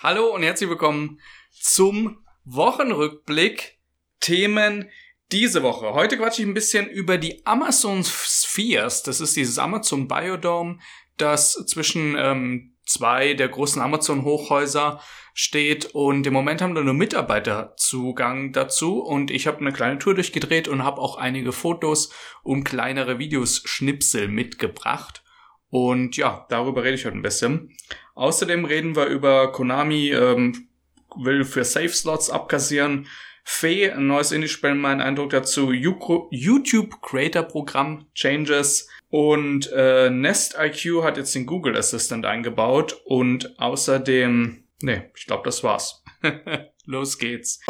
Hallo 0.00 0.32
und 0.32 0.44
herzlich 0.44 0.70
willkommen 0.70 1.18
zum 1.50 2.24
Wochenrückblick. 2.44 3.80
Themen 4.20 4.88
diese 5.32 5.64
Woche. 5.64 5.92
Heute 5.92 6.16
quatsche 6.16 6.42
ich 6.42 6.46
ein 6.46 6.54
bisschen 6.54 6.88
über 6.88 7.18
die 7.18 7.44
Amazon 7.44 8.04
Spheres. 8.04 9.02
Das 9.02 9.20
ist 9.20 9.34
dieses 9.34 9.58
Amazon 9.58 10.06
Biodome, 10.06 10.78
das 11.16 11.54
zwischen 11.66 12.14
ähm, 12.16 12.76
zwei 12.86 13.34
der 13.34 13.48
großen 13.48 13.82
Amazon-Hochhäuser 13.82 15.00
steht 15.34 15.86
und 15.86 16.24
im 16.28 16.32
Moment 16.32 16.62
haben 16.62 16.76
da 16.76 16.82
nur 16.82 16.94
Mitarbeiter 16.94 17.74
Zugang 17.76 18.52
dazu 18.52 19.00
und 19.00 19.32
ich 19.32 19.48
habe 19.48 19.58
eine 19.58 19.72
kleine 19.72 19.98
Tour 19.98 20.14
durchgedreht 20.14 20.68
und 20.68 20.84
habe 20.84 21.00
auch 21.00 21.16
einige 21.16 21.50
Fotos 21.50 22.12
und 22.44 22.62
kleinere 22.62 23.18
Videos 23.18 23.62
Schnipsel 23.64 24.28
mitgebracht. 24.28 25.24
Und 25.70 26.16
ja, 26.16 26.46
darüber 26.48 26.82
rede 26.82 26.94
ich 26.94 27.04
heute 27.04 27.16
ein 27.16 27.22
bisschen. 27.22 27.76
Außerdem 28.18 28.64
reden 28.64 28.96
wir 28.96 29.06
über 29.06 29.52
Konami 29.52 30.10
ähm, 30.10 30.66
will 31.14 31.44
für 31.44 31.62
Safe 31.62 31.88
Slots 31.90 32.30
abkassieren. 32.30 33.06
Fee, 33.44 33.92
ein 33.92 34.08
neues 34.08 34.32
Indie-Spiel, 34.32 34.74
mein 34.74 35.00
Eindruck 35.00 35.30
dazu. 35.30 35.70
YouTube 35.70 37.00
Creator 37.00 37.44
Programm 37.44 38.06
Changes. 38.14 38.88
Und 39.08 39.70
äh, 39.72 40.10
Nest 40.10 40.56
IQ 40.58 41.04
hat 41.04 41.16
jetzt 41.16 41.32
den 41.36 41.46
Google 41.46 41.76
Assistant 41.76 42.26
eingebaut. 42.26 43.00
Und 43.04 43.56
außerdem, 43.60 44.64
nee, 44.82 45.02
ich 45.16 45.26
glaube, 45.26 45.44
das 45.44 45.62
war's. 45.62 46.02
Los 46.86 47.18
geht's. 47.18 47.60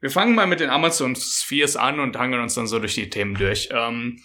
Wir 0.00 0.10
fangen 0.10 0.34
mal 0.34 0.46
mit 0.46 0.60
den 0.60 0.70
Amazon 0.70 1.14
Spheres 1.16 1.76
an 1.76 2.00
und 2.00 2.16
hangeln 2.18 2.42
uns 2.42 2.54
dann 2.54 2.66
so 2.66 2.78
durch 2.78 2.94
die 2.94 3.10
Themen 3.10 3.34
durch. 3.34 3.68
Ähm, 3.70 4.22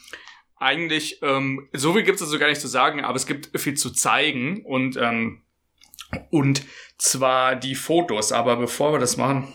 eigentlich, 0.57 1.21
ähm, 1.21 1.67
so 1.73 1.93
viel 1.93 2.03
gibt 2.03 2.19
es 2.19 2.25
dazu 2.25 2.39
gar 2.39 2.47
nicht 2.47 2.61
zu 2.61 2.67
sagen, 2.67 3.03
aber 3.03 3.15
es 3.15 3.27
gibt 3.27 3.59
viel 3.59 3.75
zu 3.75 3.91
zeigen 3.91 4.65
und, 4.65 4.95
ähm, 4.97 5.43
und 6.29 6.63
zwar 6.97 7.55
die 7.55 7.75
Fotos. 7.75 8.31
Aber 8.31 8.55
bevor 8.55 8.93
wir 8.93 8.99
das 8.99 9.17
machen, 9.17 9.53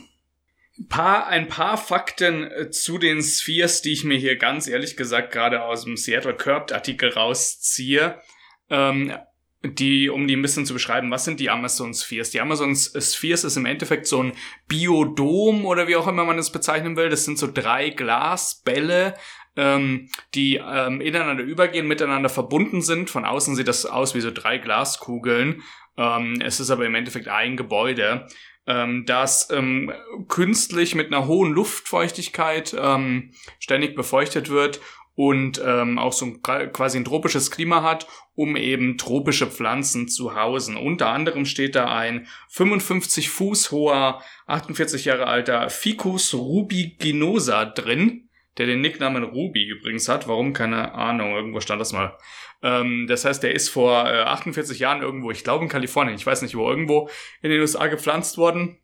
paar, 0.89 1.27
ein 1.27 1.49
paar 1.49 1.77
Fakten 1.77 2.51
äh, 2.51 2.71
zu 2.71 2.99
den 2.99 3.23
Spheres, 3.23 3.83
die 3.83 3.93
ich 3.93 4.05
mir 4.05 4.19
hier 4.19 4.37
ganz 4.37 4.67
ehrlich 4.67 4.97
gesagt 4.97 5.33
gerade 5.33 5.63
aus 5.63 5.85
dem 5.85 5.97
Seattle 5.97 6.37
Curbed 6.37 6.73
Artikel 6.73 7.11
rausziehe. 7.11 8.21
Ähm, 8.69 9.15
die, 9.63 10.09
um 10.09 10.27
die 10.27 10.37
ein 10.37 10.43
bisschen 10.43 10.65
zu 10.65 10.73
beschreiben, 10.73 11.11
was 11.11 11.25
sind 11.25 11.39
die 11.39 11.51
Amazon 11.51 11.93
Spheres? 11.93 12.31
Die 12.31 12.41
Amazon 12.41 12.75
Spheres 12.75 13.45
ist 13.45 13.57
im 13.57 13.67
Endeffekt 13.67 14.07
so 14.07 14.23
ein 14.23 14.33
Biodom 14.69 15.67
oder 15.67 15.87
wie 15.87 15.97
auch 15.97 16.09
immer 16.09 16.25
man 16.25 16.39
es 16.39 16.51
bezeichnen 16.51 16.97
will. 16.97 17.11
Das 17.11 17.25
sind 17.25 17.39
so 17.39 17.51
drei 17.53 17.91
Glasbälle, 17.91 19.15
ähm, 19.57 20.09
die 20.35 20.57
ähm, 20.57 21.03
ineinander 21.03 21.43
übergehen, 21.43 21.87
miteinander 21.87 22.31
verbunden 22.31 22.81
sind. 22.81 23.11
Von 23.11 23.27
außen 23.27 23.55
sieht 23.55 23.69
das 23.69 23.85
aus 23.85 24.15
wie 24.15 24.23
so 24.23 24.31
drei 24.31 24.57
Glaskugeln. 24.57 25.63
Ähm, 25.99 26.41
es 26.43 26.59
ist 26.59 26.71
aber 26.71 26.87
im 26.87 26.95
Endeffekt 26.95 27.29
ein 27.29 27.59
Gebäude, 27.59 28.29
ähm, 28.67 29.05
das 29.05 29.51
ähm, 29.51 29.93
künstlich 30.29 30.95
mit 30.95 31.09
einer 31.09 31.27
hohen 31.27 31.53
Luftfeuchtigkeit 31.53 32.75
ähm, 32.79 33.33
ständig 33.59 33.95
befeuchtet 33.95 34.49
wird 34.49 34.81
und 35.21 35.61
ähm, 35.63 35.99
auch 35.99 36.15
so 36.15 36.25
ein, 36.25 36.41
quasi 36.73 36.97
ein 36.97 37.05
tropisches 37.05 37.51
Klima 37.51 37.83
hat, 37.83 38.07
um 38.35 38.57
eben 38.57 38.97
tropische 38.97 39.47
Pflanzen 39.47 40.09
zu 40.09 40.35
hausen. 40.35 40.79
Unter 40.79 41.09
anderem 41.11 41.45
steht 41.45 41.75
da 41.75 41.95
ein 41.95 42.27
55 42.49 43.29
Fuß 43.29 43.71
hoher, 43.71 44.23
48 44.47 45.05
Jahre 45.05 45.27
alter 45.27 45.69
Ficus 45.69 46.33
rubiginosa 46.33 47.67
drin, 47.67 48.31
der 48.57 48.65
den 48.65 48.81
Nicknamen 48.81 49.23
Ruby 49.23 49.69
übrigens 49.69 50.09
hat. 50.09 50.27
Warum? 50.27 50.55
Keine 50.55 50.95
Ahnung. 50.95 51.35
Irgendwo 51.35 51.61
stand 51.61 51.83
das 51.83 51.93
mal. 51.93 52.17
Ähm, 52.63 53.05
das 53.07 53.27
heißt, 53.27 53.43
der 53.43 53.55
ist 53.55 53.69
vor 53.69 54.07
äh, 54.07 54.23
48 54.23 54.79
Jahren 54.79 55.03
irgendwo, 55.03 55.31
ich 55.31 55.45
glaube 55.45 55.65
in 55.65 55.71
Kalifornien, 55.71 56.17
ich 56.17 56.25
weiß 56.25 56.41
nicht 56.41 56.57
wo, 56.57 56.67
irgendwo 56.67 57.11
in 57.43 57.51
den 57.51 57.61
USA 57.61 57.89
gepflanzt 57.89 58.39
worden. 58.39 58.79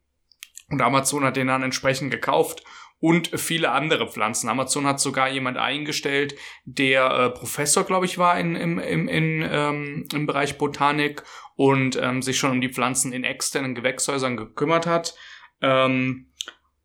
Und 0.68 0.82
Amazon 0.82 1.24
hat 1.24 1.36
den 1.36 1.46
dann 1.46 1.62
entsprechend 1.62 2.10
gekauft 2.10 2.62
und 2.98 3.28
viele 3.38 3.72
andere 3.72 4.08
Pflanzen. 4.08 4.48
Amazon 4.48 4.86
hat 4.86 5.00
sogar 5.00 5.28
jemand 5.28 5.58
eingestellt, 5.58 6.34
der 6.64 7.10
äh, 7.10 7.30
Professor, 7.30 7.84
glaube 7.84 8.06
ich, 8.06 8.18
war 8.18 8.38
in, 8.38 8.56
im, 8.56 8.78
im, 8.78 9.08
in, 9.08 9.46
ähm, 9.48 10.08
im 10.12 10.26
Bereich 10.26 10.58
Botanik 10.58 11.22
und 11.56 11.96
ähm, 12.00 12.22
sich 12.22 12.38
schon 12.38 12.52
um 12.52 12.60
die 12.60 12.72
Pflanzen 12.72 13.12
in 13.12 13.24
externen 13.24 13.74
Gewächshäusern 13.74 14.36
gekümmert 14.36 14.86
hat. 14.86 15.14
Ähm, 15.60 16.28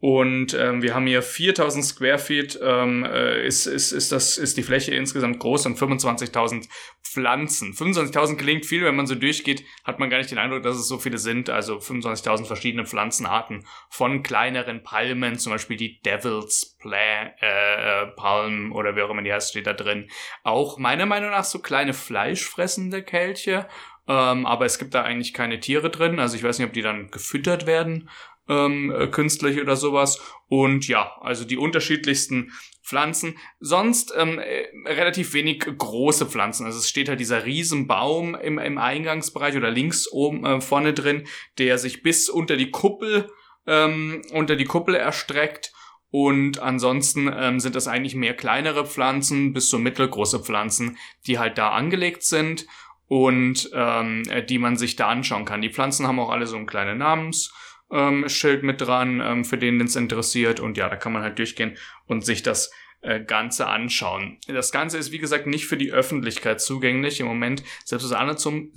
und 0.01 0.55
ähm, 0.55 0.81
wir 0.81 0.95
haben 0.95 1.05
hier 1.05 1.21
4000 1.21 1.85
Square 1.85 2.17
Feet, 2.17 2.59
ähm, 2.59 3.05
äh, 3.05 3.45
ist, 3.45 3.67
ist, 3.67 3.91
ist, 3.91 4.11
das, 4.11 4.39
ist 4.39 4.57
die 4.57 4.63
Fläche 4.63 4.95
insgesamt 4.95 5.37
groß 5.37 5.67
und 5.67 5.77
25.000 5.77 6.67
Pflanzen. 7.03 7.73
25.000 7.73 8.35
klingt 8.35 8.65
viel, 8.65 8.83
wenn 8.83 8.95
man 8.95 9.05
so 9.05 9.13
durchgeht, 9.13 9.63
hat 9.83 9.99
man 9.99 10.09
gar 10.09 10.17
nicht 10.17 10.31
den 10.31 10.39
Eindruck, 10.39 10.63
dass 10.63 10.75
es 10.75 10.87
so 10.87 10.97
viele 10.97 11.19
sind. 11.19 11.51
Also 11.51 11.77
25.000 11.77 12.45
verschiedene 12.45 12.87
Pflanzenarten 12.87 13.67
von 13.91 14.23
kleineren 14.23 14.81
Palmen, 14.81 15.37
zum 15.37 15.51
Beispiel 15.51 15.77
die 15.77 16.01
Devil's 16.01 16.77
Pla 16.79 17.35
äh, 17.39 18.07
Palm 18.15 18.73
oder 18.73 18.95
wie 18.95 19.03
auch 19.03 19.11
immer 19.11 19.21
die 19.21 19.31
heißt, 19.31 19.51
steht 19.51 19.67
da 19.67 19.73
drin. 19.73 20.09
Auch 20.43 20.79
meiner 20.79 21.05
Meinung 21.05 21.29
nach 21.29 21.43
so 21.43 21.59
kleine 21.59 21.93
fleischfressende 21.93 23.03
Kelche. 23.03 23.67
Ähm, 24.07 24.47
aber 24.47 24.65
es 24.65 24.79
gibt 24.79 24.95
da 24.95 25.03
eigentlich 25.03 25.33
keine 25.33 25.59
Tiere 25.59 25.91
drin. 25.91 26.19
Also 26.19 26.35
ich 26.35 26.43
weiß 26.43 26.57
nicht, 26.57 26.67
ob 26.67 26.73
die 26.73 26.81
dann 26.81 27.11
gefüttert 27.11 27.67
werden 27.67 28.09
ähm, 28.51 28.91
äh, 28.91 29.07
künstlich 29.07 29.59
oder 29.59 29.75
sowas. 29.75 30.19
Und 30.47 30.87
ja, 30.87 31.15
also 31.21 31.45
die 31.45 31.57
unterschiedlichsten 31.57 32.51
Pflanzen. 32.83 33.37
Sonst 33.59 34.13
ähm, 34.17 34.39
äh, 34.39 34.65
relativ 34.85 35.33
wenig 35.33 35.59
große 35.59 36.25
Pflanzen. 36.25 36.65
Also 36.65 36.79
es 36.79 36.89
steht 36.89 37.07
halt 37.07 37.19
dieser 37.19 37.45
Riesenbaum 37.45 38.35
im, 38.35 38.59
im 38.59 38.77
Eingangsbereich 38.77 39.55
oder 39.55 39.71
links 39.71 40.11
oben 40.11 40.45
äh, 40.45 40.61
vorne 40.61 40.93
drin, 40.93 41.25
der 41.57 41.77
sich 41.77 42.03
bis 42.03 42.27
unter 42.29 42.57
die 42.57 42.71
Kuppel 42.71 43.29
ähm, 43.67 44.21
unter 44.33 44.55
die 44.55 44.65
Kuppel 44.65 44.95
erstreckt. 44.95 45.71
Und 46.09 46.59
ansonsten 46.59 47.31
ähm, 47.33 47.61
sind 47.61 47.75
das 47.75 47.87
eigentlich 47.87 48.15
mehr 48.15 48.33
kleinere 48.33 48.85
Pflanzen 48.85 49.53
bis 49.53 49.69
so 49.69 49.79
mittelgroße 49.79 50.43
Pflanzen, 50.43 50.97
die 51.25 51.39
halt 51.39 51.57
da 51.57 51.69
angelegt 51.69 52.23
sind 52.23 52.65
und 53.07 53.69
ähm, 53.73 54.23
die 54.49 54.59
man 54.59 54.75
sich 54.75 54.97
da 54.97 55.07
anschauen 55.07 55.45
kann. 55.45 55.61
Die 55.61 55.69
Pflanzen 55.69 56.07
haben 56.07 56.19
auch 56.19 56.29
alle 56.29 56.47
so 56.47 56.57
einen 56.57 56.65
kleinen 56.65 56.97
Namens 56.97 57.53
ähm, 57.91 58.27
Schild 58.29 58.63
mit 58.63 58.81
dran, 58.81 59.21
ähm, 59.23 59.45
für 59.45 59.57
den 59.57 59.81
es 59.81 59.95
interessiert. 59.95 60.59
Und 60.59 60.77
ja, 60.77 60.89
da 60.89 60.95
kann 60.95 61.13
man 61.13 61.23
halt 61.23 61.39
durchgehen 61.39 61.77
und 62.07 62.25
sich 62.25 62.43
das 62.43 62.71
äh, 63.01 63.19
Ganze 63.19 63.67
anschauen. 63.67 64.37
Das 64.47 64.71
Ganze 64.71 64.97
ist, 64.97 65.11
wie 65.11 65.17
gesagt, 65.17 65.47
nicht 65.47 65.65
für 65.65 65.77
die 65.77 65.91
Öffentlichkeit 65.91 66.61
zugänglich. 66.61 67.19
Im 67.19 67.27
Moment, 67.27 67.63
selbst 67.83 68.05
als 68.05 68.13
Amazon, 68.13 68.71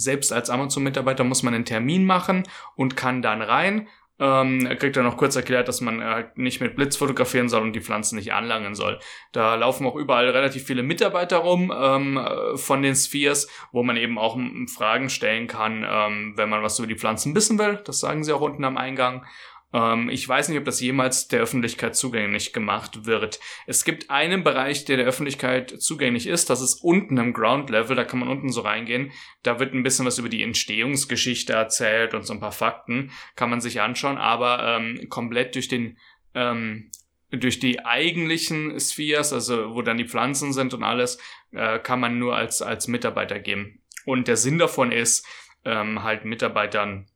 Amazon-Mitarbeiter 0.50 1.24
muss 1.24 1.42
man 1.42 1.54
einen 1.54 1.64
Termin 1.64 2.04
machen 2.04 2.44
und 2.74 2.96
kann 2.96 3.22
dann 3.22 3.42
rein 3.42 3.88
ähm, 4.20 4.66
er 4.66 4.76
kriegt 4.76 4.96
dann 4.96 5.04
noch 5.04 5.16
kurz 5.16 5.34
erklärt, 5.34 5.66
dass 5.66 5.80
man 5.80 6.02
halt 6.02 6.38
nicht 6.38 6.60
mit 6.60 6.76
Blitz 6.76 6.96
fotografieren 6.96 7.48
soll 7.48 7.62
und 7.62 7.72
die 7.72 7.80
Pflanzen 7.80 8.16
nicht 8.16 8.32
anlangen 8.32 8.74
soll. 8.74 9.00
Da 9.32 9.56
laufen 9.56 9.86
auch 9.86 9.96
überall 9.96 10.28
relativ 10.28 10.64
viele 10.64 10.84
Mitarbeiter 10.84 11.38
rum 11.38 11.72
ähm, 11.76 12.16
äh, 12.16 12.56
von 12.56 12.82
den 12.82 12.94
Spheres, 12.94 13.48
wo 13.72 13.82
man 13.82 13.96
eben 13.96 14.18
auch 14.18 14.38
Fragen 14.72 15.10
stellen 15.10 15.48
kann, 15.48 15.84
ähm, 15.88 16.34
wenn 16.36 16.48
man 16.48 16.62
was 16.62 16.78
über 16.78 16.86
die 16.86 16.96
Pflanzen 16.96 17.34
wissen 17.34 17.58
will. 17.58 17.80
Das 17.84 18.00
sagen 18.00 18.22
sie 18.22 18.32
auch 18.32 18.40
unten 18.40 18.64
am 18.64 18.76
Eingang. 18.76 19.26
Ähm, 19.74 20.08
ich 20.08 20.26
weiß 20.26 20.48
nicht, 20.48 20.58
ob 20.58 20.64
das 20.64 20.80
jemals 20.80 21.28
der 21.28 21.40
Öffentlichkeit 21.40 21.96
zugänglich 21.96 22.52
gemacht 22.52 23.04
wird. 23.04 23.40
Es 23.66 23.84
gibt 23.84 24.08
einen 24.08 24.44
Bereich, 24.44 24.84
der 24.84 24.96
der 24.96 25.06
Öffentlichkeit 25.06 25.82
zugänglich 25.82 26.28
ist. 26.28 26.48
Das 26.48 26.62
ist 26.62 26.82
unten 26.82 27.18
im 27.18 27.32
Ground 27.32 27.68
Level. 27.68 27.96
Da 27.96 28.04
kann 28.04 28.20
man 28.20 28.28
unten 28.28 28.52
so 28.52 28.60
reingehen. 28.60 29.10
Da 29.42 29.58
wird 29.58 29.74
ein 29.74 29.82
bisschen 29.82 30.06
was 30.06 30.18
über 30.18 30.28
die 30.28 30.44
Entstehungsgeschichte 30.44 31.52
erzählt 31.52 32.14
und 32.14 32.22
so 32.22 32.32
ein 32.32 32.40
paar 32.40 32.52
Fakten. 32.52 33.10
Kann 33.34 33.50
man 33.50 33.60
sich 33.60 33.80
anschauen. 33.80 34.16
Aber 34.16 34.62
ähm, 34.62 35.08
komplett 35.10 35.56
durch 35.56 35.68
den 35.68 35.98
ähm, 36.34 36.90
durch 37.30 37.58
die 37.58 37.84
eigentlichen 37.84 38.78
Spheres, 38.78 39.32
also 39.32 39.74
wo 39.74 39.82
dann 39.82 39.98
die 39.98 40.06
Pflanzen 40.06 40.52
sind 40.52 40.72
und 40.72 40.84
alles, 40.84 41.18
äh, 41.50 41.80
kann 41.80 41.98
man 41.98 42.16
nur 42.16 42.36
als, 42.36 42.62
als 42.62 42.86
Mitarbeiter 42.86 43.40
geben. 43.40 43.82
Und 44.04 44.28
der 44.28 44.36
Sinn 44.36 44.58
davon 44.58 44.92
ist, 44.92 45.26
ähm, 45.64 46.04
halt 46.04 46.24
Mitarbeitern 46.24 47.08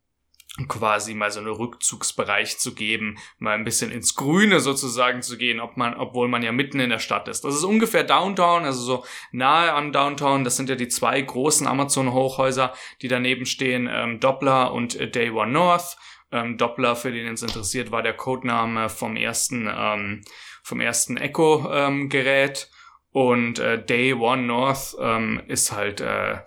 quasi 0.66 1.14
mal 1.14 1.30
so 1.30 1.38
einen 1.38 1.48
Rückzugsbereich 1.48 2.58
zu 2.58 2.74
geben, 2.74 3.18
mal 3.38 3.54
ein 3.54 3.64
bisschen 3.64 3.92
ins 3.92 4.14
Grüne 4.16 4.60
sozusagen 4.60 5.22
zu 5.22 5.38
gehen, 5.38 5.60
ob 5.60 5.76
man, 5.76 5.94
obwohl 5.94 6.28
man 6.28 6.42
ja 6.42 6.50
mitten 6.50 6.80
in 6.80 6.90
der 6.90 6.98
Stadt 6.98 7.28
ist. 7.28 7.44
Das 7.44 7.54
ist 7.54 7.64
ungefähr 7.64 8.02
Downtown, 8.02 8.64
also 8.64 8.80
so 8.82 9.04
nahe 9.30 9.72
an 9.72 9.92
Downtown. 9.92 10.42
Das 10.42 10.56
sind 10.56 10.68
ja 10.68 10.74
die 10.74 10.88
zwei 10.88 11.20
großen 11.20 11.66
Amazon-Hochhäuser, 11.66 12.72
die 13.02 13.08
daneben 13.08 13.46
stehen, 13.46 13.88
ähm, 13.90 14.18
Doppler 14.18 14.72
und 14.72 14.96
äh, 14.96 15.08
Day 15.08 15.30
One 15.30 15.52
North. 15.52 15.96
Ähm, 16.32 16.58
Doppler, 16.58 16.96
für 16.96 17.12
den 17.12 17.32
es 17.32 17.42
interessiert, 17.42 17.90
war 17.90 18.02
der 18.02 18.14
Codename 18.14 18.88
vom 18.88 19.16
ersten, 19.16 19.70
ähm, 19.72 20.22
vom 20.62 20.80
ersten 20.80 21.16
Echo-Gerät. 21.16 22.68
Ähm, 22.70 22.74
und 23.10 23.58
äh, 23.58 23.82
Day 23.82 24.12
One 24.12 24.42
North 24.42 24.94
ähm, 25.00 25.42
ist 25.48 25.72
halt 25.72 26.00
äh, 26.00 26.38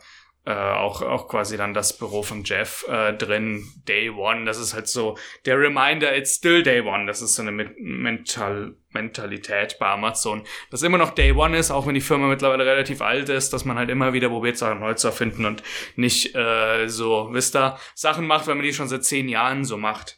äh, 0.45 0.53
auch, 0.53 1.01
auch 1.01 1.27
quasi 1.27 1.55
dann 1.55 1.73
das 1.73 1.97
Büro 1.97 2.23
von 2.23 2.43
Jeff 2.43 2.85
äh, 2.88 3.13
drin, 3.13 3.63
Day 3.88 4.09
One. 4.09 4.45
Das 4.45 4.57
ist 4.57 4.73
halt 4.73 4.88
so 4.88 5.17
der 5.45 5.59
Reminder, 5.59 6.15
it's 6.15 6.35
still 6.35 6.63
Day 6.63 6.81
One. 6.81 7.05
Das 7.05 7.21
ist 7.21 7.35
so 7.35 7.43
eine 7.43 7.51
Mental 7.51 8.75
Mentalität 8.93 9.77
bei 9.79 9.88
Amazon, 9.88 10.43
dass 10.69 10.83
immer 10.83 10.97
noch 10.97 11.11
Day 11.11 11.31
One 11.31 11.57
ist, 11.57 11.71
auch 11.71 11.88
wenn 11.88 11.93
die 11.93 12.01
Firma 12.01 12.27
mittlerweile 12.27 12.65
relativ 12.65 13.01
alt 13.01 13.29
ist, 13.29 13.53
dass 13.53 13.63
man 13.63 13.77
halt 13.77 13.89
immer 13.89 14.13
wieder 14.13 14.29
probiert, 14.29 14.57
Sachen 14.57 14.79
neu 14.81 14.93
zu 14.95 15.07
erfinden 15.07 15.45
und 15.45 15.63
nicht 15.95 16.35
äh, 16.35 16.87
so, 16.87 17.29
wisst 17.31 17.55
ihr, 17.55 17.77
Sachen 17.95 18.27
macht, 18.27 18.47
wenn 18.47 18.57
man 18.57 18.65
die 18.65 18.73
schon 18.73 18.89
seit 18.89 19.05
zehn 19.05 19.29
Jahren 19.29 19.63
so 19.63 19.77
macht. 19.77 20.17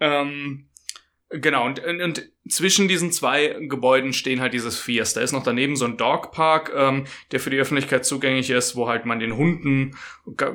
Ähm, 0.00 0.68
Genau, 1.30 1.66
und, 1.66 1.84
und, 1.84 2.00
und 2.00 2.30
zwischen 2.48 2.88
diesen 2.88 3.12
zwei 3.12 3.48
Gebäuden 3.60 4.14
stehen 4.14 4.40
halt 4.40 4.54
dieses 4.54 4.80
Fias. 4.80 5.12
Da 5.12 5.20
ist 5.20 5.32
noch 5.32 5.42
daneben 5.42 5.76
so 5.76 5.84
ein 5.84 5.98
Dogpark, 5.98 6.72
ähm, 6.74 7.04
der 7.32 7.40
für 7.40 7.50
die 7.50 7.58
Öffentlichkeit 7.58 8.06
zugänglich 8.06 8.48
ist, 8.48 8.76
wo 8.76 8.88
halt 8.88 9.04
man 9.04 9.18
den 9.20 9.36
Hunden 9.36 9.94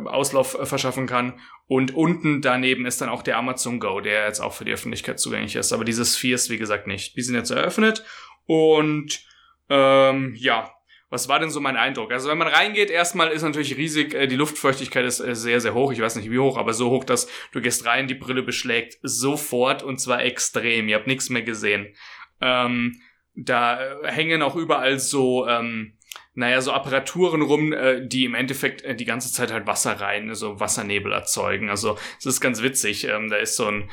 Auslauf 0.05 0.55
äh, 0.55 0.65
verschaffen 0.65 1.05
kann. 1.05 1.39
Und 1.67 1.93
unten 1.93 2.41
daneben 2.41 2.87
ist 2.87 3.01
dann 3.01 3.09
auch 3.09 3.21
der 3.21 3.37
Amazon 3.37 3.79
Go, 3.79 4.01
der 4.01 4.25
jetzt 4.25 4.39
auch 4.39 4.53
für 4.53 4.65
die 4.65 4.73
Öffentlichkeit 4.73 5.19
zugänglich 5.19 5.55
ist. 5.55 5.73
Aber 5.73 5.85
dieses 5.85 6.17
Fias, 6.17 6.49
wie 6.49 6.57
gesagt, 6.57 6.87
nicht. 6.87 7.15
Die 7.15 7.21
sind 7.21 7.35
jetzt 7.35 7.51
eröffnet. 7.51 8.03
Und 8.47 9.23
ähm, 9.69 10.33
ja, 10.35 10.71
was 11.13 11.29
war 11.29 11.39
denn 11.39 11.51
so 11.51 11.59
mein 11.59 11.77
Eindruck? 11.77 12.11
Also 12.11 12.27
wenn 12.27 12.39
man 12.39 12.47
reingeht, 12.47 12.89
erstmal 12.89 13.27
ist 13.27 13.43
natürlich 13.43 13.77
riesig, 13.77 14.15
äh, 14.15 14.25
die 14.25 14.35
Luftfeuchtigkeit 14.35 15.05
ist 15.05 15.19
äh, 15.19 15.35
sehr, 15.35 15.61
sehr 15.61 15.75
hoch. 15.75 15.91
Ich 15.91 16.01
weiß 16.01 16.15
nicht 16.15 16.31
wie 16.31 16.39
hoch, 16.39 16.57
aber 16.57 16.73
so 16.73 16.89
hoch, 16.89 17.03
dass 17.03 17.29
du 17.51 17.61
gehst 17.61 17.85
rein, 17.85 18.07
die 18.07 18.15
Brille 18.15 18.41
beschlägt 18.41 18.97
sofort 19.03 19.83
und 19.83 19.99
zwar 19.99 20.23
extrem. 20.23 20.89
Ihr 20.89 20.95
habt 20.95 21.05
nichts 21.05 21.29
mehr 21.29 21.43
gesehen. 21.43 21.93
Ähm, 22.41 22.99
da 23.35 23.79
äh, 23.79 24.11
hängen 24.11 24.41
auch 24.41 24.55
überall 24.55 24.97
so 24.97 25.47
ähm, 25.47 25.93
naja, 26.35 26.61
so 26.61 26.71
Apparaturen 26.71 27.43
rum, 27.43 27.73
äh, 27.73 28.05
die 28.05 28.25
im 28.25 28.33
Endeffekt 28.33 28.81
äh, 28.81 28.95
die 28.95 29.05
ganze 29.05 29.31
Zeit 29.31 29.51
halt 29.51 29.67
Wasser 29.67 29.99
rein, 29.99 30.33
so 30.33 30.59
Wassernebel 30.59 31.11
erzeugen. 31.11 31.69
Also 31.69 31.97
es 32.17 32.25
ist 32.25 32.41
ganz 32.41 32.63
witzig. 32.63 33.07
Ähm, 33.07 33.29
da 33.29 33.37
ist 33.37 33.55
so 33.55 33.67
ein, 33.67 33.89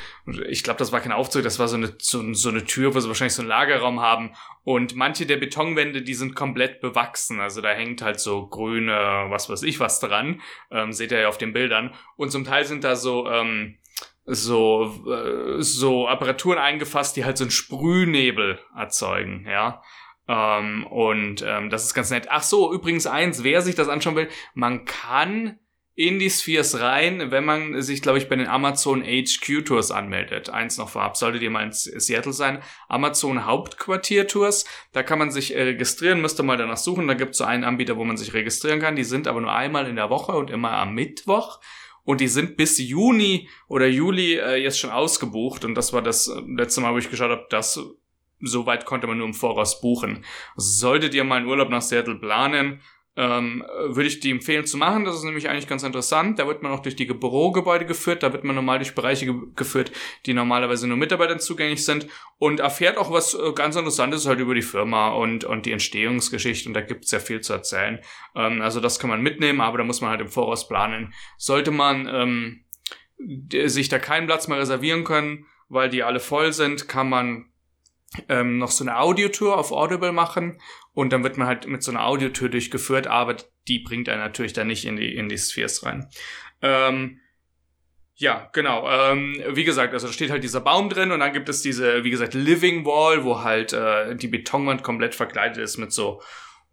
ich 0.48 0.62
glaube, 0.62 0.78
das 0.78 0.90
war 0.90 1.00
kein 1.00 1.12
Aufzug, 1.12 1.42
das 1.42 1.58
war 1.58 1.69
so 1.69 1.76
eine, 1.76 1.94
so, 1.98 2.32
so 2.32 2.48
eine 2.48 2.64
Tür, 2.64 2.94
wo 2.94 3.00
sie 3.00 3.08
wahrscheinlich 3.08 3.34
so 3.34 3.42
einen 3.42 3.50
Lagerraum 3.50 4.00
haben. 4.00 4.32
Und 4.64 4.96
manche 4.96 5.26
der 5.26 5.37
Betonwände, 5.37 6.02
die 6.02 6.14
sind 6.14 6.34
komplett 6.34 6.81
bewachsen. 6.81 7.40
Also 7.40 7.60
da 7.60 7.70
hängt 7.70 8.00
halt 8.00 8.20
so 8.20 8.46
grüne, 8.46 9.26
was 9.28 9.50
weiß 9.50 9.62
ich 9.62 9.78
was 9.78 10.00
dran. 10.00 10.40
Ähm, 10.70 10.92
seht 10.92 11.12
ihr 11.12 11.20
ja 11.20 11.28
auf 11.28 11.38
den 11.38 11.52
Bildern. 11.52 11.92
Und 12.16 12.31
zum 12.31 12.44
Teil 12.44 12.64
sind 12.64 12.84
da 12.84 12.96
so, 12.96 13.28
ähm, 13.28 13.76
so, 14.25 15.04
äh, 15.10 15.62
so 15.62 16.08
Apparaturen 16.08 16.58
eingefasst, 16.58 17.16
die 17.16 17.25
halt 17.25 17.37
so 17.37 17.44
einen 17.44 17.50
Sprühnebel 17.50 18.58
erzeugen, 18.76 19.46
ja. 19.46 19.82
Ähm, 20.31 20.87
und 20.87 21.44
ähm, 21.44 21.71
das 21.71 21.85
ist 21.85 21.94
ganz 21.94 22.11
nett. 22.11 22.29
Ach 22.31 22.44
so, 22.44 22.73
übrigens 22.73 23.06
eins, 23.06 23.43
wer 23.43 23.62
sich 23.62 23.75
das 23.75 23.88
anschauen 23.88 24.15
will, 24.15 24.29
man 24.55 24.85
kann 24.85 25.59
in 25.97 26.21
die 26.21 26.31
Spheres 26.31 26.81
rein, 26.81 27.32
wenn 27.32 27.44
man 27.44 27.82
sich, 27.82 28.00
glaube 28.00 28.19
ich, 28.19 28.29
bei 28.29 28.37
den 28.37 28.47
Amazon 28.47 29.03
HQ 29.03 29.65
Tours 29.67 29.91
anmeldet. 29.91 30.49
Eins 30.49 30.79
noch 30.79 30.88
vorab, 30.88 31.17
solltet 31.17 31.43
ihr 31.43 31.50
mal 31.50 31.65
in 31.65 31.73
Seattle 31.73 32.32
sein. 32.32 32.62
Amazon 32.88 33.44
Hauptquartier 33.44 34.29
Tours. 34.29 34.65
Da 34.93 35.03
kann 35.03 35.19
man 35.19 35.32
sich 35.32 35.56
äh, 35.56 35.62
registrieren, 35.62 36.21
müsst 36.21 36.38
ihr 36.38 36.44
mal 36.44 36.56
danach 36.56 36.76
suchen. 36.76 37.09
Da 37.09 37.15
gibt 37.15 37.33
es 37.33 37.38
so 37.38 37.44
einen 37.44 37.65
Anbieter, 37.65 37.97
wo 37.97 38.05
man 38.05 38.17
sich 38.17 38.33
registrieren 38.33 38.79
kann. 38.79 38.94
Die 38.94 39.05
sind 39.05 39.26
aber 39.26 39.41
nur 39.41 39.53
einmal 39.53 39.88
in 39.88 39.97
der 39.97 40.11
Woche 40.11 40.33
und 40.33 40.49
immer 40.49 40.73
am 40.73 40.94
Mittwoch. 40.94 41.61
Und 42.05 42.21
die 42.21 42.29
sind 42.29 42.56
bis 42.56 42.79
Juni 42.79 43.49
oder 43.67 43.87
Juli 43.88 44.37
äh, 44.37 44.56
jetzt 44.56 44.79
schon 44.79 44.91
ausgebucht. 44.91 45.65
Und 45.65 45.75
das 45.75 45.93
war 45.93 46.03
das 46.03 46.29
äh, 46.29 46.41
letzte 46.47 46.81
Mal, 46.83 46.94
wo 46.94 46.99
ich 46.99 47.11
geschaut 47.11 47.31
habe, 47.31 47.47
das 47.50 47.81
so 48.40 48.66
weit 48.66 48.84
konnte 48.84 49.06
man 49.06 49.19
nur 49.19 49.26
im 49.26 49.34
Voraus 49.34 49.81
buchen. 49.81 50.25
Solltet 50.56 51.14
ihr 51.14 51.25
mal 51.25 51.37
einen 51.37 51.46
Urlaub 51.46 51.70
nach 51.70 51.82
Seattle 51.82 52.16
planen, 52.16 52.81
ähm, 53.16 53.64
würde 53.88 54.06
ich 54.06 54.20
die 54.20 54.31
empfehlen 54.31 54.66
zu 54.66 54.76
machen. 54.76 55.04
Das 55.04 55.16
ist 55.16 55.25
nämlich 55.25 55.48
eigentlich 55.48 55.66
ganz 55.66 55.82
interessant. 55.82 56.38
Da 56.38 56.46
wird 56.46 56.62
man 56.62 56.72
auch 56.72 56.81
durch 56.81 56.94
die 56.96 57.04
Bürogebäude 57.04 57.84
geführt. 57.84 58.22
Da 58.22 58.32
wird 58.32 58.44
man 58.44 58.54
normal 58.54 58.78
durch 58.78 58.94
Bereiche 58.94 59.26
ge 59.26 59.34
geführt, 59.56 59.90
die 60.26 60.32
normalerweise 60.32 60.87
nur 60.87 60.96
Mitarbeitern 60.96 61.40
zugänglich 61.40 61.84
sind 61.84 62.06
und 62.38 62.60
erfährt 62.60 62.96
auch 62.96 63.12
was 63.12 63.34
äh, 63.34 63.52
ganz 63.52 63.76
Interessantes 63.76 64.26
halt 64.26 64.38
über 64.38 64.54
die 64.54 64.62
Firma 64.62 65.08
und, 65.08 65.44
und 65.44 65.66
die 65.66 65.72
Entstehungsgeschichte. 65.72 66.69
Und 66.69 66.75
da 66.75 66.81
gibt 66.82 67.04
es 67.04 67.10
ja 67.10 67.19
viel 67.19 67.40
zu 67.40 67.52
erzählen. 67.52 67.98
Ähm, 68.37 68.62
also 68.62 68.81
das 68.81 68.98
kann 68.98 69.10
man 69.10 69.22
mitnehmen, 69.22 69.60
aber 69.60 69.78
da 69.78 69.84
muss 69.84 70.00
man 70.00 70.10
halt 70.10 70.20
im 70.20 70.28
Voraus 70.28 70.69
planen. 70.69 71.12
Sollte 71.37 71.72
man 71.72 72.08
ähm, 72.10 72.64
sich 73.69 73.88
da 73.88 73.98
keinen 73.98 74.28
Platz 74.28 74.46
mehr 74.46 74.58
reservieren 74.58 75.04
können, 75.04 75.46
weil 75.69 75.90
die 75.90 76.04
alle 76.04 76.20
voll 76.20 76.52
sind, 76.52 76.88
kann 76.88 77.08
man 77.08 77.50
ähm, 78.29 78.59
noch 78.59 78.71
so 78.71 78.85
eine 78.85 78.99
Audiotour 78.99 79.57
auf 79.57 79.73
Audible 79.73 80.12
machen 80.12 80.61
und 80.93 81.12
dann 81.12 81.23
wird 81.23 81.37
man 81.37 81.47
halt 81.47 81.67
mit 81.67 81.83
so 81.83 81.91
einer 81.91 82.07
Audiotour 82.07 82.49
durchgeführt, 82.49 83.07
aber 83.07 83.37
die 83.69 83.79
bringt 83.79 84.09
einen 84.09 84.21
natürlich 84.21 84.53
dann 84.53 84.67
nicht 84.67 84.85
in 84.85 84.97
die, 84.97 85.15
in 85.15 85.29
die 85.29 85.39
Spheres 85.39 85.85
rein. 85.85 86.09
Ähm, 86.62 87.21
ja, 88.17 88.51
genau. 88.53 88.87
Ähm, 88.91 89.43
wie 89.53 89.65
gesagt, 89.65 89.95
also 89.95 90.07
da 90.07 90.12
steht 90.12 90.31
halt 90.31 90.45
dieser 90.45 90.61
Baum 90.61 90.91
drin 90.91 91.11
und 91.11 91.21
dann 91.21 91.33
gibt 91.33 91.49
es 91.49 91.62
diese, 91.62 92.05
wie 92.05 92.11
gesagt, 92.11 92.35
Living 92.35 92.85
Wall, 92.85 93.25
wo 93.25 93.43
halt 93.43 93.73
äh, 93.73 94.15
die 94.15 94.29
Betonwand 94.29 94.83
komplett 94.83 95.15
verkleidet 95.15 95.57
ist 95.57 95.79
mit 95.79 95.93
so 95.93 96.21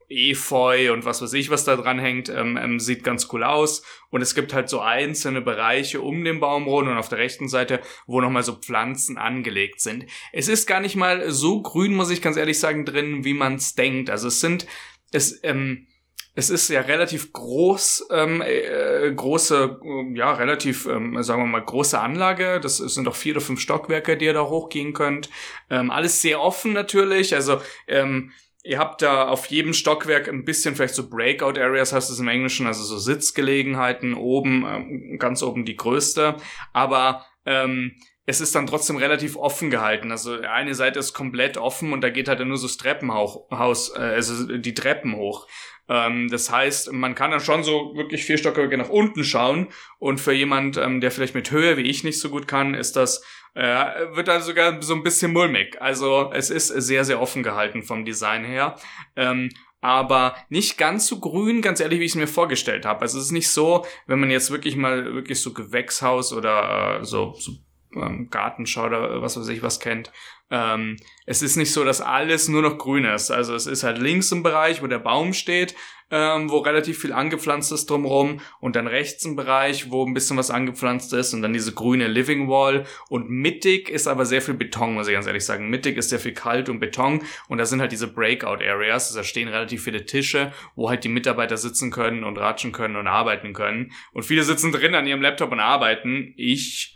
Efeu 0.10 0.94
und 0.94 1.06
was 1.06 1.22
weiß 1.22 1.34
ich, 1.34 1.50
was 1.50 1.66
da 1.66 1.76
dran 1.76 2.00
hängt, 2.00 2.30
ähm, 2.30 2.58
ähm, 2.58 2.80
sieht 2.80 3.04
ganz 3.04 3.28
cool 3.32 3.44
aus. 3.44 3.84
Und 4.10 4.22
es 4.22 4.36
gibt 4.36 4.54
halt 4.54 4.70
so 4.70 4.80
einzelne 4.80 5.42
Bereiche 5.42 6.02
um 6.02 6.24
den 6.24 6.40
Baum 6.40 6.66
rum 6.68 6.88
und 6.88 6.98
auf 6.98 7.10
der 7.10 7.18
rechten 7.18 7.50
Seite, 7.50 7.82
wo 8.06 8.22
nochmal 8.22 8.44
so 8.44 8.56
Pflanzen 8.56 9.18
angelegt 9.18 9.82
sind. 9.82 10.06
Es 10.32 10.48
ist 10.48 10.66
gar 10.66 10.80
nicht 10.80 10.96
mal 10.96 11.30
so 11.32 11.62
grün, 11.62 11.94
muss 11.94 12.10
ich 12.10 12.22
ganz 12.22 12.38
ehrlich 12.38 12.60
sagen, 12.60 12.86
drin, 12.86 13.26
wie 13.26 13.34
man 13.34 13.56
es 13.56 13.76
denkt. 13.76 14.10
Also 14.10 14.30
es 14.30 14.40
sind, 14.40 14.66
es, 15.12 15.40
ähm, 15.44 15.88
es 16.36 16.52
ist 16.52 16.70
ja 16.70 16.82
relativ 16.82 17.34
groß, 17.34 18.10
ähm, 18.12 18.44
äh, 18.46 19.12
große, 19.12 19.80
äh, 19.84 20.18
ja, 20.18 20.34
relativ, 20.34 20.86
ähm, 20.86 21.22
sagen 21.24 21.42
wir 21.42 21.48
mal, 21.48 21.66
große 21.66 22.00
Anlage. 22.00 22.60
Das 22.62 22.78
sind 22.78 23.06
doch 23.06 23.16
vier 23.16 23.34
oder 23.34 23.42
fünf 23.42 23.60
Stockwerke, 23.60 24.16
die 24.16 24.26
ihr 24.26 24.34
da 24.34 24.46
hochgehen 24.46 24.94
könnt. 24.94 25.32
Ähm, 25.72 25.90
alles 25.90 26.22
sehr 26.22 26.40
offen 26.40 26.74
natürlich. 26.74 27.34
Also, 27.34 27.60
ähm, 27.88 28.32
Ihr 28.68 28.80
habt 28.80 29.02
da 29.02 29.30
auf 29.30 29.46
jedem 29.46 29.74
Stockwerk 29.74 30.28
ein 30.28 30.44
bisschen 30.44 30.76
vielleicht 30.76 30.96
so 30.96 31.10
Breakout 31.10 31.58
Areas, 31.58 31.94
heißt 31.94 32.10
es 32.10 32.20
im 32.20 32.28
Englischen, 32.28 32.68
also 32.68 32.84
so 32.84 32.98
Sitzgelegenheiten, 32.98 34.14
oben, 34.14 34.66
ähm, 34.68 35.18
ganz 35.20 35.42
oben 35.42 35.64
die 35.64 35.78
größte. 35.78 36.36
Aber 36.74 37.26
ähm, 37.46 37.94
es 38.26 38.42
ist 38.42 38.54
dann 38.56 38.68
trotzdem 38.68 38.98
relativ 38.98 39.38
offen 39.38 39.70
gehalten. 39.70 40.12
Also 40.12 40.42
eine 40.42 40.76
Seite 40.76 41.00
ist 41.00 41.14
komplett 41.14 41.58
offen 41.58 41.94
und 41.94 42.02
da 42.02 42.10
geht 42.10 42.28
halt 42.28 42.46
nur 42.46 42.58
so 42.58 42.68
das 42.68 42.76
Treppenhaus, 42.76 43.96
äh, 43.96 44.00
also 44.00 44.58
die 44.58 44.74
Treppen 44.74 45.16
hoch. 45.16 45.48
Ähm, 45.90 46.30
das 46.30 46.52
heißt, 46.52 46.92
man 46.92 47.16
kann 47.16 47.32
dann 47.32 47.40
schon 47.40 47.64
so 47.64 47.94
wirklich 47.96 48.24
vier 48.24 48.38
Stockwerke 48.38 48.78
nach 48.78 48.90
unten 48.90 49.24
schauen 49.24 49.68
und 50.00 50.20
für 50.20 50.34
jemand, 50.34 50.78
ähm, 50.78 51.02
der 51.02 51.12
vielleicht 51.12 51.36
mit 51.36 51.52
Höhe 51.52 51.78
wie 51.78 51.90
ich 51.90 52.04
nicht 52.04 52.20
so 52.20 52.30
gut 52.30 52.48
kann, 52.48 52.74
ist 52.74 52.96
das 52.96 53.24
äh, 53.58 54.16
wird 54.16 54.28
dann 54.28 54.42
sogar 54.44 54.82
so 54.84 54.94
ein 54.94 55.04
bisschen 55.04 55.34
mulmig. 55.34 55.82
Also 55.82 56.32
es 56.32 56.52
ist 56.52 56.68
sehr, 56.68 57.04
sehr 57.06 57.20
offen 57.20 57.42
gehalten 57.42 57.82
vom 57.82 58.06
Design 58.06 58.46
her. 58.46 58.76
Ähm, 59.16 59.50
aber 59.82 60.36
nicht 60.50 60.78
ganz 60.78 61.08
so 61.08 61.20
grün, 61.20 61.62
ganz 61.62 61.80
ehrlich, 61.80 62.00
wie 62.00 62.06
ich 62.06 62.12
es 62.12 62.16
mir 62.16 62.28
vorgestellt 62.28 62.86
habe. 62.86 63.02
Also 63.02 63.18
es 63.18 63.26
ist 63.26 63.32
nicht 63.32 63.50
so, 63.50 63.86
wenn 64.06 64.20
man 64.20 64.30
jetzt 64.30 64.52
wirklich 64.52 64.76
mal 64.76 65.14
wirklich 65.14 65.42
so 65.42 65.54
Gewächshaus 65.54 66.34
oder 66.34 67.00
äh, 67.00 67.06
so, 67.06 67.34
so 67.34 67.54
ähm, 67.96 68.30
Gartenschau 68.30 68.86
oder 68.86 69.22
was 69.22 69.40
weiß 69.40 69.48
ich 69.50 69.64
was 69.64 69.80
kennt. 69.80 70.12
Ähm, 70.50 70.98
es 71.26 71.42
ist 71.42 71.58
nicht 71.58 71.74
so, 71.74 71.84
dass 71.84 72.00
alles 72.00 72.48
nur 72.48 72.62
noch 72.62 72.78
grün 72.78 73.06
ist. 73.06 73.32
Also 73.32 73.54
es 73.54 73.68
ist 73.68 73.84
halt 73.84 73.98
links 73.98 74.32
im 74.32 74.44
Bereich, 74.44 74.82
wo 74.82 74.88
der 74.88 75.00
Baum 75.00 75.34
steht, 75.34 75.76
ähm, 76.10 76.50
wo 76.50 76.60
relativ 76.60 77.02
viel 77.02 77.12
angepflanzt 77.12 77.72
ist 77.72 77.90
drumherum 77.90 78.40
und 78.62 78.76
dann 78.76 78.88
rechts 78.88 79.26
ein 79.26 79.36
Bereich, 79.36 79.92
wo 79.92 80.06
ein 80.06 80.14
bisschen 80.14 80.38
was 80.38 80.50
angepflanzt 80.50 81.12
ist 81.14 81.34
und 81.34 81.42
dann 81.42 81.52
diese 81.52 81.74
grüne 81.74 82.08
Living 82.08 82.48
Wall 82.48 82.86
und 83.10 83.30
mittig 83.30 83.90
ist 83.90 84.08
aber 84.08 84.26
sehr 84.26 84.42
viel 84.42 84.54
Beton, 84.54 84.94
muss 84.94 85.10
ich 85.10 85.14
ganz 85.14 85.28
ehrlich 85.28 85.46
sagen. 85.46 85.70
Mittig 85.70 85.98
ist 85.98 86.10
sehr 86.10 86.20
viel 86.20 86.34
Kalt 86.34 86.70
und 86.70 86.80
Beton 86.80 87.24
und 87.50 87.58
da 87.58 87.66
sind 87.66 87.82
halt 87.82 87.92
diese 87.92 88.08
Breakout 88.08 88.64
Areas, 88.64 89.12
da 89.14 89.24
stehen 89.24 89.50
relativ 89.50 89.84
viele 89.84 90.06
Tische, 90.06 90.54
wo 90.76 90.90
halt 90.90 91.04
die 91.04 91.10
Mitarbeiter 91.10 91.58
sitzen 91.58 91.92
können 91.92 92.24
und 92.24 92.38
ratschen 92.38 92.72
können 92.72 92.96
und 92.96 93.08
arbeiten 93.08 93.52
können 93.52 93.92
und 94.14 94.24
viele 94.24 94.44
sitzen 94.44 94.72
drin 94.72 94.96
an 94.96 95.08
ihrem 95.08 95.22
Laptop 95.22 95.52
und 95.52 95.60
arbeiten. 95.60 96.34
Ich 96.38 96.96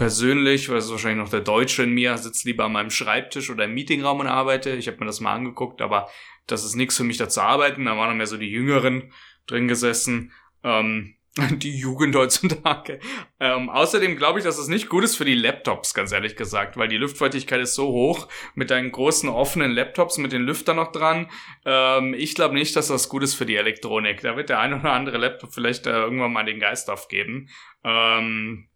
persönlich, 0.00 0.70
weil 0.70 0.78
es 0.78 0.90
wahrscheinlich 0.90 1.22
noch 1.22 1.28
der 1.28 1.42
Deutsche 1.42 1.82
in 1.82 1.90
mir, 1.90 2.16
sitzt 2.16 2.46
lieber 2.46 2.64
an 2.64 2.72
meinem 2.72 2.88
Schreibtisch 2.88 3.50
oder 3.50 3.64
im 3.66 3.74
Meetingraum 3.74 4.20
und 4.20 4.28
arbeite. 4.28 4.70
Ich 4.70 4.86
habe 4.86 4.96
mir 4.98 5.04
das 5.04 5.20
mal 5.20 5.34
angeguckt, 5.34 5.82
aber 5.82 6.08
das 6.46 6.64
ist 6.64 6.74
nichts 6.74 6.96
für 6.96 7.04
mich 7.04 7.18
da 7.18 7.28
zu 7.28 7.42
arbeiten. 7.42 7.84
Da 7.84 7.98
waren 7.98 8.08
dann 8.08 8.16
mehr 8.16 8.26
so 8.26 8.38
die 8.38 8.50
Jüngeren 8.50 9.12
drin 9.46 9.68
gesessen. 9.68 10.32
Ähm, 10.64 11.16
die 11.50 11.76
Jugend 11.76 12.16
heutzutage. 12.16 12.98
Ähm, 13.40 13.68
außerdem 13.68 14.16
glaube 14.16 14.38
ich, 14.38 14.44
dass 14.46 14.56
es 14.56 14.68
nicht 14.68 14.88
gut 14.88 15.04
ist 15.04 15.16
für 15.16 15.26
die 15.26 15.34
Laptops, 15.34 15.92
ganz 15.92 16.12
ehrlich 16.12 16.34
gesagt, 16.34 16.78
weil 16.78 16.88
die 16.88 16.96
Luftfeuchtigkeit 16.96 17.60
ist 17.60 17.74
so 17.74 17.88
hoch 17.88 18.26
mit 18.54 18.70
deinen 18.70 18.92
großen 18.92 19.28
offenen 19.28 19.70
Laptops 19.70 20.16
mit 20.16 20.32
den 20.32 20.42
Lüftern 20.42 20.76
noch 20.76 20.92
dran. 20.92 21.30
Ähm, 21.66 22.14
ich 22.14 22.34
glaube 22.34 22.54
nicht, 22.54 22.74
dass 22.74 22.88
das 22.88 23.10
gut 23.10 23.22
ist 23.22 23.34
für 23.34 23.44
die 23.44 23.56
Elektronik. 23.56 24.22
Da 24.22 24.34
wird 24.34 24.48
der 24.48 24.60
ein 24.60 24.72
oder 24.72 24.92
andere 24.92 25.18
Laptop 25.18 25.52
vielleicht 25.52 25.86
äh, 25.86 25.90
irgendwann 25.90 26.32
mal 26.32 26.46
den 26.46 26.58
Geist 26.58 26.88
aufgeben. 26.88 27.50
Ähm, 27.84 28.69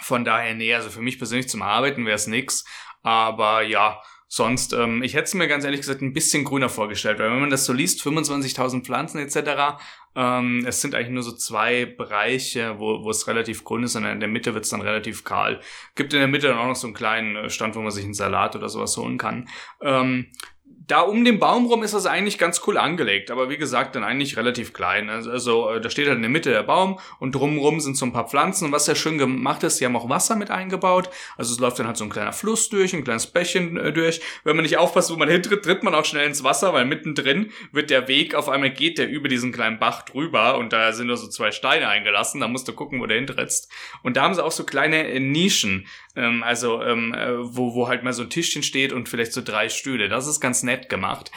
von 0.00 0.24
daher, 0.24 0.54
nee, 0.54 0.74
also 0.74 0.90
für 0.90 1.02
mich 1.02 1.18
persönlich 1.18 1.48
zum 1.48 1.62
Arbeiten 1.62 2.06
wäre 2.06 2.16
es 2.16 2.26
nix. 2.26 2.64
Aber 3.02 3.62
ja, 3.62 4.00
sonst, 4.28 4.72
ähm, 4.72 5.02
ich 5.02 5.12
hätte 5.12 5.24
es 5.24 5.34
mir 5.34 5.46
ganz 5.46 5.64
ehrlich 5.64 5.80
gesagt 5.80 6.00
ein 6.00 6.14
bisschen 6.14 6.44
grüner 6.44 6.70
vorgestellt, 6.70 7.18
weil 7.18 7.30
wenn 7.30 7.40
man 7.40 7.50
das 7.50 7.66
so 7.66 7.72
liest, 7.72 8.00
25.000 8.00 8.82
Pflanzen 8.82 9.18
etc., 9.18 9.78
ähm, 10.14 10.64
es 10.66 10.80
sind 10.80 10.94
eigentlich 10.94 11.10
nur 11.10 11.22
so 11.22 11.32
zwei 11.32 11.86
Bereiche, 11.86 12.78
wo, 12.78 13.02
wo 13.04 13.10
es 13.10 13.26
relativ 13.26 13.64
grün 13.64 13.82
ist 13.82 13.96
und 13.96 14.04
in 14.04 14.20
der 14.20 14.28
Mitte 14.28 14.54
wird 14.54 14.64
es 14.64 14.70
dann 14.70 14.82
relativ 14.82 15.24
kahl. 15.24 15.60
Gibt 15.94 16.12
in 16.12 16.20
der 16.20 16.28
Mitte 16.28 16.48
dann 16.48 16.58
auch 16.58 16.66
noch 16.66 16.76
so 16.76 16.86
einen 16.86 16.94
kleinen 16.94 17.36
äh, 17.36 17.50
Stand, 17.50 17.74
wo 17.74 17.80
man 17.80 17.90
sich 17.90 18.04
einen 18.04 18.14
Salat 18.14 18.56
oder 18.56 18.68
sowas 18.68 18.96
holen 18.96 19.18
kann. 19.18 19.48
Ähm, 19.80 20.32
da 20.86 21.00
um 21.00 21.24
den 21.24 21.38
Baum 21.38 21.66
rum 21.66 21.82
ist 21.82 21.94
das 21.94 22.06
eigentlich 22.06 22.38
ganz 22.38 22.62
cool 22.66 22.76
angelegt, 22.76 23.30
aber 23.30 23.48
wie 23.50 23.56
gesagt, 23.56 23.94
dann 23.94 24.04
eigentlich 24.04 24.36
relativ 24.36 24.72
klein. 24.72 25.10
Also, 25.10 25.30
also 25.30 25.70
äh, 25.70 25.80
da 25.80 25.90
steht 25.90 26.06
halt 26.06 26.16
in 26.16 26.22
der 26.22 26.30
Mitte 26.30 26.50
der 26.50 26.62
Baum 26.62 26.98
und 27.18 27.34
drumrum 27.34 27.80
sind 27.80 27.96
so 27.96 28.06
ein 28.06 28.12
paar 28.12 28.28
Pflanzen. 28.28 28.66
Und 28.66 28.72
was 28.72 28.86
ja 28.86 28.94
schön 28.94 29.18
gemacht 29.18 29.62
ist, 29.62 29.76
sie 29.76 29.84
haben 29.84 29.96
auch 29.96 30.08
Wasser 30.08 30.34
mit 30.34 30.50
eingebaut. 30.50 31.10
Also 31.36 31.54
es 31.54 31.60
läuft 31.60 31.78
dann 31.78 31.86
halt 31.86 31.96
so 31.96 32.04
ein 32.04 32.10
kleiner 32.10 32.32
Fluss 32.32 32.68
durch, 32.68 32.94
ein 32.94 33.04
kleines 33.04 33.26
Bächchen 33.26 33.76
äh, 33.76 33.92
durch. 33.92 34.20
Wenn 34.44 34.56
man 34.56 34.64
nicht 34.64 34.78
aufpasst, 34.78 35.12
wo 35.12 35.16
man 35.16 35.28
hintritt, 35.28 35.64
tritt 35.64 35.82
man 35.82 35.94
auch 35.94 36.04
schnell 36.04 36.26
ins 36.26 36.42
Wasser, 36.42 36.72
weil 36.72 36.84
mittendrin 36.84 37.52
wird 37.70 37.90
der 37.90 38.08
Weg 38.08 38.34
auf 38.34 38.48
einmal 38.48 38.70
geht 38.70 38.98
der 38.98 39.08
über 39.08 39.28
diesen 39.28 39.52
kleinen 39.52 39.78
Bach 39.78 40.02
drüber 40.02 40.58
und 40.58 40.72
da 40.72 40.92
sind 40.92 41.06
nur 41.06 41.16
so 41.16 41.28
zwei 41.28 41.52
Steine 41.52 41.88
eingelassen. 41.88 42.40
Da 42.40 42.48
musst 42.48 42.66
du 42.66 42.72
gucken, 42.72 43.00
wo 43.00 43.06
der 43.06 43.18
hintrittst. 43.18 43.70
Und 44.02 44.16
da 44.16 44.22
haben 44.22 44.34
sie 44.34 44.44
auch 44.44 44.52
so 44.52 44.64
kleine 44.64 45.06
äh, 45.06 45.20
Nischen, 45.20 45.86
ähm, 46.14 46.42
also 46.42 46.82
ähm, 46.82 47.14
äh, 47.14 47.38
wo, 47.38 47.74
wo 47.74 47.88
halt 47.88 48.02
mal 48.02 48.12
so 48.12 48.22
ein 48.22 48.30
Tischchen 48.30 48.62
steht 48.62 48.92
und 48.92 49.08
vielleicht 49.08 49.32
so 49.32 49.40
drei 49.42 49.68
Stühle. 49.68 50.08
Das 50.08 50.26
ist 50.26 50.40
ganz 50.40 50.62
nett 50.62 50.88
gemacht. 50.88 51.30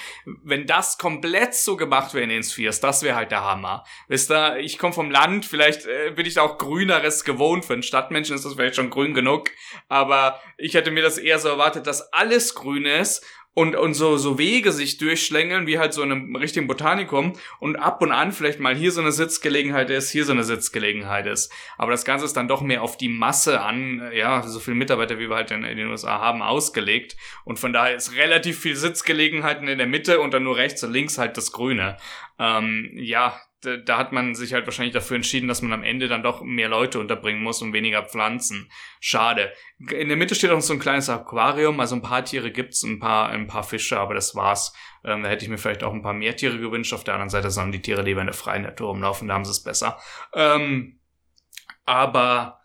Wenn 0.43 0.67
das 0.67 0.97
komplett 0.97 1.53
so 1.53 1.77
gemacht 1.77 2.13
wäre 2.13 2.23
in 2.23 2.29
den 2.29 2.43
Spheres, 2.43 2.81
das 2.81 3.03
wäre 3.03 3.15
halt 3.15 3.31
der 3.31 3.43
Hammer. 3.43 3.85
Wisst 4.07 4.31
ihr, 4.31 4.57
ich 4.57 4.77
komme 4.77 4.93
vom 4.93 5.11
Land, 5.11 5.45
vielleicht 5.45 5.85
äh, 5.85 6.11
bin 6.11 6.25
ich 6.25 6.33
da 6.33 6.41
auch 6.41 6.57
Grüneres 6.57 7.23
gewohnt. 7.23 7.65
Für 7.65 7.73
einen 7.73 7.83
Stadtmenschen 7.83 8.35
ist 8.35 8.45
das 8.45 8.55
vielleicht 8.55 8.75
schon 8.75 8.89
grün 8.89 9.13
genug. 9.13 9.49
Aber 9.87 10.41
ich 10.57 10.73
hätte 10.73 10.91
mir 10.91 11.03
das 11.03 11.17
eher 11.17 11.39
so 11.39 11.49
erwartet, 11.49 11.87
dass 11.87 12.13
alles 12.13 12.55
grün 12.55 12.85
ist 12.85 13.25
und, 13.55 13.75
und 13.75 13.93
so, 13.93 14.17
so 14.17 14.37
Wege 14.37 14.71
sich 14.73 14.97
durchschlängeln, 14.97 15.65
wie 15.65 15.79
halt 15.79 15.93
so 15.93 16.03
in 16.03 16.11
einem 16.11 16.35
richtigen 16.35 16.67
Botanikum 16.67 17.33
und 17.59 17.77
ab 17.77 18.01
und 18.01 18.11
an 18.11 18.33
vielleicht 18.33 18.59
mal 18.59 18.75
hier 18.75 18.91
so 18.91 18.99
eine 18.99 19.13
Sitzgelegenheit 19.13 19.89
ist, 19.89 20.11
hier 20.11 20.25
so 20.25 20.33
eine 20.33 20.43
Sitzgelegenheit 20.43 21.25
ist. 21.25 21.51
Aber 21.77 21.91
das 21.91 22.03
Ganze 22.03 22.25
ist 22.25 22.35
dann 22.35 22.49
doch 22.49 22.61
mehr 22.61 22.83
auf 22.83 22.97
die 22.97 23.07
Masse 23.07 23.61
an, 23.61 24.11
ja, 24.13 24.43
so 24.43 24.59
viele 24.59 24.75
Mitarbeiter, 24.75 25.19
wie 25.19 25.29
wir 25.29 25.37
halt 25.37 25.51
in, 25.51 25.63
in 25.63 25.77
den 25.77 25.87
USA 25.87 26.19
haben, 26.19 26.41
ausgelegt. 26.41 27.15
Und 27.45 27.57
von 27.57 27.71
daher 27.71 27.95
ist 27.95 28.15
relativ 28.15 28.59
viel 28.59 28.75
Sitzgelegenheiten 28.75 29.69
in 29.69 29.77
der 29.77 29.87
Mitte 29.87 30.19
und 30.19 30.33
dann 30.33 30.43
nur 30.43 30.57
rechts 30.57 30.83
und 30.83 30.91
links 30.91 31.17
halt 31.17 31.37
das 31.37 31.53
Grüne. 31.53 31.95
Ähm, 32.37 32.91
ja, 32.95 33.39
da 33.65 33.97
hat 33.97 34.11
man 34.11 34.35
sich 34.35 34.53
halt 34.53 34.65
wahrscheinlich 34.65 34.93
dafür 34.93 35.15
entschieden, 35.15 35.47
dass 35.47 35.61
man 35.61 35.73
am 35.73 35.83
Ende 35.83 36.07
dann 36.07 36.23
doch 36.23 36.41
mehr 36.41 36.69
Leute 36.69 36.99
unterbringen 36.99 37.41
muss 37.41 37.61
und 37.61 37.73
weniger 37.73 38.03
Pflanzen. 38.03 38.69
Schade. 38.99 39.51
In 39.91 40.07
der 40.07 40.17
Mitte 40.17 40.35
steht 40.35 40.51
auch 40.51 40.61
so 40.61 40.73
ein 40.73 40.79
kleines 40.79 41.09
Aquarium, 41.09 41.79
also 41.79 41.95
ein 41.95 42.01
paar 42.01 42.23
Tiere 42.23 42.51
gibt's, 42.51 42.83
ein 42.83 42.99
paar, 42.99 43.29
ein 43.29 43.47
paar 43.47 43.63
Fische, 43.63 43.99
aber 43.99 44.13
das 44.13 44.35
war's. 44.35 44.73
Ähm, 45.03 45.23
da 45.23 45.29
hätte 45.29 45.43
ich 45.43 45.49
mir 45.49 45.57
vielleicht 45.57 45.83
auch 45.83 45.93
ein 45.93 46.01
paar 46.01 46.13
mehr 46.13 46.35
Tiere 46.35 46.57
gewünscht. 46.57 46.93
Auf 46.93 47.03
der 47.03 47.15
anderen 47.15 47.29
Seite 47.29 47.51
sollen 47.51 47.71
die 47.71 47.81
Tiere 47.81 48.01
lieber 48.01 48.21
in 48.21 48.27
der 48.27 48.33
freien 48.33 48.63
Natur 48.63 48.89
rumlaufen, 48.89 49.27
da 49.27 49.33
haben 49.33 49.45
sie 49.45 49.51
es 49.51 49.63
besser. 49.63 49.99
Ähm, 50.33 50.99
aber 51.85 52.59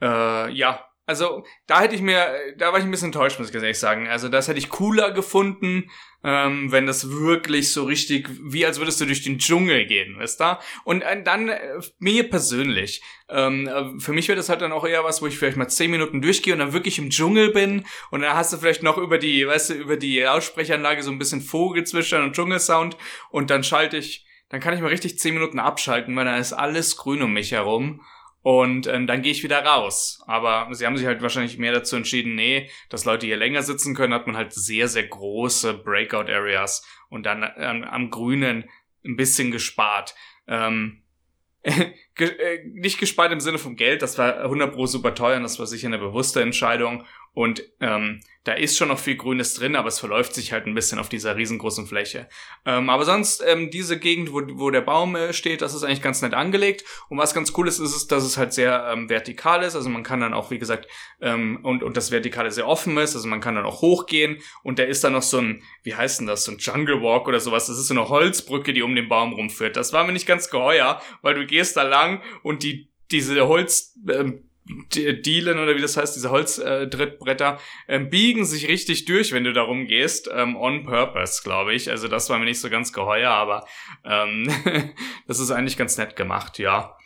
äh, 0.00 0.50
ja, 0.52 0.85
also 1.06 1.44
da 1.68 1.80
hätte 1.80 1.94
ich 1.94 2.02
mir, 2.02 2.26
da 2.58 2.72
war 2.72 2.80
ich 2.80 2.84
ein 2.84 2.90
bisschen 2.90 3.06
enttäuscht, 3.06 3.38
muss 3.38 3.48
ich 3.48 3.54
ehrlich 3.54 3.78
sagen. 3.78 4.08
Also 4.08 4.28
das 4.28 4.48
hätte 4.48 4.58
ich 4.58 4.68
cooler 4.68 5.12
gefunden, 5.12 5.88
ähm, 6.24 6.72
wenn 6.72 6.86
das 6.86 7.10
wirklich 7.10 7.72
so 7.72 7.84
richtig, 7.84 8.28
wie 8.42 8.66
als 8.66 8.78
würdest 8.78 9.00
du 9.00 9.06
durch 9.06 9.22
den 9.22 9.38
Dschungel 9.38 9.86
gehen, 9.86 10.18
weißt 10.18 10.40
du? 10.40 10.58
Und 10.82 11.02
äh, 11.02 11.22
dann, 11.22 11.48
äh, 11.48 11.78
mir 12.00 12.28
persönlich, 12.28 13.02
ähm, 13.28 13.68
äh, 13.68 14.00
für 14.00 14.12
mich 14.12 14.26
wäre 14.26 14.36
das 14.36 14.48
halt 14.48 14.62
dann 14.62 14.72
auch 14.72 14.84
eher 14.84 15.04
was, 15.04 15.22
wo 15.22 15.28
ich 15.28 15.38
vielleicht 15.38 15.56
mal 15.56 15.68
zehn 15.68 15.92
Minuten 15.92 16.20
durchgehe 16.20 16.52
und 16.52 16.58
dann 16.58 16.72
wirklich 16.72 16.98
im 16.98 17.10
Dschungel 17.10 17.52
bin 17.52 17.86
und 18.10 18.22
dann 18.22 18.34
hast 18.34 18.52
du 18.52 18.56
vielleicht 18.56 18.82
noch 18.82 18.98
über 18.98 19.18
die, 19.18 19.46
weißt 19.46 19.70
du, 19.70 19.74
über 19.74 19.96
die 19.96 20.18
Lautsprecheranlage 20.18 21.04
so 21.04 21.12
ein 21.12 21.18
bisschen 21.18 21.40
Vogelzwitschern 21.40 22.24
und 22.24 22.34
Dschungelsound 22.34 22.96
und 23.30 23.50
dann 23.50 23.62
schalte 23.62 23.96
ich, 23.96 24.26
dann 24.48 24.60
kann 24.60 24.74
ich 24.74 24.80
mal 24.80 24.88
richtig 24.88 25.20
zehn 25.20 25.34
Minuten 25.34 25.60
abschalten, 25.60 26.16
weil 26.16 26.24
dann 26.24 26.40
ist 26.40 26.52
alles 26.52 26.96
grün 26.96 27.22
um 27.22 27.32
mich 27.32 27.52
herum 27.52 28.00
und 28.46 28.86
ähm, 28.86 29.08
dann 29.08 29.22
gehe 29.22 29.32
ich 29.32 29.42
wieder 29.42 29.64
raus. 29.64 30.22
Aber 30.28 30.68
sie 30.70 30.86
haben 30.86 30.96
sich 30.96 31.04
halt 31.04 31.20
wahrscheinlich 31.20 31.58
mehr 31.58 31.72
dazu 31.72 31.96
entschieden, 31.96 32.36
nee, 32.36 32.70
dass 32.90 33.04
Leute 33.04 33.26
hier 33.26 33.36
länger 33.36 33.64
sitzen 33.64 33.92
können, 33.92 34.14
hat 34.14 34.28
man 34.28 34.36
halt 34.36 34.52
sehr, 34.52 34.86
sehr 34.86 35.02
große 35.02 35.74
Breakout-Areas 35.74 36.86
und 37.08 37.26
dann 37.26 37.44
ähm, 37.56 37.82
am 37.82 38.08
Grünen 38.08 38.70
ein 39.04 39.16
bisschen 39.16 39.50
gespart. 39.50 40.14
Ähm, 40.46 41.02
äh, 41.64 42.58
nicht 42.66 43.00
gespart 43.00 43.32
im 43.32 43.40
Sinne 43.40 43.58
vom 43.58 43.74
Geld, 43.74 44.00
das 44.00 44.16
war 44.16 44.38
100 44.38 44.72
pro 44.72 44.86
super 44.86 45.16
teuer 45.16 45.38
und 45.38 45.42
das 45.42 45.58
war 45.58 45.66
sicher 45.66 45.88
eine 45.88 45.98
bewusste 45.98 46.40
Entscheidung. 46.40 47.04
Und 47.36 47.62
ähm, 47.80 48.22
da 48.44 48.54
ist 48.54 48.78
schon 48.78 48.88
noch 48.88 48.98
viel 48.98 49.16
Grünes 49.16 49.52
drin, 49.52 49.76
aber 49.76 49.88
es 49.88 50.00
verläuft 50.00 50.34
sich 50.34 50.52
halt 50.52 50.66
ein 50.66 50.74
bisschen 50.74 50.98
auf 50.98 51.10
dieser 51.10 51.36
riesengroßen 51.36 51.86
Fläche. 51.86 52.30
Ähm, 52.64 52.88
aber 52.88 53.04
sonst, 53.04 53.44
ähm, 53.46 53.70
diese 53.70 53.98
Gegend, 53.98 54.32
wo, 54.32 54.40
wo 54.54 54.70
der 54.70 54.80
Baum 54.80 55.16
äh, 55.16 55.34
steht, 55.34 55.60
das 55.60 55.74
ist 55.74 55.82
eigentlich 55.82 56.00
ganz 56.00 56.22
nett 56.22 56.32
angelegt. 56.32 56.86
Und 57.10 57.18
was 57.18 57.34
ganz 57.34 57.52
cool 57.58 57.68
ist, 57.68 57.78
ist, 57.78 57.94
es, 57.94 58.06
dass 58.06 58.24
es 58.24 58.38
halt 58.38 58.54
sehr 58.54 58.88
ähm, 58.90 59.10
vertikal 59.10 59.62
ist. 59.62 59.76
Also 59.76 59.90
man 59.90 60.02
kann 60.02 60.20
dann 60.20 60.32
auch, 60.32 60.50
wie 60.50 60.58
gesagt, 60.58 60.88
ähm, 61.20 61.58
und, 61.62 61.82
und 61.82 61.98
das 61.98 62.10
Vertikale 62.10 62.50
sehr 62.50 62.66
offen 62.66 62.96
ist. 62.96 63.14
Also 63.14 63.28
man 63.28 63.42
kann 63.42 63.54
dann 63.54 63.66
auch 63.66 63.82
hochgehen. 63.82 64.38
Und 64.62 64.78
da 64.78 64.84
ist 64.84 65.04
dann 65.04 65.12
noch 65.12 65.20
so 65.20 65.36
ein, 65.36 65.62
wie 65.82 65.94
heißt 65.94 66.20
denn 66.20 66.26
das, 66.26 66.44
so 66.44 66.52
ein 66.52 66.58
Jungle 66.58 67.02
Walk 67.02 67.28
oder 67.28 67.40
sowas. 67.40 67.66
Das 67.66 67.76
ist 67.76 67.88
so 67.88 67.94
eine 67.94 68.08
Holzbrücke, 68.08 68.72
die 68.72 68.80
um 68.80 68.94
den 68.94 69.10
Baum 69.10 69.34
rumführt. 69.34 69.76
Das 69.76 69.92
war 69.92 70.06
mir 70.06 70.14
nicht 70.14 70.26
ganz 70.26 70.48
geheuer, 70.48 71.02
weil 71.20 71.34
du 71.34 71.44
gehst 71.44 71.76
da 71.76 71.82
lang 71.82 72.22
und 72.42 72.62
die 72.62 72.88
diese 73.10 73.46
Holz, 73.46 73.94
ähm, 74.08 74.45
Dielen 74.68 75.58
oder 75.58 75.76
wie 75.76 75.80
das 75.80 75.96
heißt, 75.96 76.16
diese 76.16 76.30
Holzdrittbretter, 76.30 77.58
äh, 77.86 77.96
ähm, 77.96 78.10
biegen 78.10 78.44
sich 78.44 78.66
richtig 78.66 79.04
durch, 79.04 79.32
wenn 79.32 79.44
du 79.44 79.52
darum 79.52 79.86
gehst, 79.86 80.28
ähm, 80.32 80.56
on 80.56 80.84
purpose, 80.84 81.42
glaube 81.42 81.72
ich. 81.72 81.90
Also 81.90 82.08
das 82.08 82.28
war 82.30 82.38
mir 82.38 82.46
nicht 82.46 82.60
so 82.60 82.68
ganz 82.68 82.92
geheuer, 82.92 83.30
aber 83.30 83.66
ähm, 84.04 84.50
das 85.28 85.38
ist 85.38 85.52
eigentlich 85.52 85.76
ganz 85.76 85.96
nett 85.98 86.16
gemacht, 86.16 86.58
ja. 86.58 86.96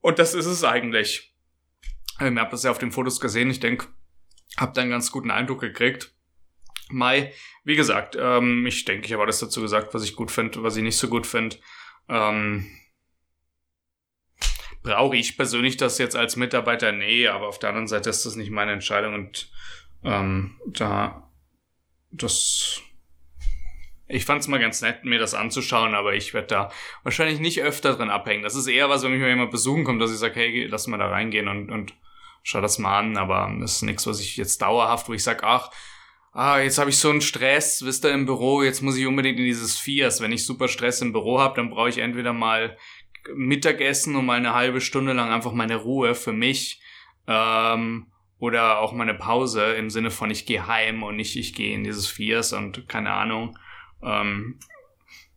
Und 0.00 0.18
das 0.18 0.34
ist 0.34 0.46
es 0.46 0.64
eigentlich. 0.64 1.34
Ähm, 2.20 2.36
ihr 2.36 2.42
habt 2.42 2.52
das 2.52 2.62
ja 2.62 2.70
auf 2.70 2.78
den 2.78 2.92
Fotos 2.92 3.20
gesehen, 3.20 3.50
ich 3.50 3.60
denke, 3.60 3.88
habt 4.58 4.78
einen 4.78 4.90
ganz 4.90 5.10
guten 5.10 5.30
Eindruck 5.30 5.60
gekriegt. 5.60 6.14
Mai, 6.88 7.32
wie 7.64 7.76
gesagt, 7.76 8.16
ähm, 8.20 8.66
ich 8.66 8.84
denke, 8.84 9.06
ich 9.06 9.12
habe 9.12 9.22
alles 9.22 9.40
dazu 9.40 9.60
gesagt, 9.60 9.94
was 9.94 10.04
ich 10.04 10.14
gut 10.14 10.30
finde, 10.30 10.62
was 10.62 10.76
ich 10.76 10.82
nicht 10.82 10.98
so 10.98 11.08
gut 11.08 11.26
finde. 11.26 11.56
Ähm, 12.08 12.70
brauche 14.86 15.16
ich 15.16 15.36
persönlich 15.36 15.76
das 15.76 15.98
jetzt 15.98 16.16
als 16.16 16.36
Mitarbeiter? 16.36 16.92
Nee, 16.92 17.26
aber 17.26 17.48
auf 17.48 17.58
der 17.58 17.70
anderen 17.70 17.88
Seite 17.88 18.08
ist 18.08 18.24
das 18.24 18.36
nicht 18.36 18.50
meine 18.50 18.72
Entscheidung 18.72 19.14
und 19.14 19.50
ähm, 20.04 20.58
da 20.66 21.28
das 22.12 22.80
ich 24.08 24.24
fand 24.24 24.40
es 24.40 24.46
mal 24.46 24.60
ganz 24.60 24.82
nett, 24.82 25.04
mir 25.04 25.18
das 25.18 25.34
anzuschauen, 25.34 25.96
aber 25.96 26.14
ich 26.14 26.32
werde 26.32 26.46
da 26.46 26.72
wahrscheinlich 27.02 27.40
nicht 27.40 27.60
öfter 27.60 27.94
drin 27.94 28.08
abhängen. 28.08 28.44
Das 28.44 28.54
ist 28.54 28.68
eher 28.68 28.88
was, 28.88 29.02
wenn 29.02 29.10
mich 29.10 29.20
mal 29.20 29.28
jemand 29.28 29.50
besuchen 29.50 29.82
kommt, 29.82 30.00
dass 30.00 30.12
ich 30.12 30.18
sage, 30.18 30.36
hey, 30.36 30.66
lass 30.66 30.86
mal 30.86 30.96
da 30.96 31.08
reingehen 31.08 31.48
und, 31.48 31.72
und 31.72 31.92
schau 32.44 32.60
das 32.60 32.78
mal 32.78 33.00
an, 33.00 33.16
aber 33.16 33.52
das 33.60 33.76
ist 33.76 33.82
nichts, 33.82 34.06
was 34.06 34.20
ich 34.20 34.36
jetzt 34.36 34.62
dauerhaft, 34.62 35.08
wo 35.08 35.12
ich 35.12 35.24
sage, 35.24 35.42
ach, 35.42 35.72
ah, 36.36 36.60
jetzt 36.60 36.78
habe 36.78 36.90
ich 36.90 36.98
so 36.98 37.10
einen 37.10 37.20
Stress, 37.20 37.84
wisst 37.84 38.04
ihr, 38.04 38.12
im 38.12 38.26
Büro, 38.26 38.62
jetzt 38.62 38.82
muss 38.82 38.96
ich 38.96 39.06
unbedingt 39.06 39.40
in 39.40 39.44
dieses 39.44 39.76
Viers. 39.76 40.20
Wenn 40.20 40.32
ich 40.32 40.46
super 40.46 40.68
Stress 40.68 41.00
im 41.00 41.12
Büro 41.12 41.40
habe, 41.40 41.56
dann 41.56 41.70
brauche 41.70 41.88
ich 41.88 41.98
entweder 41.98 42.32
mal 42.32 42.76
Mittagessen 43.34 44.16
und 44.16 44.26
mal 44.26 44.38
eine 44.38 44.54
halbe 44.54 44.80
Stunde 44.80 45.12
lang 45.12 45.30
einfach 45.30 45.52
meine 45.52 45.76
Ruhe 45.76 46.14
für 46.14 46.32
mich 46.32 46.80
ähm, 47.26 48.06
oder 48.38 48.80
auch 48.80 48.92
meine 48.92 49.14
Pause 49.14 49.74
im 49.74 49.90
Sinne 49.90 50.10
von 50.10 50.30
ich 50.30 50.46
gehe 50.46 50.66
heim 50.66 51.02
und 51.02 51.16
nicht 51.16 51.36
ich 51.36 51.54
gehe 51.54 51.74
in 51.74 51.84
dieses 51.84 52.06
Viers 52.06 52.52
und 52.52 52.88
keine 52.88 53.12
Ahnung. 53.12 53.58
Ähm, 54.02 54.58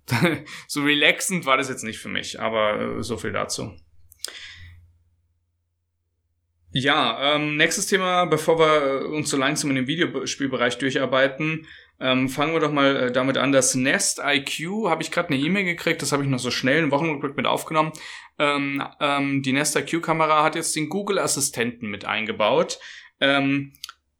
so 0.67 0.84
relaxend 0.84 1.46
war 1.46 1.58
das 1.58 1.69
jetzt 1.69 1.84
nicht 1.84 2.00
für 2.00 2.10
mich, 2.10 2.39
aber 2.39 2.79
äh, 2.79 3.03
so 3.03 3.17
viel 3.17 3.31
dazu. 3.31 3.74
Ja, 6.72 7.36
ähm, 7.36 7.58
nächstes 7.58 7.88
Thema, 7.88 8.25
bevor 8.25 8.60
wir 8.60 9.10
uns 9.10 9.29
so 9.31 9.38
langsam 9.38 9.72
in 9.72 9.77
den 9.77 9.88
Videospielbereich 9.88 10.77
durcharbeiten, 10.77 11.65
ähm, 12.00 12.29
fangen 12.29 12.53
wir 12.53 12.60
doch 12.60 12.72
mal 12.72 12.96
äh, 12.96 13.12
damit 13.12 13.38
an. 13.38 13.51
Das 13.51 13.75
Nest 13.75 14.22
IQ 14.24 14.88
habe 14.88 15.01
ich 15.01 15.12
gerade 15.12 15.29
eine 15.29 15.38
E-Mail 15.38 15.65
gekriegt, 15.65 16.01
das 16.01 16.12
habe 16.12 16.24
ich 16.24 16.29
noch 16.29 16.39
so 16.39 16.51
schnell 16.51 16.79
einen 16.79 16.91
Wochenrückblick 16.91 17.36
mit 17.36 17.46
aufgenommen. 17.46 17.91
Ähm, 18.38 18.84
ähm, 19.00 19.44
die 19.44 19.53
Nest 19.53 19.75
IQ-Kamera 19.75 20.44
hat 20.44 20.56
jetzt 20.56 20.75
den 20.75 20.89
Google-Assistenten 20.89 21.89
mit 21.89 22.06
eingebaut. 22.06 22.79
Ähm, 23.20 23.74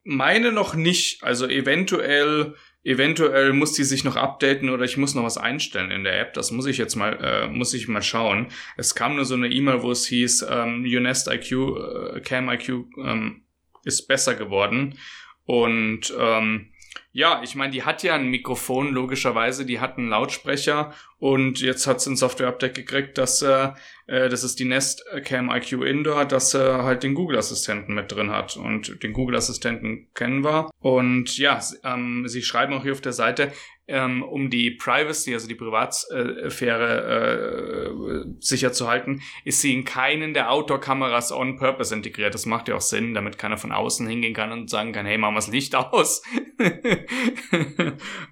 meine 0.03 0.51
noch 0.51 0.75
nicht, 0.75 1.24
also 1.24 1.48
eventuell 1.48 2.55
eventuell 2.83 3.53
muss 3.53 3.74
die 3.74 3.83
sich 3.83 4.03
noch 4.03 4.15
updaten 4.15 4.69
oder 4.69 4.86
ich 4.86 4.98
muss 4.98 5.13
noch 5.13 5.24
was 5.24 5.38
einstellen 5.38 5.91
in 5.91 6.03
der 6.03 6.19
App. 6.19 6.33
Das 6.33 6.51
muss 6.51 6.65
ich 6.65 6.77
jetzt 6.77 6.95
mal, 6.95 7.13
äh, 7.21 7.48
muss 7.48 7.74
ich 7.74 7.88
mal 7.88 8.01
schauen. 8.01 8.48
Es 8.77 8.95
kam 8.95 9.15
nur 9.15 9.25
so 9.25 9.36
eine 9.36 9.50
E-Mail, 9.50 9.83
wo 9.83 9.91
es 9.91 10.07
hieß, 10.07 10.45
ähm, 10.50 10.83
Unest 10.83 11.27
IQ, 11.27 11.51
äh, 11.51 12.21
Cam 12.21 12.50
IQ 12.50 12.86
ähm, 13.03 13.43
ist 13.83 14.07
besser 14.07 14.36
geworden. 14.36 14.98
Und 15.45 16.13
ähm, 16.17 16.68
ja, 17.12 17.42
ich 17.44 17.56
meine, 17.56 17.72
die 17.72 17.84
hat 17.84 18.04
ja 18.04 18.16
ein 18.16 18.28
Mikrofon, 18.30 18.92
logischerweise, 18.94 19.66
die 19.66 19.80
hat 19.80 19.98
einen 19.98 20.10
Lautsprecher 20.10 20.94
und 21.19 21.59
jetzt 21.59 21.85
hat 21.85 21.99
sie 21.99 22.11
ein 22.11 22.15
Software-Update 22.15 22.75
gekriegt, 22.75 23.17
dass 23.17 23.41
äh, 23.41 23.69
äh, 24.07 24.29
das 24.29 24.43
ist 24.43 24.59
die 24.59 24.65
Nest 24.65 25.03
Cam 25.25 25.49
IQ 25.49 25.83
Indoor, 25.83 26.25
dass 26.25 26.53
er 26.53 26.83
halt 26.83 27.03
den 27.03 27.13
Google-Assistenten 27.13 27.93
mit 27.93 28.11
drin 28.11 28.31
hat. 28.31 28.57
Und 28.57 29.03
den 29.03 29.13
Google-Assistenten 29.13 30.07
kennen 30.13 30.43
wir. 30.43 30.69
Und 30.79 31.38
ja, 31.38 31.59
ähm, 31.83 32.27
sie 32.27 32.41
schreiben 32.41 32.73
auch 32.73 32.83
hier 32.83 32.93
auf 32.93 33.01
der 33.01 33.11
Seite, 33.11 33.51
ähm, 33.88 34.23
um 34.23 34.49
die 34.49 34.71
Privacy, 34.71 35.33
also 35.33 35.47
die 35.47 35.55
Privatsphäre 35.55 37.89
äh, 37.89 38.25
sicher 38.39 38.71
zu 38.71 38.88
halten, 38.88 39.21
ist 39.43 39.61
sie 39.61 39.73
in 39.73 39.83
keinen 39.83 40.33
der 40.33 40.51
Outdoor-Kameras 40.51 41.31
on 41.31 41.57
purpose 41.57 41.93
integriert. 41.93 42.33
Das 42.33 42.45
macht 42.45 42.69
ja 42.69 42.75
auch 42.75 42.81
Sinn, 42.81 43.13
damit 43.13 43.38
keiner 43.38 43.57
von 43.57 43.71
außen 43.71 44.07
hingehen 44.07 44.33
kann 44.33 44.51
und 44.51 44.69
sagen 44.69 44.93
kann, 44.93 45.05
hey, 45.05 45.17
machen 45.17 45.33
wir 45.33 45.39
das 45.39 45.49
Licht 45.49 45.75
aus. 45.75 46.23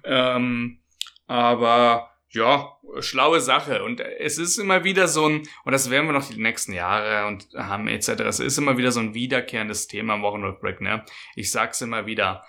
ähm, 0.04 0.78
aber 1.26 2.10
ja, 2.30 2.76
schlaue 3.00 3.40
Sache. 3.40 3.84
Und 3.84 4.00
es 4.00 4.38
ist 4.38 4.58
immer 4.58 4.84
wieder 4.84 5.08
so 5.08 5.28
ein, 5.28 5.42
und 5.64 5.72
das 5.72 5.90
werden 5.90 6.06
wir 6.06 6.12
noch 6.12 6.28
die 6.28 6.40
nächsten 6.40 6.72
Jahre 6.72 7.26
und 7.26 7.48
haben 7.54 7.88
etc. 7.88 8.08
Es 8.20 8.40
ist 8.40 8.58
immer 8.58 8.76
wieder 8.76 8.92
so 8.92 9.00
ein 9.00 9.14
wiederkehrendes 9.14 9.88
Thema 9.88 10.14
im 10.14 10.22
Wochenrückblick, 10.22 10.80
ne? 10.80 11.04
Ich 11.34 11.50
sag's 11.50 11.80
immer 11.80 12.06
wieder 12.06 12.44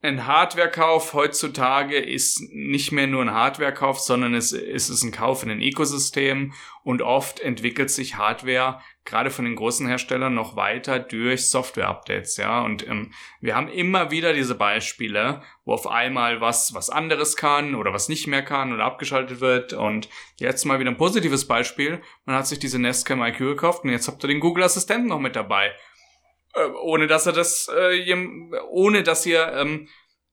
ein 0.00 0.26
Hardwarekauf 0.26 1.12
heutzutage 1.12 1.98
ist 1.98 2.40
nicht 2.52 2.92
mehr 2.92 3.08
nur 3.08 3.22
ein 3.22 3.32
Hardwarekauf, 3.32 3.98
sondern 3.98 4.34
es, 4.34 4.52
ist 4.52 5.02
ein 5.02 5.10
Kauf 5.10 5.42
in 5.42 5.50
ein 5.50 5.60
Ökosystem 5.60 6.52
und 6.84 7.02
oft 7.02 7.40
entwickelt 7.40 7.90
sich 7.90 8.16
Hardware 8.16 8.80
gerade 9.04 9.30
von 9.30 9.44
den 9.44 9.56
großen 9.56 9.88
Herstellern 9.88 10.34
noch 10.34 10.54
weiter 10.54 11.00
durch 11.00 11.50
Software-Updates, 11.50 12.36
ja. 12.36 12.60
Und 12.60 12.86
ähm, 12.86 13.12
wir 13.40 13.56
haben 13.56 13.68
immer 13.68 14.12
wieder 14.12 14.32
diese 14.34 14.54
Beispiele, 14.54 15.42
wo 15.64 15.72
auf 15.72 15.88
einmal 15.88 16.40
was 16.40 16.74
was 16.74 16.90
anderes 16.90 17.34
kann 17.34 17.74
oder 17.74 17.92
was 17.92 18.08
nicht 18.08 18.28
mehr 18.28 18.42
kann 18.42 18.72
oder 18.72 18.84
abgeschaltet 18.84 19.40
wird. 19.40 19.72
Und 19.72 20.08
jetzt 20.36 20.64
mal 20.64 20.78
wieder 20.78 20.90
ein 20.90 20.96
positives 20.96 21.48
Beispiel: 21.48 22.00
Man 22.24 22.36
hat 22.36 22.46
sich 22.46 22.60
diese 22.60 22.78
Nest 22.78 23.04
Cam 23.04 23.22
IQ 23.22 23.38
gekauft 23.38 23.82
und 23.82 23.90
jetzt 23.90 24.06
habt 24.06 24.22
ihr 24.22 24.28
den 24.28 24.40
Google 24.40 24.64
Assistenten 24.64 25.08
noch 25.08 25.20
mit 25.20 25.34
dabei. 25.34 25.72
Äh, 26.58 26.70
ohne 26.82 27.06
dass 27.06 27.26
er 27.26 27.32
das, 27.32 27.70
äh, 27.74 28.14
ohne 28.70 29.02
dass 29.02 29.26
ihr 29.26 29.52
ähm, 29.54 29.88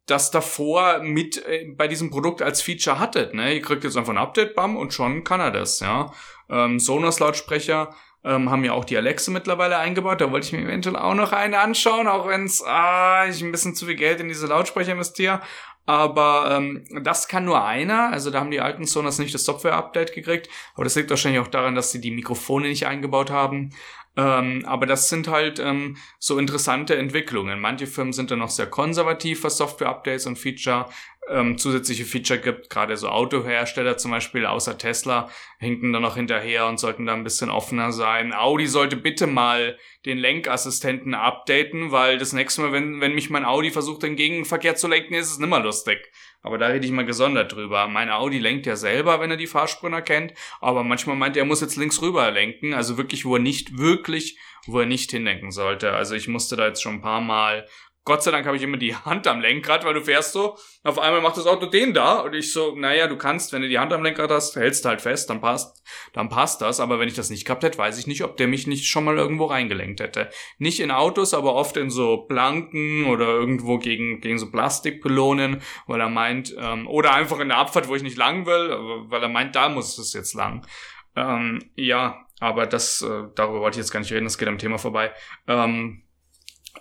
das 0.05 0.31
davor 0.31 0.99
mit 0.99 1.45
äh, 1.45 1.73
bei 1.75 1.87
diesem 1.87 2.09
Produkt 2.09 2.41
als 2.41 2.61
Feature 2.61 2.99
hattet. 2.99 3.33
Ne? 3.33 3.55
Ihr 3.55 3.61
kriegt 3.61 3.83
jetzt 3.83 3.97
einfach 3.97 4.13
ein 4.13 4.17
Update, 4.17 4.55
bam, 4.55 4.77
und 4.77 4.93
schon 4.93 5.23
kann 5.23 5.39
er 5.39 5.51
das. 5.51 5.79
Ja, 5.79 6.13
ähm, 6.49 6.79
Sonos-Lautsprecher 6.79 7.95
ähm, 8.23 8.49
haben 8.49 8.63
ja 8.63 8.73
auch 8.73 8.85
die 8.85 8.97
Alexa 8.97 9.31
mittlerweile 9.31 9.77
eingebaut. 9.77 10.21
Da 10.21 10.31
wollte 10.31 10.47
ich 10.47 10.53
mir 10.53 10.61
eventuell 10.61 10.95
auch 10.95 11.13
noch 11.13 11.31
eine 11.31 11.59
anschauen, 11.59 12.07
auch 12.07 12.27
wenn 12.27 12.45
es 12.45 12.63
ah, 12.63 13.25
ich 13.27 13.41
ein 13.43 13.51
bisschen 13.51 13.75
zu 13.75 13.85
viel 13.85 13.95
Geld 13.95 14.19
in 14.19 14.27
diese 14.27 14.47
Lautsprecher 14.47 14.93
investiere. 14.93 15.41
Aber 15.87 16.49
ähm, 16.51 16.83
das 17.03 17.27
kann 17.27 17.45
nur 17.45 17.63
einer. 17.63 18.11
Also 18.11 18.31
da 18.31 18.39
haben 18.39 18.49
die 18.49 18.61
alten 18.61 18.85
Sonos 18.85 19.19
nicht 19.19 19.35
das 19.35 19.45
Software-Update 19.45 20.13
gekriegt. 20.13 20.49
Aber 20.73 20.83
das 20.83 20.95
liegt 20.95 21.11
wahrscheinlich 21.11 21.41
auch 21.41 21.47
daran, 21.47 21.75
dass 21.75 21.91
sie 21.91 22.01
die 22.01 22.09
Mikrofone 22.09 22.67
nicht 22.67 22.87
eingebaut 22.87 23.29
haben. 23.29 23.71
Ähm, 24.17 24.63
aber 24.65 24.85
das 24.85 25.09
sind 25.09 25.27
halt 25.27 25.59
ähm, 25.59 25.97
so 26.19 26.37
interessante 26.37 26.95
Entwicklungen. 26.95 27.59
Manche 27.59 27.85
Firmen 27.87 28.13
sind 28.13 28.31
da 28.31 28.35
noch 28.35 28.49
sehr 28.49 28.67
konservativ, 28.67 29.43
was 29.43 29.57
Software-Updates 29.57 30.25
und 30.25 30.37
Feature, 30.37 30.87
ähm, 31.29 31.57
zusätzliche 31.57 32.05
Feature 32.05 32.39
gibt. 32.39 32.69
Gerade 32.69 32.95
so 32.97 33.09
Autohersteller 33.09 33.97
zum 33.97 34.11
Beispiel, 34.11 34.45
außer 34.45 34.77
Tesla, 34.77 35.29
hinken 35.59 35.91
da 35.91 35.99
noch 35.99 36.15
hinterher 36.15 36.67
und 36.67 36.79
sollten 36.79 37.05
da 37.05 37.13
ein 37.13 37.23
bisschen 37.23 37.49
offener 37.49 37.91
sein. 37.91 38.33
Audi 38.33 38.67
sollte 38.67 38.95
bitte 38.95 39.27
mal 39.27 39.77
den 40.05 40.17
Lenkassistenten 40.17 41.13
updaten, 41.13 41.91
weil 41.91 42.17
das 42.17 42.31
nächste 42.33 42.61
Mal, 42.61 42.71
wenn, 42.71 43.01
wenn 43.01 43.15
mich 43.15 43.29
mein 43.29 43.45
Audi 43.45 43.71
versucht, 43.71 44.03
den 44.03 44.15
Gegenverkehr 44.15 44.75
zu 44.75 44.87
lenken, 44.87 45.15
ist 45.15 45.31
es 45.31 45.39
nimmer 45.39 45.59
lustig. 45.59 46.11
Aber 46.45 46.59
da 46.59 46.67
rede 46.67 46.85
ich 46.85 46.91
mal 46.91 47.05
gesondert 47.05 47.53
drüber. 47.53 47.87
Mein 47.87 48.11
Audi 48.11 48.37
lenkt 48.37 48.67
ja 48.67 48.75
selber, 48.75 49.19
wenn 49.19 49.31
er 49.31 49.37
die 49.37 49.47
Fahrspuren 49.47 49.93
erkennt. 49.93 50.35
Aber 50.61 50.83
manchmal 50.83 51.15
meint 51.15 51.35
er, 51.35 51.41
er 51.41 51.47
muss 51.47 51.61
jetzt 51.61 51.75
links 51.75 52.03
rüber 52.03 52.29
lenken. 52.29 52.75
Also 52.75 52.97
wirklich, 52.99 53.25
wo 53.25 53.37
er 53.37 53.41
nicht 53.41 53.79
wirklich, 53.79 54.37
wo 54.67 54.79
er 54.79 54.85
nicht 54.85 55.09
hinlenken 55.09 55.49
sollte. 55.49 55.93
Also 55.93 56.13
ich 56.13 56.27
musste 56.27 56.55
da 56.55 56.67
jetzt 56.67 56.83
schon 56.83 56.95
ein 56.95 57.01
paar 57.01 57.21
Mal 57.21 57.67
Gott 58.05 58.21
sei 58.21 58.29
Dank 58.29 58.45
habe 58.45 58.55
ich 58.55 58.61
immer 58.61 58.77
die 58.77 58.95
Hand 58.95 59.25
am 59.25 59.41
Lenkrad, 59.41 59.83
weil 59.83 59.95
du 59.95 60.01
fährst 60.01 60.31
so, 60.31 60.55
auf 60.83 60.99
einmal 60.99 61.21
macht 61.21 61.37
das 61.37 61.47
Auto 61.47 61.65
den 61.65 61.95
da 61.95 62.19
und 62.19 62.35
ich 62.35 62.53
so, 62.53 62.75
naja, 62.75 63.07
du 63.07 63.17
kannst, 63.17 63.51
wenn 63.51 63.63
du 63.63 63.67
die 63.67 63.79
Hand 63.79 63.91
am 63.93 64.03
Lenkrad 64.03 64.29
hast, 64.29 64.55
hältst 64.55 64.85
du 64.85 64.89
halt 64.89 65.01
fest, 65.01 65.31
dann 65.31 65.41
passt, 65.41 65.83
dann 66.13 66.29
passt 66.29 66.61
das, 66.61 66.79
aber 66.79 66.99
wenn 66.99 67.07
ich 67.07 67.15
das 67.15 67.31
nicht 67.31 67.45
gehabt 67.45 67.63
hätte, 67.63 67.79
weiß 67.79 67.97
ich 67.97 68.05
nicht, 68.05 68.23
ob 68.23 68.37
der 68.37 68.47
mich 68.47 68.67
nicht 68.67 68.85
schon 68.85 69.05
mal 69.05 69.17
irgendwo 69.17 69.45
reingelenkt 69.45 70.01
hätte. 70.01 70.29
Nicht 70.59 70.81
in 70.81 70.91
Autos, 70.91 71.33
aber 71.33 71.55
oft 71.55 71.77
in 71.77 71.89
so 71.89 72.17
Planken 72.27 73.05
oder 73.07 73.25
irgendwo 73.25 73.79
gegen, 73.79 74.21
gegen 74.21 74.37
so 74.37 74.51
Plastikpylonen, 74.51 75.63
weil 75.87 75.99
er 75.99 76.09
meint, 76.09 76.55
ähm, 76.59 76.87
oder 76.87 77.11
einfach 77.11 77.39
in 77.39 77.49
der 77.49 77.57
Abfahrt, 77.57 77.87
wo 77.87 77.95
ich 77.95 78.03
nicht 78.03 78.17
lang 78.17 78.45
will, 78.45 78.69
weil 79.09 79.23
er 79.23 79.29
meint, 79.29 79.55
da 79.55 79.67
muss 79.67 79.97
es 79.97 80.13
jetzt 80.13 80.35
lang. 80.35 80.63
Ähm, 81.15 81.59
ja, 81.73 82.23
aber 82.39 82.67
das, 82.67 83.01
äh, 83.01 83.23
darüber 83.33 83.61
wollte 83.61 83.79
ich 83.79 83.83
jetzt 83.83 83.91
gar 83.91 83.99
nicht 83.99 84.11
reden, 84.11 84.25
das 84.25 84.37
geht 84.37 84.47
am 84.47 84.59
Thema 84.59 84.77
vorbei. 84.77 85.11
Ähm, 85.47 86.03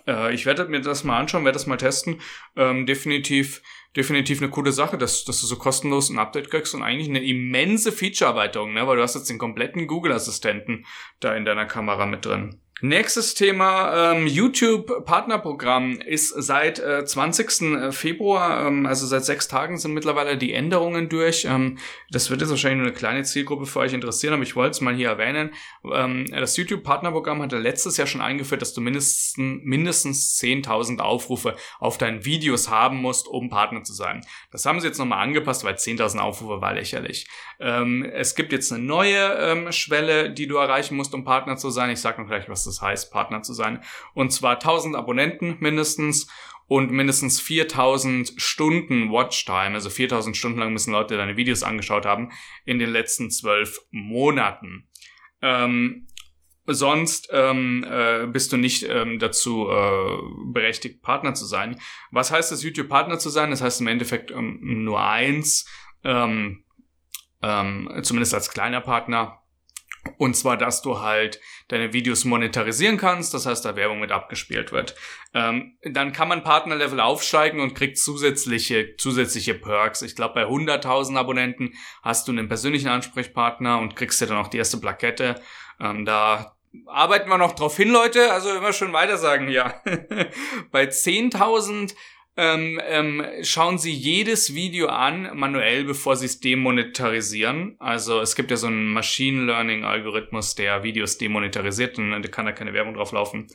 äh, 0.07 0.33
ich 0.33 0.45
werde 0.45 0.65
mir 0.65 0.81
das 0.81 1.03
mal 1.03 1.19
anschauen, 1.19 1.45
werde 1.45 1.55
das 1.55 1.67
mal 1.67 1.77
testen. 1.77 2.21
Ähm, 2.55 2.85
definitiv, 2.85 3.61
definitiv 3.95 4.41
eine 4.41 4.49
coole 4.49 4.71
Sache, 4.71 4.97
dass, 4.97 5.25
dass 5.25 5.41
du 5.41 5.47
so 5.47 5.55
kostenlos 5.57 6.09
ein 6.09 6.19
Update 6.19 6.49
kriegst 6.51 6.73
und 6.73 6.83
eigentlich 6.83 7.09
eine 7.09 7.23
immense 7.23 7.91
Feature-Erweiterung, 7.91 8.73
ne? 8.73 8.87
weil 8.87 8.97
du 8.97 9.03
hast 9.03 9.15
jetzt 9.15 9.29
den 9.29 9.37
kompletten 9.37 9.87
Google-Assistenten 9.87 10.85
da 11.19 11.35
in 11.35 11.45
deiner 11.45 11.65
Kamera 11.65 12.05
mit 12.05 12.25
drin. 12.25 12.61
Nächstes 12.81 13.35
Thema, 13.35 14.11
ähm, 14.11 14.27
YouTube-Partnerprogramm 14.27 15.97
ist 16.01 16.27
seit 16.27 16.77
äh, 16.77 17.05
20. 17.05 17.61
Äh, 17.61 17.91
Februar, 17.93 18.67
ähm, 18.67 18.85
also 18.85 19.07
seit 19.07 19.23
sechs 19.23 19.47
Tagen 19.47 19.77
sind 19.77 19.93
mittlerweile 19.93 20.37
die 20.37 20.51
Änderungen 20.51 21.07
durch. 21.07 21.45
Ähm, 21.45 21.77
das 22.09 22.29
wird 22.29 22.41
jetzt 22.41 22.49
wahrscheinlich 22.49 22.79
nur 22.79 22.87
eine 22.87 22.95
kleine 22.95 23.23
Zielgruppe 23.23 23.65
für 23.65 23.79
euch 23.79 23.93
interessieren, 23.93 24.33
aber 24.33 24.43
ich 24.43 24.57
wollte 24.57 24.71
es 24.71 24.81
mal 24.81 24.93
hier 24.93 25.07
erwähnen. 25.07 25.53
Ähm, 25.89 26.25
das 26.29 26.57
YouTube-Partnerprogramm 26.57 27.41
hatte 27.41 27.59
letztes 27.59 27.95
Jahr 27.95 28.07
schon 28.07 28.19
eingeführt, 28.19 28.61
dass 28.61 28.73
du 28.73 28.81
mindestens, 28.81 29.35
mindestens 29.37 30.37
10.000 30.41 30.99
Aufrufe 30.99 31.55
auf 31.79 31.97
deinen 31.97 32.25
Videos 32.25 32.69
haben 32.69 32.97
musst, 32.97 33.29
um 33.29 33.49
Partner 33.49 33.83
zu 33.83 33.93
sein. 33.93 34.19
Das 34.51 34.65
haben 34.65 34.81
sie 34.81 34.87
jetzt 34.87 34.97
nochmal 34.97 35.23
angepasst, 35.23 35.63
weil 35.63 35.75
10.000 35.75 36.17
Aufrufe 36.17 36.59
war 36.59 36.73
lächerlich. 36.73 37.25
Ähm, 37.61 38.03
es 38.03 38.35
gibt 38.35 38.51
jetzt 38.51 38.73
eine 38.73 38.83
neue 38.83 39.33
ähm, 39.39 39.71
Schwelle, 39.71 40.29
die 40.29 40.47
du 40.47 40.57
erreichen 40.57 40.97
musst, 40.97 41.13
um 41.13 41.23
Partner 41.23 41.55
zu 41.55 41.69
sein. 41.69 41.89
Ich 41.89 42.01
sage 42.01 42.21
noch 42.21 42.27
gleich, 42.27 42.49
was 42.49 42.64
das 42.65 42.81
heißt, 42.81 43.11
Partner 43.11 43.41
zu 43.41 43.53
sein. 43.53 43.81
Und 44.13 44.31
zwar 44.31 44.55
1000 44.55 44.95
Abonnenten 44.95 45.57
mindestens 45.59 46.27
und 46.67 46.91
mindestens 46.91 47.39
4000 47.39 48.33
Stunden 48.37 49.11
Watchtime, 49.11 49.75
also 49.75 49.89
4000 49.89 50.35
Stunden 50.35 50.59
lang 50.59 50.73
müssen 50.73 50.91
Leute 50.91 51.17
deine 51.17 51.37
Videos 51.37 51.63
angeschaut 51.63 52.05
haben 52.05 52.31
in 52.65 52.79
den 52.79 52.89
letzten 52.89 53.29
zwölf 53.29 53.79
Monaten. 53.91 54.87
Ähm, 55.41 56.07
sonst 56.65 57.29
ähm, 57.31 57.85
äh, 57.87 58.25
bist 58.25 58.51
du 58.51 58.57
nicht 58.57 58.83
ähm, 58.89 59.19
dazu 59.19 59.69
äh, 59.69 60.17
berechtigt, 60.51 61.03
Partner 61.03 61.35
zu 61.35 61.45
sein. 61.45 61.79
Was 62.11 62.31
heißt 62.31 62.51
es, 62.51 62.63
YouTube-Partner 62.63 63.19
zu 63.19 63.29
sein? 63.29 63.51
Das 63.51 63.61
heißt 63.61 63.81
im 63.81 63.87
Endeffekt 63.87 64.31
ähm, 64.31 64.59
nur 64.83 65.01
eins, 65.01 65.69
ähm, 66.03 66.63
ähm, 67.43 67.99
zumindest 68.01 68.33
als 68.33 68.49
kleiner 68.49 68.81
Partner. 68.81 69.41
Und 70.17 70.35
zwar, 70.35 70.57
dass 70.57 70.81
du 70.81 70.99
halt 71.01 71.39
deine 71.67 71.93
Videos 71.93 72.25
monetarisieren 72.25 72.97
kannst, 72.97 73.33
das 73.33 73.45
heißt, 73.45 73.65
da 73.65 73.75
Werbung 73.75 73.99
mit 73.99 74.11
abgespielt 74.11 74.71
wird. 74.71 74.95
Ähm, 75.33 75.77
dann 75.83 76.13
kann 76.13 76.27
man 76.27 76.43
Partnerlevel 76.43 76.99
aufsteigen 76.99 77.59
und 77.59 77.73
kriegt 77.73 77.97
zusätzliche, 77.97 78.95
zusätzliche 78.97 79.55
Perks. 79.55 80.01
Ich 80.01 80.15
glaube, 80.15 80.35
bei 80.35 80.43
100.000 80.43 81.17
Abonnenten 81.17 81.73
hast 82.03 82.27
du 82.27 82.31
einen 82.31 82.47
persönlichen 82.47 82.87
Ansprechpartner 82.87 83.79
und 83.79 83.95
kriegst 83.95 84.21
dir 84.21 84.27
dann 84.27 84.37
auch 84.37 84.47
die 84.47 84.57
erste 84.57 84.77
Plakette. 84.77 85.41
Ähm, 85.79 86.05
da 86.05 86.55
arbeiten 86.87 87.29
wir 87.29 87.37
noch 87.37 87.53
drauf 87.53 87.77
hin, 87.77 87.89
Leute. 87.89 88.31
Also 88.31 88.53
immer 88.53 88.73
schon 88.73 88.93
weiter 88.93 89.17
sagen, 89.17 89.49
ja. 89.49 89.81
bei 90.71 90.85
10.000 90.85 91.95
ähm, 92.37 92.81
ähm, 92.83 93.25
schauen 93.43 93.77
Sie 93.77 93.93
jedes 93.93 94.55
Video 94.55 94.87
an, 94.87 95.29
manuell, 95.37 95.85
bevor 95.85 96.17
Sie 96.17 96.25
es 96.25 96.41
demonetarisieren. 96.41 97.75
Also 97.79 98.19
es 98.19 98.35
gibt 98.35 98.51
ja 98.51 98.57
so 98.57 98.67
einen 98.67 98.87
Machine 98.87 99.45
Learning 99.45 99.85
Algorithmus, 99.85 100.55
der 100.55 100.83
Videos 100.83 101.17
demonetarisiert 101.17 101.97
und 101.97 102.11
da 102.11 102.27
kann 102.27 102.45
da 102.45 102.51
keine 102.51 102.73
Werbung 102.73 102.95
drauf 102.95 103.13
laufen. 103.13 103.47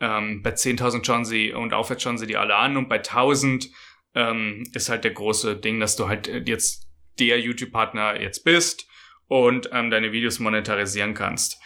Ähm, 0.00 0.42
bei 0.42 0.50
10.000 0.50 1.04
schauen 1.04 1.24
Sie 1.24 1.52
und 1.52 1.74
aufwärts 1.74 2.02
schauen 2.02 2.18
Sie 2.18 2.26
die 2.26 2.36
alle 2.36 2.56
an 2.56 2.76
und 2.76 2.88
bei 2.88 3.00
1.000 3.00 3.70
ähm, 4.14 4.64
ist 4.72 4.88
halt 4.88 5.04
der 5.04 5.12
große 5.12 5.56
Ding, 5.56 5.78
dass 5.78 5.96
du 5.96 6.08
halt 6.08 6.48
jetzt 6.48 6.88
der 7.18 7.40
YouTube-Partner 7.40 8.20
jetzt 8.20 8.44
bist 8.44 8.88
und 9.28 9.68
ähm, 9.72 9.90
deine 9.90 10.12
Videos 10.12 10.38
monetarisieren 10.38 11.14
kannst. 11.14 11.60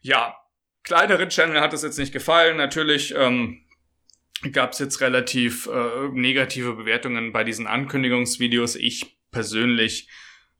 Ja, 0.00 0.36
kleineren 0.82 1.28
Channel 1.28 1.60
hat 1.60 1.72
es 1.72 1.82
jetzt 1.82 1.98
nicht 1.98 2.12
gefallen. 2.12 2.56
Natürlich 2.56 3.14
ähm, 3.16 3.65
gab 4.52 4.72
es 4.72 4.78
jetzt 4.78 5.00
relativ 5.00 5.66
äh, 5.66 6.08
negative 6.12 6.74
Bewertungen 6.74 7.32
bei 7.32 7.44
diesen 7.44 7.66
Ankündigungsvideos. 7.66 8.76
Ich 8.76 9.18
persönlich 9.30 10.08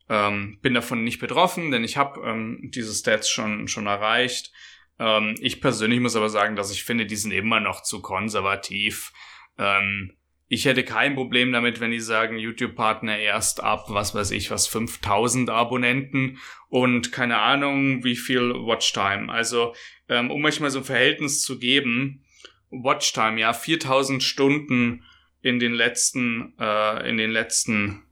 ähm, 0.09 0.59
bin 0.62 0.75
davon 0.75 1.05
nicht 1.05 1.19
betroffen, 1.19 1.71
denn 1.71 1.85
ich 1.85 1.97
habe 1.97 2.21
ähm, 2.27 2.71
diese 2.75 2.95
Stats 2.95 3.29
schon, 3.29 3.69
schon 3.69 3.87
erreicht. 3.87 4.53
Ähm, 4.99 5.35
ich 5.41 5.61
persönlich 5.61 6.01
muss 6.01 6.17
aber 6.17 6.29
sagen, 6.29 6.57
dass 6.57 6.71
ich 6.71 6.85
finde, 6.85 7.07
die 7.07 7.17
sind 7.17 7.33
immer 7.33 7.61
noch 7.61 7.83
zu 7.83 8.01
konservativ. 8.03 9.12
Ähm, 9.59 10.17
ich 10.49 10.65
hätte 10.65 10.85
kein 10.85 11.17
Problem 11.17 11.51
damit, 11.51 11.81
wenn 11.81 11.91
die 11.91 12.01
sagen, 12.01 12.39
YouTube-Partner 12.39 13.19
erst 13.19 13.62
ab, 13.62 13.87
was 13.89 14.15
weiß 14.15 14.31
ich, 14.31 14.51
was 14.53 14.69
5000 14.69 15.51
Abonnenten 15.51 16.39
und 16.69 17.11
keine 17.11 17.39
Ahnung, 17.39 18.05
wie 18.05 18.15
viel 18.15 18.55
Watchtime. 18.55 19.33
Also, 19.33 19.75
ähm, 20.09 20.31
um 20.31 20.45
euch 20.45 20.61
mal 20.61 20.71
so 20.71 20.79
ein 20.79 20.85
Verhältnis 20.85 21.43
zu 21.43 21.59
geben, 21.59 22.23
Watchtime, 22.71 23.41
ja, 23.41 23.53
4000 23.53 24.23
Stunden 24.23 25.05
in 25.43 25.59
den 25.59 25.73
letzten, 25.73 26.55
äh, 26.59 27.09
in 27.09 27.17
den 27.17 27.31
letzten, 27.31 28.03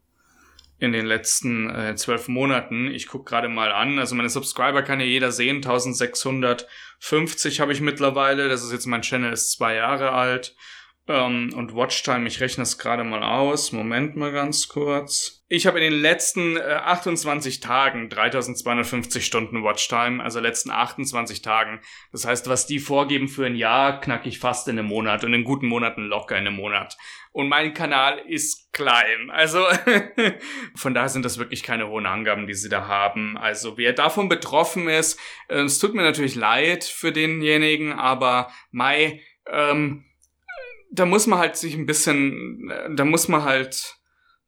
in 0.79 0.93
den 0.93 1.07
letzten 1.07 1.71
äh, 1.71 1.95
zwölf 1.97 2.29
Monaten. 2.29 2.89
Ich 2.89 3.09
guck 3.09 3.27
gerade 3.27 3.49
mal 3.49 3.73
an. 3.73 3.99
Also 3.99 4.15
meine 4.15 4.29
Subscriber 4.29 4.83
kann 4.83 5.01
ja 5.01 5.07
jeder 5.07 5.33
sehen. 5.33 5.57
1650 5.57 7.61
habe 7.61 7.73
ich 7.73 7.81
mittlerweile. 7.81 8.49
Das 8.49 8.63
ist 8.63 8.73
jetzt 8.73 8.87
mein 8.87 9.03
Channel 9.03 9.33
ist 9.33 9.53
zwei 9.53 9.75
Jahre 9.75 10.13
alt. 10.13 10.55
Ähm, 11.07 11.53
und 11.55 11.75
Watchtime, 11.75 12.27
ich 12.27 12.41
rechne 12.41 12.63
es 12.63 12.79
gerade 12.79 13.05
mal 13.05 13.23
aus. 13.23 13.73
Moment 13.73 14.17
mal 14.17 14.33
ganz 14.33 14.69
kurz. 14.69 15.45
Ich 15.49 15.67
habe 15.67 15.79
in 15.79 15.93
den 15.93 16.01
letzten 16.01 16.57
äh, 16.57 16.61
28 16.63 17.61
Tagen 17.61 18.09
3250 18.09 19.27
Stunden 19.27 19.63
Watchtime, 19.63 20.23
also 20.23 20.41
letzten 20.41 20.71
28 20.71 21.43
Tagen. 21.43 21.81
Das 22.11 22.25
heißt, 22.25 22.49
was 22.49 22.67
die 22.67 22.79
vorgeben 22.79 23.29
für 23.29 23.45
ein 23.45 23.55
Jahr, 23.55 24.01
knacke 24.01 24.31
ich 24.31 24.39
fast 24.39 24.67
in 24.69 24.79
einem 24.79 24.89
Monat 24.89 25.25
und 25.25 25.35
in 25.35 25.45
guten 25.45 25.67
Monaten 25.67 26.07
locker 26.07 26.39
in 26.39 26.47
einem 26.47 26.57
Monat. 26.57 26.97
Und 27.33 27.49
mein 27.49 27.75
Kanal 27.75 28.21
ist 28.27 28.73
klein. 28.73 29.31
Also 29.31 29.63
von 30.75 30.95
daher 30.95 31.11
sind 31.11 31.27
das 31.27 31.37
wirklich 31.37 31.63
keine 31.63 31.89
hohen 31.89 32.07
Angaben, 32.07 32.47
die 32.47 32.55
sie 32.55 32.71
da 32.71 32.89
haben. 32.89 33.37
Also 33.37 33.77
wer 33.77 33.93
davon 33.93 34.31
betroffen 34.31 34.89
ist, 34.89 35.21
äh, 35.49 35.61
es 35.61 35.79
tut 35.79 35.95
mir 35.95 36.03
natürlich 36.03 36.35
leid 36.35 36.85
für 36.85 37.13
denjenigen, 37.13 37.93
aber 37.93 38.51
Mai, 38.71 39.21
ähm, 39.47 40.07
da 40.95 41.07
muss 41.07 41.27
man 41.27 41.39
halt 41.39 41.57
sich 41.57 41.75
ein 41.75 41.87
bisschen, 41.87 42.73
da 42.95 43.05
muss 43.05 43.29
man 43.29 43.45
halt 43.45 43.97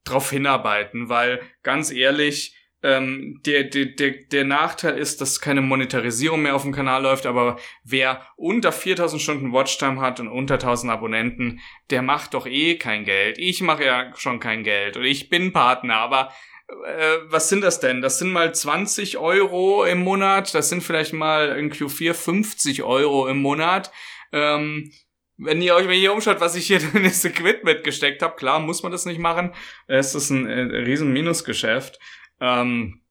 drauf 0.04 0.30
hinarbeiten, 0.30 1.08
weil 1.08 1.40
ganz 1.62 1.90
ehrlich, 1.90 2.54
ähm, 2.82 3.40
der, 3.44 3.64
der, 3.64 3.86
der, 3.86 4.12
der 4.30 4.44
Nachteil 4.44 4.96
ist, 4.96 5.20
dass 5.20 5.40
keine 5.40 5.62
Monetarisierung 5.62 6.42
mehr 6.42 6.54
auf 6.54 6.62
dem 6.62 6.72
Kanal 6.72 7.02
läuft, 7.02 7.26
aber 7.26 7.58
wer 7.82 8.26
unter 8.36 8.70
4000 8.70 9.20
Stunden 9.20 9.52
Watchtime 9.52 10.00
hat 10.00 10.20
und 10.20 10.28
unter 10.28 10.54
1000 10.54 10.92
Abonnenten, 10.92 11.60
der 11.90 12.02
macht 12.02 12.34
doch 12.34 12.46
eh 12.46 12.76
kein 12.76 13.04
Geld. 13.04 13.38
Ich 13.38 13.60
mache 13.62 13.84
ja 13.84 14.12
schon 14.16 14.40
kein 14.40 14.62
Geld 14.62 14.96
und 14.96 15.04
ich 15.04 15.28
bin 15.28 15.52
Partner, 15.52 15.96
aber 15.96 16.32
äh, 16.68 17.16
was 17.24 17.48
sind 17.48 17.62
das 17.62 17.80
denn? 17.80 18.02
Das 18.02 18.18
sind 18.18 18.30
mal 18.30 18.54
20 18.54 19.18
Euro 19.18 19.84
im 19.84 19.98
Monat, 20.04 20.54
das 20.54 20.68
sind 20.68 20.82
vielleicht 20.82 21.12
mal 21.12 21.58
in 21.58 21.72
Q4 21.72 22.14
50 22.14 22.82
Euro 22.82 23.26
im 23.26 23.38
Monat. 23.38 23.90
Ähm, 24.32 24.92
wenn 25.38 25.62
ihr 25.62 25.74
euch 25.74 25.86
mal 25.86 25.94
hier 25.94 26.12
umschaut, 26.12 26.40
was 26.40 26.56
ich 26.56 26.66
hier 26.66 26.80
in 26.94 27.04
das 27.04 27.24
Equipment 27.24 27.84
gesteckt 27.84 28.22
habe, 28.22 28.36
klar 28.36 28.60
muss 28.60 28.82
man 28.82 28.92
das 28.92 29.06
nicht 29.06 29.20
machen. 29.20 29.52
Es 29.86 30.14
ist 30.14 30.30
ein 30.30 30.46
äh, 30.46 30.60
riesen 30.78 31.12
Minusgeschäft. 31.12 31.98
Ähm, 32.40 33.02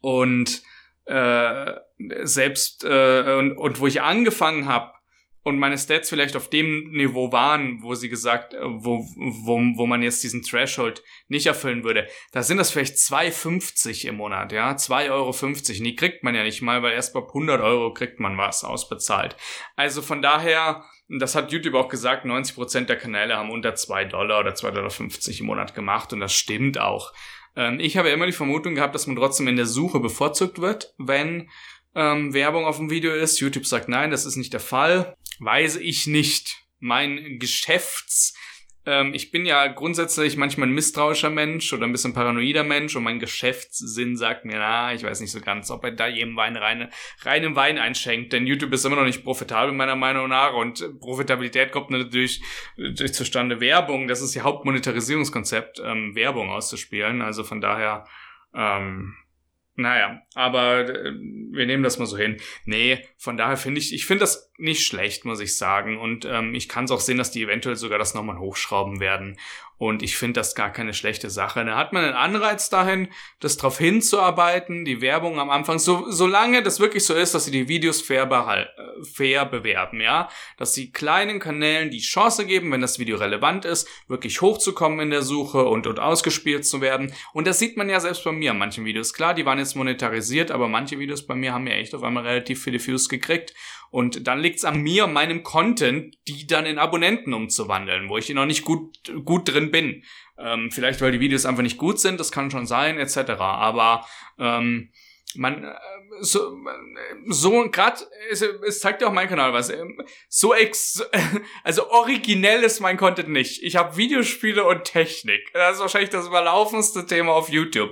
und 0.00 0.62
äh, 1.06 1.72
selbst 2.22 2.84
äh, 2.84 3.36
und, 3.38 3.56
und 3.56 3.80
wo 3.80 3.86
ich 3.86 4.02
angefangen 4.02 4.66
habe 4.66 4.92
und 5.44 5.58
meine 5.58 5.76
Stats 5.76 6.08
vielleicht 6.08 6.36
auf 6.36 6.48
dem 6.48 6.90
Niveau 6.90 7.30
waren, 7.30 7.82
wo 7.82 7.94
sie 7.94 8.08
gesagt, 8.08 8.54
äh, 8.54 8.58
wo, 8.62 9.00
wo, 9.16 9.58
wo 9.76 9.86
man 9.86 10.02
jetzt 10.02 10.22
diesen 10.22 10.42
Threshold 10.42 11.02
nicht 11.28 11.46
erfüllen 11.46 11.84
würde, 11.84 12.08
da 12.32 12.42
sind 12.42 12.56
das 12.56 12.70
vielleicht 12.70 12.96
2,50 12.96 14.06
im 14.06 14.16
Monat, 14.16 14.52
ja, 14.52 14.72
2,50 14.72 15.10
Euro. 15.10 15.28
Und 15.28 15.68
die 15.68 15.96
kriegt 15.96 16.24
man 16.24 16.34
ja 16.34 16.42
nicht 16.42 16.62
mal, 16.62 16.82
weil 16.82 16.92
erst 16.92 17.12
bei 17.12 17.20
100 17.20 17.60
Euro 17.60 17.92
kriegt 17.92 18.20
man 18.20 18.38
was 18.38 18.64
ausbezahlt. 18.64 19.36
Also 19.76 20.00
von 20.00 20.22
daher 20.22 20.84
das 21.08 21.34
hat 21.34 21.52
YouTube 21.52 21.74
auch 21.74 21.88
gesagt, 21.88 22.24
90% 22.24 22.86
der 22.86 22.96
Kanäle 22.96 23.36
haben 23.36 23.50
unter 23.50 23.74
2 23.74 24.06
Dollar 24.06 24.40
oder 24.40 24.52
2,50 24.52 24.72
Dollar 24.72 25.40
im 25.40 25.46
Monat 25.46 25.74
gemacht 25.74 26.12
und 26.12 26.20
das 26.20 26.34
stimmt 26.34 26.78
auch. 26.78 27.12
Ähm, 27.56 27.78
ich 27.80 27.96
habe 27.96 28.10
immer 28.10 28.26
die 28.26 28.32
Vermutung 28.32 28.74
gehabt, 28.74 28.94
dass 28.94 29.06
man 29.06 29.16
trotzdem 29.16 29.48
in 29.48 29.56
der 29.56 29.66
Suche 29.66 30.00
bevorzugt 30.00 30.60
wird, 30.60 30.94
wenn 30.98 31.50
ähm, 31.94 32.34
Werbung 32.34 32.64
auf 32.64 32.78
dem 32.78 32.90
Video 32.90 33.12
ist. 33.12 33.40
YouTube 33.40 33.66
sagt 33.66 33.88
nein, 33.88 34.10
das 34.10 34.26
ist 34.26 34.36
nicht 34.36 34.52
der 34.52 34.60
Fall. 34.60 35.16
Weiß 35.38 35.76
ich 35.76 36.06
nicht. 36.06 36.56
Mein 36.80 37.38
Geschäfts- 37.38 38.34
ähm, 38.86 39.14
ich 39.14 39.30
bin 39.30 39.46
ja 39.46 39.66
grundsätzlich 39.68 40.36
manchmal 40.36 40.68
ein 40.68 40.74
misstrauischer 40.74 41.30
Mensch 41.30 41.72
oder 41.72 41.84
ein 41.84 41.92
bisschen 41.92 42.12
paranoider 42.12 42.64
Mensch 42.64 42.94
und 42.96 43.04
mein 43.04 43.18
Geschäftssinn 43.18 44.16
sagt 44.16 44.44
mir, 44.44 44.58
na, 44.58 44.92
ich 44.92 45.02
weiß 45.02 45.20
nicht 45.20 45.30
so 45.30 45.40
ganz, 45.40 45.70
ob 45.70 45.84
er 45.84 45.92
da 45.92 46.06
jedem 46.06 46.36
Wein 46.36 46.56
reine, 46.56 46.90
reinen 47.22 47.56
Wein 47.56 47.78
einschenkt, 47.78 48.32
denn 48.32 48.46
YouTube 48.46 48.72
ist 48.72 48.84
immer 48.84 48.96
noch 48.96 49.04
nicht 49.04 49.24
profitabel 49.24 49.72
meiner 49.72 49.96
Meinung 49.96 50.28
nach 50.28 50.54
und 50.54 50.84
Profitabilität 51.00 51.72
kommt 51.72 51.90
natürlich 51.90 52.42
durch 52.76 53.14
zustande 53.14 53.60
Werbung, 53.60 54.08
das 54.08 54.20
ist 54.20 54.36
ihr 54.36 54.42
Hauptmonetarisierungskonzept, 54.42 55.80
ähm, 55.84 56.14
Werbung 56.14 56.50
auszuspielen, 56.50 57.22
also 57.22 57.44
von 57.44 57.60
daher, 57.60 58.06
ähm, 58.54 59.14
naja, 59.76 60.22
aber 60.34 60.88
äh, 60.88 61.12
wir 61.50 61.66
nehmen 61.66 61.82
das 61.82 61.98
mal 61.98 62.06
so 62.06 62.16
hin. 62.16 62.36
Nee, 62.64 63.04
von 63.18 63.36
daher 63.36 63.56
finde 63.56 63.80
ich, 63.80 63.92
ich 63.92 64.06
finde 64.06 64.20
das 64.20 64.52
nicht 64.56 64.86
schlecht, 64.86 65.24
muss 65.24 65.40
ich 65.40 65.56
sagen. 65.56 65.98
Und 65.98 66.24
ähm, 66.24 66.54
ich 66.54 66.68
kann 66.68 66.84
es 66.84 66.90
auch 66.90 67.00
sehen, 67.00 67.18
dass 67.18 67.30
die 67.30 67.42
eventuell 67.42 67.76
sogar 67.76 67.98
das 67.98 68.14
nochmal 68.14 68.38
hochschrauben 68.38 69.00
werden. 69.00 69.36
Und 69.76 70.04
ich 70.04 70.16
finde 70.16 70.38
das 70.38 70.54
gar 70.54 70.70
keine 70.70 70.94
schlechte 70.94 71.30
Sache. 71.30 71.64
Da 71.64 71.76
hat 71.76 71.92
man 71.92 72.04
einen 72.04 72.14
Anreiz 72.14 72.70
dahin, 72.70 73.08
das 73.40 73.56
darauf 73.56 73.78
hinzuarbeiten, 73.78 74.84
die 74.84 75.00
Werbung 75.00 75.40
am 75.40 75.50
Anfang, 75.50 75.80
so, 75.80 76.08
solange 76.08 76.62
das 76.62 76.78
wirklich 76.78 77.04
so 77.04 77.12
ist, 77.12 77.34
dass 77.34 77.46
sie 77.46 77.50
die 77.50 77.66
Videos 77.66 78.00
fair, 78.00 78.26
behal 78.26 78.70
äh, 78.76 79.04
fair 79.04 79.44
bewerben, 79.44 80.00
ja. 80.00 80.28
Dass 80.58 80.74
sie 80.74 80.92
kleinen 80.92 81.40
Kanälen 81.40 81.90
die 81.90 82.00
Chance 82.00 82.46
geben, 82.46 82.70
wenn 82.70 82.80
das 82.80 83.00
Video 83.00 83.16
relevant 83.16 83.64
ist, 83.64 83.88
wirklich 84.06 84.40
hochzukommen 84.40 85.00
in 85.00 85.10
der 85.10 85.22
Suche 85.22 85.64
und, 85.64 85.88
und 85.88 85.98
ausgespielt 85.98 86.64
zu 86.64 86.80
werden. 86.80 87.12
Und 87.32 87.48
das 87.48 87.58
sieht 87.58 87.76
man 87.76 87.90
ja 87.90 87.98
selbst 87.98 88.22
bei 88.22 88.30
mir 88.30 88.52
an 88.52 88.58
manchen 88.58 88.84
Videos. 88.84 89.12
Klar, 89.12 89.34
die 89.34 89.44
waren 89.44 89.58
jetzt 89.58 89.74
monetarisiert, 89.74 90.52
aber 90.52 90.68
manche 90.68 91.00
Videos 91.00 91.26
bei 91.26 91.34
mir 91.34 91.52
haben 91.52 91.66
ja 91.66 91.74
echt 91.74 91.94
auf 91.96 92.04
einmal 92.04 92.24
relativ 92.24 92.62
viele 92.62 92.78
Views 92.78 93.08
gekriegt. 93.08 93.54
Und 93.90 94.26
dann 94.26 94.40
liegt's 94.40 94.64
an 94.64 94.80
mir, 94.80 95.06
meinem 95.06 95.42
Content, 95.42 96.16
die 96.26 96.46
dann 96.46 96.66
in 96.66 96.78
Abonnenten 96.78 97.32
umzuwandeln, 97.32 98.08
wo 98.08 98.18
ich 98.18 98.28
noch 98.30 98.46
nicht 98.46 98.64
gut, 98.64 99.12
gut 99.24 99.52
drin 99.52 99.70
bin. 99.70 100.02
Ähm, 100.38 100.70
vielleicht, 100.70 101.00
weil 101.00 101.12
die 101.12 101.20
Videos 101.20 101.46
einfach 101.46 101.62
nicht 101.62 101.78
gut 101.78 102.00
sind, 102.00 102.18
das 102.18 102.32
kann 102.32 102.50
schon 102.50 102.66
sein, 102.66 102.98
etc. 102.98 103.30
Aber 103.38 104.04
ähm, 104.38 104.90
man 105.36 105.64
äh, 105.64 105.74
so 106.20 106.56
so 107.26 107.68
gerade 107.70 108.00
es, 108.30 108.42
es 108.42 108.80
zeigt 108.80 109.02
ja 109.02 109.08
auch 109.08 109.12
mein 109.12 109.28
Kanal 109.28 109.52
was 109.52 109.70
ähm, 109.70 110.00
so 110.28 110.54
ex 110.54 111.02
also 111.64 111.90
originell 111.90 112.62
ist 112.62 112.80
mein 112.80 112.96
Content 112.96 113.28
nicht 113.28 113.62
ich 113.62 113.76
habe 113.76 113.96
Videospiele 113.96 114.64
und 114.64 114.84
Technik 114.84 115.52
das 115.52 115.76
ist 115.76 115.80
wahrscheinlich 115.80 116.10
das 116.10 116.26
überlaufendste 116.26 117.06
Thema 117.06 117.32
auf 117.32 117.48
YouTube 117.48 117.90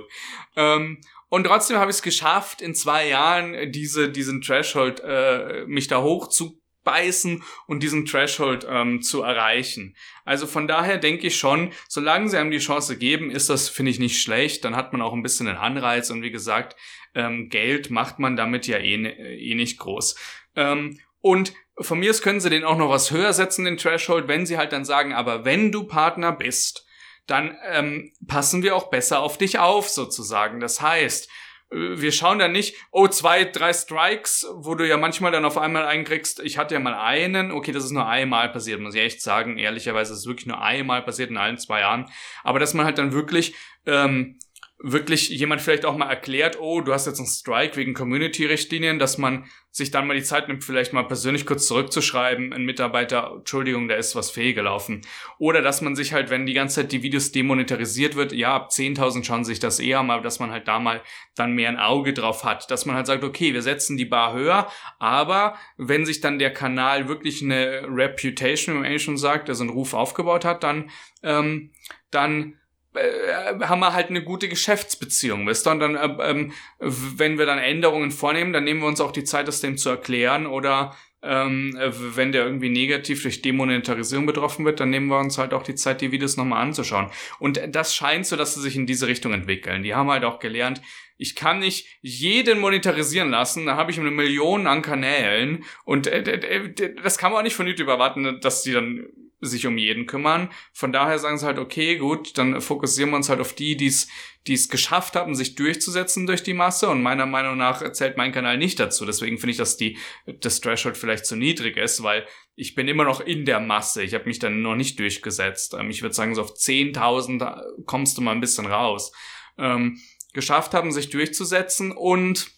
ähm, 0.55 1.01
und 1.33 1.45
trotzdem 1.45 1.77
habe 1.77 1.89
ich 1.89 1.97
es 1.97 2.03
geschafft, 2.03 2.61
in 2.61 2.75
zwei 2.75 3.07
Jahren 3.07 3.71
diese, 3.71 4.07
diesen 4.07 4.43
Threshold, 4.43 5.01
äh, 5.03 5.65
mich 5.65 5.87
da 5.87 6.03
hoch 6.03 6.27
zu 6.27 6.61
beißen 6.83 7.41
und 7.65 7.81
diesen 7.81 8.05
Threshold 8.05 8.67
ähm, 8.69 9.01
zu 9.01 9.23
erreichen. 9.23 9.95
Also 10.25 10.45
von 10.45 10.67
daher 10.67 10.99
denke 10.99 11.25
ich 11.25 11.39
schon, 11.39 11.71
solange 11.89 12.29
sie 12.29 12.37
einem 12.37 12.51
die 12.51 12.59
Chance 12.59 12.99
geben, 12.99 13.31
ist 13.31 13.49
das, 13.49 13.67
finde 13.67 13.89
ich, 13.89 13.97
nicht 13.97 14.21
schlecht. 14.21 14.63
Dann 14.63 14.75
hat 14.75 14.93
man 14.93 15.01
auch 15.01 15.13
ein 15.13 15.23
bisschen 15.23 15.47
einen 15.47 15.57
Anreiz 15.57 16.11
und 16.11 16.21
wie 16.21 16.29
gesagt, 16.29 16.75
ähm, 17.15 17.49
Geld 17.49 17.89
macht 17.89 18.19
man 18.19 18.35
damit 18.35 18.67
ja 18.67 18.77
eh, 18.77 18.93
eh 18.93 19.55
nicht 19.55 19.79
groß. 19.79 20.15
Ähm, 20.55 20.99
und 21.19 21.53
von 21.79 21.97
mir 21.97 22.11
aus 22.11 22.21
können 22.21 22.41
sie 22.41 22.51
den 22.51 22.63
auch 22.63 22.77
noch 22.77 22.91
was 22.91 23.09
höher 23.09 23.33
setzen, 23.33 23.65
den 23.65 23.77
Threshold, 23.77 24.27
wenn 24.27 24.45
sie 24.45 24.59
halt 24.59 24.71
dann 24.71 24.85
sagen, 24.85 25.13
aber 25.13 25.45
wenn 25.45 25.71
du 25.71 25.85
Partner 25.85 26.31
bist, 26.31 26.82
dann 27.27 27.57
ähm, 27.69 28.11
passen 28.27 28.63
wir 28.63 28.75
auch 28.75 28.89
besser 28.89 29.21
auf 29.21 29.37
dich 29.37 29.59
auf, 29.59 29.89
sozusagen. 29.89 30.59
Das 30.59 30.81
heißt, 30.81 31.29
äh, 31.71 32.01
wir 32.01 32.11
schauen 32.11 32.39
dann 32.39 32.51
nicht, 32.51 32.75
oh, 32.91 33.07
zwei, 33.07 33.45
drei 33.45 33.73
Strikes, 33.73 34.47
wo 34.55 34.75
du 34.75 34.87
ja 34.87 34.97
manchmal 34.97 35.31
dann 35.31 35.45
auf 35.45 35.57
einmal 35.57 35.85
einkriegst, 35.85 36.39
ich 36.41 36.57
hatte 36.57 36.75
ja 36.75 36.79
mal 36.79 36.95
einen, 36.95 37.51
okay, 37.51 37.71
das 37.71 37.85
ist 37.85 37.91
nur 37.91 38.07
einmal 38.07 38.49
passiert, 38.49 38.79
muss 38.79 38.95
ich 38.95 39.01
echt 39.01 39.21
sagen, 39.21 39.57
ehrlicherweise 39.57 40.13
ist 40.13 40.19
es 40.19 40.25
wirklich 40.25 40.47
nur 40.47 40.61
einmal 40.61 41.01
passiert 41.01 41.29
in 41.29 41.37
allen 41.37 41.57
zwei 41.57 41.81
Jahren, 41.81 42.09
aber 42.43 42.59
dass 42.59 42.73
man 42.73 42.85
halt 42.85 42.97
dann 42.97 43.13
wirklich 43.13 43.55
ähm, 43.85 44.37
wirklich 44.85 45.29
jemand 45.29 45.61
vielleicht 45.61 45.85
auch 45.85 45.95
mal 45.95 46.09
erklärt, 46.09 46.59
oh, 46.59 46.81
du 46.81 46.93
hast 46.93 47.07
jetzt 47.07 47.17
einen 47.17 47.27
Strike 47.27 47.77
wegen 47.77 47.93
Community-Richtlinien, 47.93 48.99
dass 48.99 49.17
man 49.17 49.45
sich 49.71 49.91
dann 49.91 50.05
mal 50.05 50.15
die 50.15 50.23
Zeit 50.23 50.49
nimmt, 50.49 50.65
vielleicht 50.65 50.91
mal 50.91 51.07
persönlich 51.07 51.45
kurz 51.45 51.67
zurückzuschreiben, 51.67 52.51
ein 52.51 52.65
Mitarbeiter, 52.65 53.31
Entschuldigung, 53.37 53.87
da 53.87 53.95
ist 53.95 54.13
was 54.13 54.29
fehlgelaufen. 54.29 55.01
Oder 55.39 55.61
dass 55.61 55.81
man 55.81 55.95
sich 55.95 56.11
halt, 56.11 56.29
wenn 56.29 56.45
die 56.45 56.53
ganze 56.53 56.81
Zeit 56.81 56.91
die 56.91 57.01
Videos 57.01 57.31
demonetarisiert 57.31 58.15
wird, 58.15 58.33
ja, 58.33 58.53
ab 58.53 58.71
10.000 58.71 59.23
schauen 59.23 59.45
sich 59.45 59.61
das 59.61 59.79
eher 59.79 60.03
mal, 60.03 60.21
dass 60.21 60.39
man 60.39 60.51
halt 60.51 60.67
da 60.67 60.79
mal 60.79 61.01
dann 61.33 61.53
mehr 61.53 61.69
ein 61.69 61.79
Auge 61.79 62.11
drauf 62.11 62.43
hat. 62.43 62.69
Dass 62.69 62.85
man 62.85 62.97
halt 62.97 63.07
sagt, 63.07 63.23
okay, 63.23 63.53
wir 63.53 63.61
setzen 63.61 63.95
die 63.95 64.05
Bar 64.05 64.33
höher, 64.33 64.67
aber 64.99 65.55
wenn 65.77 66.05
sich 66.05 66.19
dann 66.19 66.39
der 66.39 66.51
Kanal 66.51 67.07
wirklich 67.07 67.41
eine 67.41 67.87
Reputation, 67.87 68.75
wie 68.75 68.79
man 68.79 68.87
eigentlich 68.89 69.03
schon 69.03 69.17
sagt, 69.17 69.47
also 69.47 69.63
einen 69.63 69.71
Ruf 69.71 69.93
aufgebaut 69.93 70.43
hat, 70.43 70.61
dann, 70.63 70.89
ähm, 71.23 71.71
dann 72.11 72.59
haben 72.95 73.79
wir 73.79 73.93
halt 73.93 74.09
eine 74.09 74.23
gute 74.23 74.49
Geschäftsbeziehung, 74.49 75.47
wisst 75.47 75.67
ihr? 75.67 75.71
Und 75.71 75.79
dann, 75.79 75.95
äh, 75.95 76.29
ähm, 76.29 76.51
wenn 76.79 77.37
wir 77.37 77.45
dann 77.45 77.59
Änderungen 77.59 78.11
vornehmen, 78.11 78.53
dann 78.53 78.63
nehmen 78.63 78.81
wir 78.81 78.87
uns 78.87 79.01
auch 79.01 79.11
die 79.11 79.23
Zeit, 79.23 79.47
das 79.47 79.61
dem 79.61 79.77
zu 79.77 79.89
erklären 79.89 80.45
oder 80.45 80.95
ähm, 81.23 81.77
wenn 81.79 82.33
der 82.33 82.43
irgendwie 82.43 82.69
negativ 82.69 83.21
durch 83.21 83.41
Demonetarisierung 83.41 84.25
betroffen 84.25 84.65
wird, 84.65 84.79
dann 84.79 84.89
nehmen 84.89 85.07
wir 85.07 85.19
uns 85.19 85.37
halt 85.37 85.53
auch 85.53 85.63
die 85.63 85.75
Zeit, 85.75 86.01
die 86.01 86.11
Videos 86.11 86.35
nochmal 86.35 86.61
anzuschauen. 86.61 87.09
Und 87.39 87.61
das 87.69 87.95
scheint 87.95 88.25
so, 88.25 88.35
dass 88.35 88.55
sie 88.55 88.61
sich 88.61 88.75
in 88.75 88.85
diese 88.85 89.07
Richtung 89.07 89.31
entwickeln. 89.31 89.83
Die 89.83 89.95
haben 89.95 90.11
halt 90.11 90.25
auch 90.25 90.39
gelernt, 90.39 90.81
ich 91.17 91.35
kann 91.35 91.59
nicht 91.59 91.87
jeden 92.01 92.59
monetarisieren 92.59 93.29
lassen, 93.29 93.65
da 93.65 93.77
habe 93.77 93.91
ich 93.91 93.99
eine 93.99 94.11
Million 94.11 94.67
an 94.67 94.81
Kanälen 94.81 95.63
und 95.85 96.07
äh, 96.07 96.73
das 97.01 97.17
kann 97.17 97.31
man 97.31 97.39
auch 97.39 97.43
nicht 97.43 97.55
von 97.55 97.67
YouTube 97.67 97.87
erwarten, 97.87 98.39
dass 98.41 98.63
die 98.63 98.73
dann 98.73 99.07
sich 99.45 99.67
um 99.67 99.77
jeden 99.77 100.05
kümmern. 100.05 100.49
Von 100.71 100.91
daher 100.91 101.19
sagen 101.19 101.37
sie 101.37 101.45
halt, 101.45 101.59
okay, 101.59 101.97
gut, 101.97 102.37
dann 102.37 102.61
fokussieren 102.61 103.11
wir 103.11 103.17
uns 103.17 103.29
halt 103.29 103.39
auf 103.39 103.53
die, 103.53 103.77
die 103.77 103.87
es 103.87 104.07
die 104.47 104.53
es 104.53 104.67
geschafft 104.67 105.15
haben, 105.15 105.35
sich 105.35 105.55
durchzusetzen 105.55 106.27
durch 106.27 106.43
die 106.43 106.53
Masse. 106.53 106.89
Und 106.89 107.01
meiner 107.01 107.25
Meinung 107.25 107.57
nach 107.57 107.89
zählt 107.93 108.17
mein 108.17 108.33
Kanal 108.33 108.57
nicht 108.57 108.79
dazu. 108.79 109.05
Deswegen 109.05 109.37
finde 109.37 109.51
ich, 109.51 109.57
dass 109.57 109.77
die, 109.77 109.97
das 110.41 110.59
Threshold 110.59 110.97
vielleicht 110.97 111.25
zu 111.25 111.35
niedrig 111.35 111.77
ist, 111.77 112.03
weil 112.03 112.25
ich 112.55 112.75
bin 112.75 112.87
immer 112.87 113.05
noch 113.05 113.21
in 113.21 113.45
der 113.45 113.59
Masse. 113.59 114.03
Ich 114.03 114.13
habe 114.13 114.25
mich 114.25 114.39
dann 114.39 114.61
noch 114.61 114.75
nicht 114.75 114.99
durchgesetzt. 114.99 115.75
Ähm, 115.79 115.89
ich 115.89 116.01
würde 116.01 116.15
sagen, 116.15 116.35
so 116.35 116.41
auf 116.41 116.53
10.000 116.53 117.85
kommst 117.85 118.17
du 118.17 118.21
mal 118.21 118.31
ein 118.31 118.41
bisschen 118.41 118.65
raus. 118.65 119.13
Ähm, 119.57 119.99
geschafft 120.33 120.73
haben, 120.73 120.91
sich 120.91 121.09
durchzusetzen 121.09 121.91
und 121.91 122.51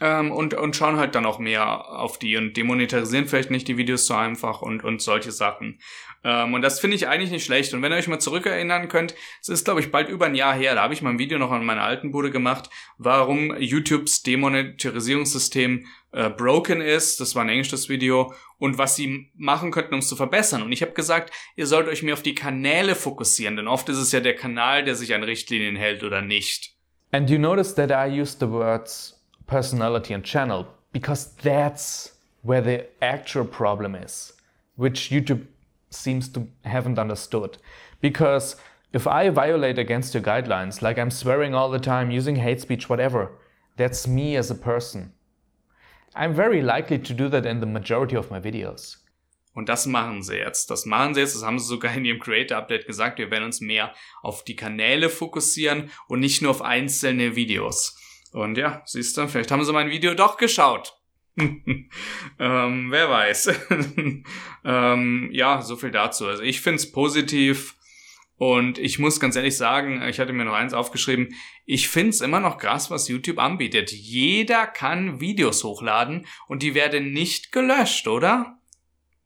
ähm, 0.00 0.30
und, 0.30 0.54
und 0.54 0.76
schauen 0.76 0.96
halt 0.96 1.14
dann 1.14 1.26
auch 1.26 1.38
mehr 1.38 1.88
auf 1.88 2.18
die 2.18 2.36
und 2.36 2.56
demonetarisieren 2.56 3.26
vielleicht 3.26 3.50
nicht 3.50 3.68
die 3.68 3.76
Videos 3.76 4.06
so 4.06 4.14
einfach 4.14 4.62
und, 4.62 4.84
und 4.84 5.02
solche 5.02 5.32
Sachen. 5.32 5.78
Ähm, 6.24 6.54
und 6.54 6.62
das 6.62 6.80
finde 6.80 6.96
ich 6.96 7.06
eigentlich 7.06 7.30
nicht 7.30 7.44
schlecht. 7.44 7.74
Und 7.74 7.82
wenn 7.82 7.92
ihr 7.92 7.98
euch 7.98 8.08
mal 8.08 8.18
zurückerinnern 8.18 8.88
könnt, 8.88 9.14
es 9.40 9.48
ist, 9.48 9.64
glaube 9.64 9.80
ich, 9.80 9.90
bald 9.90 10.08
über 10.08 10.26
ein 10.26 10.34
Jahr 10.34 10.54
her, 10.54 10.74
da 10.74 10.82
habe 10.82 10.94
ich 10.94 11.02
mal 11.02 11.10
ein 11.10 11.18
Video 11.18 11.38
noch 11.38 11.50
an 11.50 11.64
meiner 11.64 11.82
alten 11.82 12.10
Bude 12.10 12.30
gemacht, 12.30 12.70
warum 12.96 13.54
YouTubes 13.56 14.22
Demonetarisierungssystem 14.22 15.86
äh, 16.12 16.30
broken 16.30 16.80
ist. 16.80 17.20
Das 17.20 17.34
war 17.34 17.42
ein 17.42 17.50
englisches 17.50 17.88
Video. 17.88 18.32
Und 18.58 18.78
was 18.78 18.96
sie 18.96 19.30
machen 19.34 19.70
könnten, 19.70 19.94
um 19.94 20.00
es 20.00 20.08
zu 20.08 20.16
verbessern. 20.16 20.62
Und 20.62 20.72
ich 20.72 20.80
habe 20.80 20.92
gesagt, 20.92 21.32
ihr 21.56 21.66
sollt 21.66 21.88
euch 21.88 22.02
mehr 22.02 22.14
auf 22.14 22.22
die 22.22 22.34
Kanäle 22.34 22.94
fokussieren, 22.94 23.56
denn 23.56 23.68
oft 23.68 23.88
ist 23.90 23.98
es 23.98 24.12
ja 24.12 24.20
der 24.20 24.34
Kanal, 24.34 24.84
der 24.84 24.94
sich 24.94 25.14
an 25.14 25.22
Richtlinien 25.22 25.76
hält 25.76 26.02
oder 26.02 26.22
nicht. 26.22 26.74
And 27.12 27.28
you 27.28 27.38
notice 27.38 27.74
that 27.74 27.90
I 27.90 28.10
use 28.10 28.36
the 28.40 28.48
words 28.48 29.13
personality 29.46 30.14
and 30.14 30.24
channel 30.24 30.66
because 30.92 31.34
that's 31.42 32.12
where 32.42 32.60
the 32.60 32.86
actual 33.02 33.44
problem 33.44 33.94
is, 33.94 34.32
which 34.76 35.10
YouTube 35.10 35.46
seems 35.90 36.28
to 36.28 36.46
haven't 36.64 36.98
understood. 36.98 37.58
Because 38.00 38.56
if 38.92 39.06
I 39.06 39.30
violate 39.30 39.78
against 39.78 40.14
your 40.14 40.22
guidelines, 40.22 40.82
like 40.82 40.98
I'm 40.98 41.10
swearing 41.10 41.54
all 41.54 41.70
the 41.70 41.78
time, 41.78 42.10
using 42.10 42.36
hate 42.36 42.60
speech, 42.60 42.88
whatever, 42.88 43.32
that's 43.76 44.06
me 44.06 44.36
as 44.36 44.50
a 44.50 44.54
person. 44.54 45.12
I'm 46.14 46.32
very 46.32 46.62
likely 46.62 46.98
to 46.98 47.14
do 47.14 47.28
that 47.28 47.44
in 47.44 47.60
the 47.60 47.66
majority 47.66 48.16
of 48.16 48.30
my 48.30 48.38
videos. 48.40 48.98
Und 49.54 49.68
das 49.68 49.86
machen 49.86 50.22
sie 50.22 50.36
jetzt. 50.36 50.70
Das 50.70 50.84
machen 50.84 51.14
sie 51.14 51.20
jetzt. 51.20 51.36
Das 51.36 51.44
haben 51.44 51.58
sie 51.58 51.66
sogar 51.66 51.94
in 51.94 52.04
ihrem 52.04 52.18
Creator 52.18 52.58
Update 52.58 52.86
gesagt. 52.86 53.18
Wir 53.18 53.30
werden 53.30 53.44
uns 53.44 53.60
mehr 53.60 53.94
auf 54.22 54.44
die 54.44 54.56
Kanäle 54.56 55.08
fokussieren 55.08 55.90
und 56.08 56.20
nicht 56.20 56.42
nur 56.42 56.50
auf 56.50 56.62
einzelne 56.62 57.36
Videos. 57.36 57.96
Und 58.34 58.58
ja, 58.58 58.82
siehst 58.84 59.16
du, 59.16 59.28
vielleicht 59.28 59.52
haben 59.52 59.64
sie 59.64 59.72
mein 59.72 59.90
Video 59.90 60.12
doch 60.12 60.36
geschaut. 60.36 60.98
ähm, 61.36 62.86
wer 62.90 63.08
weiß. 63.08 63.52
ähm, 64.64 65.28
ja, 65.30 65.62
so 65.62 65.76
viel 65.76 65.92
dazu. 65.92 66.26
Also 66.26 66.42
ich 66.42 66.60
find's 66.60 66.90
positiv 66.90 67.76
und 68.36 68.78
ich 68.78 68.98
muss 68.98 69.20
ganz 69.20 69.36
ehrlich 69.36 69.56
sagen, 69.56 70.02
ich 70.02 70.18
hatte 70.18 70.32
mir 70.32 70.44
noch 70.44 70.54
eins 70.54 70.74
aufgeschrieben, 70.74 71.32
ich 71.64 71.88
find's 71.88 72.20
immer 72.20 72.40
noch 72.40 72.58
krass, 72.58 72.90
was 72.90 73.06
YouTube 73.06 73.38
anbietet. 73.38 73.92
Jeder 73.92 74.66
kann 74.66 75.20
Videos 75.20 75.62
hochladen 75.62 76.26
und 76.48 76.60
die 76.64 76.74
werden 76.74 77.12
nicht 77.12 77.52
gelöscht, 77.52 78.08
oder? 78.08 78.58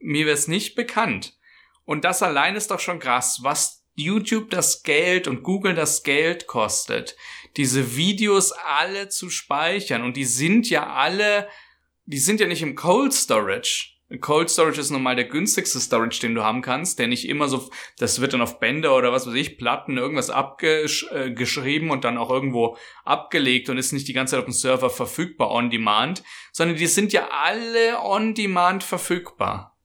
Mir 0.00 0.26
wär's 0.26 0.48
nicht 0.48 0.74
bekannt. 0.74 1.38
Und 1.86 2.04
das 2.04 2.22
allein 2.22 2.56
ist 2.56 2.70
doch 2.70 2.80
schon 2.80 2.98
krass, 2.98 3.38
was 3.42 3.77
YouTube 3.98 4.50
das 4.50 4.82
Geld 4.82 5.28
und 5.28 5.42
Google 5.42 5.74
das 5.74 6.02
Geld 6.02 6.46
kostet 6.46 7.16
diese 7.58 7.96
Videos 7.96 8.52
alle 8.52 9.08
zu 9.08 9.30
speichern. 9.30 10.02
Und 10.02 10.16
die 10.16 10.24
sind 10.24 10.70
ja 10.70 10.92
alle, 10.92 11.48
die 12.06 12.18
sind 12.18 12.40
ja 12.40 12.46
nicht 12.46 12.62
im 12.62 12.76
Cold 12.76 13.12
Storage. 13.12 13.94
Cold 14.20 14.48
Storage 14.48 14.80
ist 14.80 14.90
normal 14.90 15.16
der 15.16 15.26
günstigste 15.26 15.80
Storage, 15.80 16.20
den 16.20 16.34
du 16.34 16.42
haben 16.42 16.62
kannst, 16.62 16.98
der 16.98 17.08
nicht 17.08 17.28
immer 17.28 17.46
so, 17.46 17.68
das 17.98 18.22
wird 18.22 18.32
dann 18.32 18.40
auf 18.40 18.58
Bänder 18.58 18.96
oder 18.96 19.12
was 19.12 19.26
weiß 19.26 19.34
ich, 19.34 19.58
Platten, 19.58 19.98
irgendwas 19.98 20.30
abgeschrieben 20.30 21.88
äh, 21.88 21.92
und 21.92 22.04
dann 22.04 22.16
auch 22.16 22.30
irgendwo 22.30 22.78
abgelegt 23.04 23.68
und 23.68 23.76
ist 23.76 23.92
nicht 23.92 24.08
die 24.08 24.14
ganze 24.14 24.30
Zeit 24.30 24.38
auf 24.38 24.46
dem 24.46 24.54
Server 24.54 24.88
verfügbar 24.88 25.50
on 25.50 25.68
demand, 25.68 26.22
sondern 26.52 26.78
die 26.78 26.86
sind 26.86 27.12
ja 27.12 27.28
alle 27.30 28.00
on 28.00 28.34
demand 28.34 28.82
verfügbar. 28.82 29.76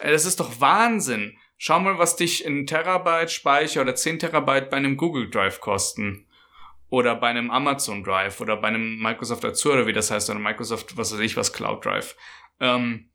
Äh, 0.00 0.12
das 0.12 0.24
ist 0.24 0.40
doch 0.40 0.58
Wahnsinn. 0.60 1.36
Schau 1.58 1.80
mal, 1.80 1.98
was 1.98 2.16
dich 2.16 2.44
in 2.44 2.66
Terabyte 2.66 3.30
Speicher 3.30 3.80
oder 3.80 3.94
10 3.94 4.18
Terabyte 4.18 4.70
bei 4.70 4.76
einem 4.76 4.96
Google 4.96 5.30
Drive 5.30 5.60
kosten 5.60 6.26
oder 6.88 7.16
bei 7.16 7.28
einem 7.28 7.50
Amazon 7.50 8.04
Drive 8.04 8.40
oder 8.40 8.56
bei 8.56 8.68
einem 8.68 9.00
Microsoft 9.00 9.44
Azure 9.44 9.74
oder 9.74 9.86
wie 9.86 9.92
das 9.92 10.10
heißt, 10.10 10.30
oder 10.30 10.38
Microsoft, 10.38 10.96
was 10.96 11.12
weiß 11.12 11.20
ich, 11.20 11.36
was 11.36 11.52
Cloud 11.52 11.84
Drive. 11.84 12.16
Ähm, 12.60 13.10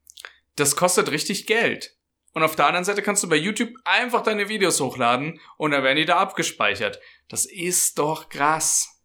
das 0.56 0.76
kostet 0.76 1.12
richtig 1.12 1.48
Geld. 1.48 1.96
Und 2.34 2.44
auf 2.44 2.56
der 2.56 2.68
anderen 2.68 2.86
Seite 2.86 3.02
kannst 3.02 3.24
du 3.24 3.30
bei 3.30 3.36
YouTube 3.36 3.74
einfach 3.84 4.24
deine 4.24 4.50
Videos 4.50 4.80
hochladen 4.80 5.40
und 5.58 5.72
dann 5.72 5.84
werden 5.84 5.98
die 5.98 6.06
da 6.06 6.18
abgespeichert. 6.18 7.00
Das 7.28 7.46
ist 7.46 8.00
doch 8.00 8.30
krass. 8.30 9.02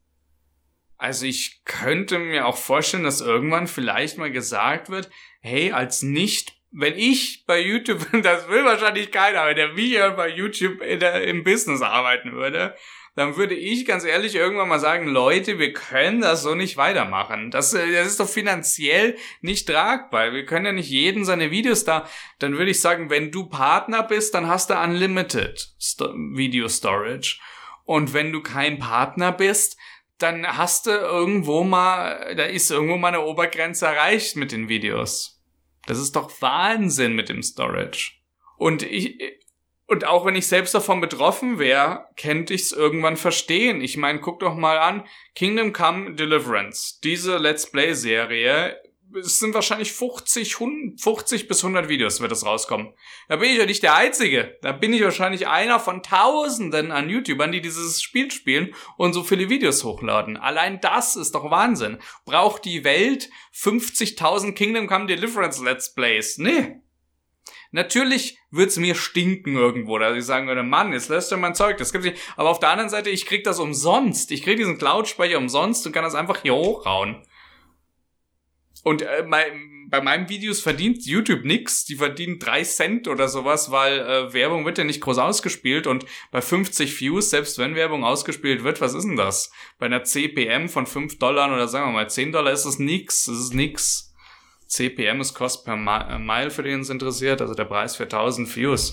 Also 0.96 1.26
ich 1.26 1.62
könnte 1.64 2.18
mir 2.18 2.46
auch 2.46 2.56
vorstellen, 2.56 3.04
dass 3.04 3.20
irgendwann 3.20 3.66
vielleicht 3.66 4.16
mal 4.16 4.30
gesagt 4.30 4.88
wird, 4.88 5.10
hey, 5.40 5.72
als 5.72 6.02
nicht, 6.02 6.55
wenn 6.78 6.98
ich 6.98 7.44
bei 7.46 7.60
YouTube, 7.60 8.06
das 8.22 8.48
will 8.48 8.64
wahrscheinlich 8.64 9.10
keiner, 9.10 9.46
wenn 9.46 9.56
der 9.56 9.72
mich 9.72 9.96
bei 10.16 10.28
YouTube 10.28 10.78
der, 10.80 11.24
im 11.24 11.42
Business 11.42 11.80
arbeiten 11.80 12.32
würde, 12.32 12.76
dann 13.14 13.36
würde 13.36 13.54
ich 13.54 13.86
ganz 13.86 14.04
ehrlich 14.04 14.34
irgendwann 14.34 14.68
mal 14.68 14.78
sagen, 14.78 15.06
Leute, 15.06 15.58
wir 15.58 15.72
können 15.72 16.20
das 16.20 16.42
so 16.42 16.54
nicht 16.54 16.76
weitermachen. 16.76 17.50
Das, 17.50 17.72
äh, 17.72 17.90
das 17.92 18.08
ist 18.08 18.20
doch 18.20 18.28
finanziell 18.28 19.16
nicht 19.40 19.66
tragbar. 19.66 20.34
Wir 20.34 20.44
können 20.44 20.66
ja 20.66 20.72
nicht 20.72 20.90
jeden 20.90 21.24
seine 21.24 21.50
Videos 21.50 21.84
da. 21.84 22.06
Dann 22.40 22.58
würde 22.58 22.72
ich 22.72 22.80
sagen, 22.82 23.08
wenn 23.08 23.32
du 23.32 23.48
Partner 23.48 24.02
bist, 24.02 24.34
dann 24.34 24.46
hast 24.46 24.68
du 24.68 24.74
Unlimited 24.74 25.70
Video 26.34 26.68
Storage. 26.68 27.40
Und 27.84 28.12
wenn 28.12 28.32
du 28.32 28.42
kein 28.42 28.78
Partner 28.78 29.32
bist, 29.32 29.78
dann 30.18 30.46
hast 30.46 30.84
du 30.84 30.90
irgendwo 30.90 31.64
mal, 31.64 32.34
da 32.36 32.44
ist 32.44 32.70
irgendwo 32.70 32.98
mal 32.98 33.08
eine 33.08 33.22
Obergrenze 33.22 33.86
erreicht 33.86 34.36
mit 34.36 34.52
den 34.52 34.68
Videos. 34.68 35.35
Das 35.86 35.98
ist 35.98 36.16
doch 36.16 36.30
Wahnsinn 36.40 37.14
mit 37.14 37.28
dem 37.28 37.42
Storage. 37.42 38.12
Und 38.56 38.82
ich, 38.82 39.18
und 39.86 40.04
auch 40.04 40.24
wenn 40.26 40.34
ich 40.34 40.48
selbst 40.48 40.74
davon 40.74 41.00
betroffen 41.00 41.58
wäre, 41.58 42.06
könnte 42.16 42.54
ich 42.54 42.62
es 42.62 42.72
irgendwann 42.72 43.16
verstehen. 43.16 43.80
Ich 43.80 43.96
meine, 43.96 44.20
guck 44.20 44.40
doch 44.40 44.54
mal 44.54 44.78
an, 44.78 45.06
Kingdom 45.34 45.72
Come 45.72 46.14
Deliverance. 46.14 46.98
Diese 47.02 47.36
Let's 47.36 47.70
Play-Serie, 47.70 48.80
es 49.14 49.38
sind 49.38 49.54
wahrscheinlich 49.54 49.92
50, 49.92 50.56
50 50.56 51.48
bis 51.48 51.64
100 51.64 51.88
Videos, 51.88 52.20
wird 52.20 52.32
das 52.32 52.44
rauskommen. 52.44 52.92
Da 53.28 53.36
bin 53.36 53.50
ich 53.50 53.58
ja 53.58 53.66
nicht 53.66 53.82
der 53.82 53.94
Einzige. 53.94 54.58
Da 54.62 54.72
bin 54.72 54.92
ich 54.92 55.02
wahrscheinlich 55.02 55.46
einer 55.46 55.80
von 55.80 56.02
Tausenden 56.02 56.92
an 56.92 57.08
YouTubern, 57.08 57.52
die 57.52 57.60
dieses 57.60 58.02
Spiel 58.02 58.30
spielen 58.30 58.74
und 58.96 59.12
so 59.12 59.22
viele 59.22 59.48
Videos 59.48 59.84
hochladen. 59.84 60.36
Allein 60.36 60.80
das 60.80 61.16
ist 61.16 61.34
doch 61.34 61.50
Wahnsinn. 61.50 61.98
Braucht 62.24 62.64
die 62.64 62.84
Welt 62.84 63.30
50.000 63.54 64.52
Kingdom 64.52 64.86
Come 64.86 65.06
Deliverance 65.06 65.62
Let's 65.62 65.94
Plays? 65.94 66.38
Nee. 66.38 66.80
Natürlich 67.72 68.38
wird's 68.50 68.76
mir 68.76 68.94
stinken 68.94 69.56
irgendwo, 69.56 69.98
dass 69.98 70.16
ich 70.16 70.24
sagen 70.24 70.46
würde, 70.46 70.62
Mann, 70.62 70.92
jetzt 70.92 71.08
lässt 71.08 71.30
du 71.30 71.36
mein 71.36 71.54
Zeug, 71.54 71.76
das 71.76 71.92
gibt's 71.92 72.06
nicht. 72.06 72.20
Aber 72.36 72.50
auf 72.50 72.60
der 72.60 72.70
anderen 72.70 72.90
Seite, 72.90 73.10
ich 73.10 73.26
krieg 73.26 73.44
das 73.44 73.58
umsonst. 73.58 74.30
Ich 74.30 74.42
krieg 74.42 74.56
diesen 74.56 74.78
Cloud-Speicher 74.78 75.38
umsonst 75.38 75.86
und 75.86 75.92
kann 75.92 76.04
das 76.04 76.14
einfach 76.14 76.42
hier 76.42 76.54
hochrauen. 76.54 77.22
Und 78.86 79.02
äh, 79.02 79.24
mein, 79.26 79.88
bei 79.90 80.00
meinen 80.00 80.28
Videos 80.28 80.60
verdient 80.60 81.04
YouTube 81.06 81.44
nix. 81.44 81.84
Die 81.86 81.96
verdienen 81.96 82.38
drei 82.38 82.62
Cent 82.62 83.08
oder 83.08 83.26
sowas, 83.26 83.72
weil 83.72 83.98
äh, 83.98 84.32
Werbung 84.32 84.64
wird 84.64 84.78
ja 84.78 84.84
nicht 84.84 85.00
groß 85.00 85.18
ausgespielt. 85.18 85.88
Und 85.88 86.06
bei 86.30 86.40
50 86.40 87.00
Views, 87.00 87.30
selbst 87.30 87.58
wenn 87.58 87.74
Werbung 87.74 88.04
ausgespielt 88.04 88.62
wird, 88.62 88.80
was 88.80 88.94
ist 88.94 89.02
denn 89.02 89.16
das? 89.16 89.50
Bei 89.80 89.86
einer 89.86 90.04
CPM 90.04 90.68
von 90.68 90.86
5 90.86 91.18
Dollar 91.18 91.52
oder 91.52 91.66
sagen 91.66 91.88
wir 91.88 91.94
mal 91.94 92.08
10 92.08 92.30
Dollar 92.30 92.52
ist 92.52 92.64
das 92.64 92.78
nix. 92.78 93.24
Das 93.24 93.36
ist 93.36 93.54
nix. 93.54 94.14
CPM 94.68 95.20
ist 95.20 95.34
Cost 95.34 95.64
per 95.64 95.74
äh, 95.74 96.18
Mile, 96.20 96.52
für 96.52 96.62
den 96.62 96.82
es 96.82 96.88
interessiert, 96.88 97.40
also 97.40 97.54
der 97.54 97.64
Preis 97.64 97.96
für 97.96 98.04
1000 98.04 98.54
Views. 98.54 98.92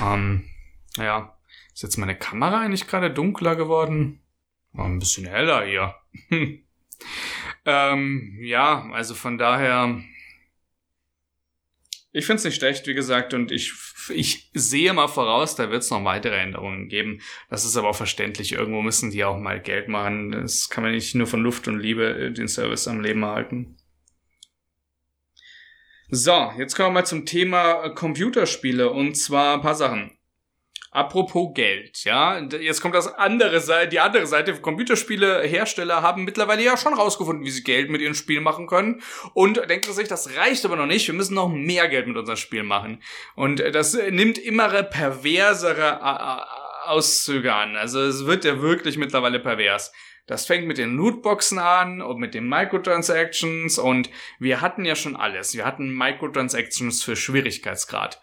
Ähm, 0.00 0.44
ja, 0.96 1.36
ist 1.74 1.82
jetzt 1.82 1.96
meine 1.96 2.14
Kamera 2.14 2.60
eigentlich 2.60 2.86
gerade 2.86 3.10
dunkler 3.10 3.56
geworden? 3.56 4.20
Oh, 4.72 4.82
ein 4.82 5.00
bisschen 5.00 5.26
heller 5.26 5.64
hier. 5.64 5.96
ähm, 7.64 8.38
ja, 8.40 8.90
also 8.92 9.14
von 9.14 9.38
daher, 9.38 10.02
ich 12.12 12.26
finde 12.26 12.38
es 12.38 12.44
nicht 12.44 12.56
schlecht, 12.56 12.86
wie 12.86 12.94
gesagt, 12.94 13.34
und 13.34 13.52
ich, 13.52 13.72
ich 14.08 14.50
sehe 14.54 14.92
mal 14.92 15.08
voraus, 15.08 15.54
da 15.54 15.70
wird 15.70 15.82
es 15.82 15.90
noch 15.90 16.04
weitere 16.04 16.36
Änderungen 16.36 16.88
geben. 16.88 17.20
Das 17.48 17.64
ist 17.64 17.76
aber 17.76 17.90
auch 17.90 17.96
verständlich. 17.96 18.52
Irgendwo 18.52 18.82
müssen 18.82 19.10
die 19.10 19.24
auch 19.24 19.38
mal 19.38 19.60
Geld 19.60 19.88
machen. 19.88 20.32
Das 20.32 20.68
kann 20.68 20.82
man 20.82 20.92
nicht 20.92 21.14
nur 21.14 21.26
von 21.26 21.42
Luft 21.42 21.68
und 21.68 21.78
Liebe 21.78 22.08
äh, 22.08 22.32
den 22.32 22.48
Service 22.48 22.88
am 22.88 23.00
Leben 23.00 23.24
halten. 23.24 23.76
So, 26.12 26.52
jetzt 26.58 26.74
kommen 26.74 26.88
wir 26.88 27.00
mal 27.00 27.06
zum 27.06 27.24
Thema 27.24 27.84
äh, 27.84 27.94
Computerspiele 27.94 28.90
und 28.90 29.16
zwar 29.16 29.54
ein 29.54 29.60
paar 29.60 29.76
Sachen. 29.76 30.10
Apropos 30.92 31.54
Geld, 31.54 32.02
ja, 32.02 32.36
jetzt 32.40 32.80
kommt 32.80 32.96
das 32.96 33.06
andere 33.14 33.60
Seite, 33.60 33.90
die 33.90 34.00
andere 34.00 34.26
Seite. 34.26 34.60
Computerspielehersteller 34.60 36.02
haben 36.02 36.24
mittlerweile 36.24 36.64
ja 36.64 36.76
schon 36.76 36.94
rausgefunden, 36.94 37.44
wie 37.44 37.50
sie 37.50 37.62
Geld 37.62 37.90
mit 37.90 38.00
ihren 38.00 38.16
Spielen 38.16 38.42
machen 38.42 38.66
können 38.66 39.00
und 39.32 39.58
denken 39.70 39.92
sich, 39.92 40.08
das 40.08 40.36
reicht 40.36 40.64
aber 40.64 40.74
noch 40.74 40.86
nicht. 40.86 41.06
Wir 41.06 41.14
müssen 41.14 41.34
noch 41.34 41.48
mehr 41.48 41.86
Geld 41.86 42.08
mit 42.08 42.16
unseren 42.16 42.36
Spielen 42.36 42.66
machen. 42.66 43.00
Und 43.36 43.60
äh, 43.60 43.70
das 43.70 43.94
nimmt 43.94 44.36
immer 44.38 44.82
perversere 44.82 46.00
äh, 46.02 46.88
Auszüge 46.88 47.54
an. 47.54 47.76
Also 47.76 48.00
es 48.00 48.26
wird 48.26 48.44
ja 48.44 48.60
wirklich 48.60 48.96
mittlerweile 48.96 49.38
pervers. 49.38 49.92
Das 50.26 50.46
fängt 50.46 50.66
mit 50.66 50.78
den 50.78 50.96
Lootboxen 50.96 51.60
an 51.60 52.02
und 52.02 52.18
mit 52.18 52.34
den 52.34 52.48
Microtransactions 52.48 53.78
und 53.78 54.10
wir 54.40 54.60
hatten 54.60 54.84
ja 54.84 54.96
schon 54.96 55.14
alles. 55.14 55.54
Wir 55.54 55.64
hatten 55.64 55.96
Microtransactions 55.96 57.04
für 57.04 57.14
Schwierigkeitsgrad. 57.14 58.20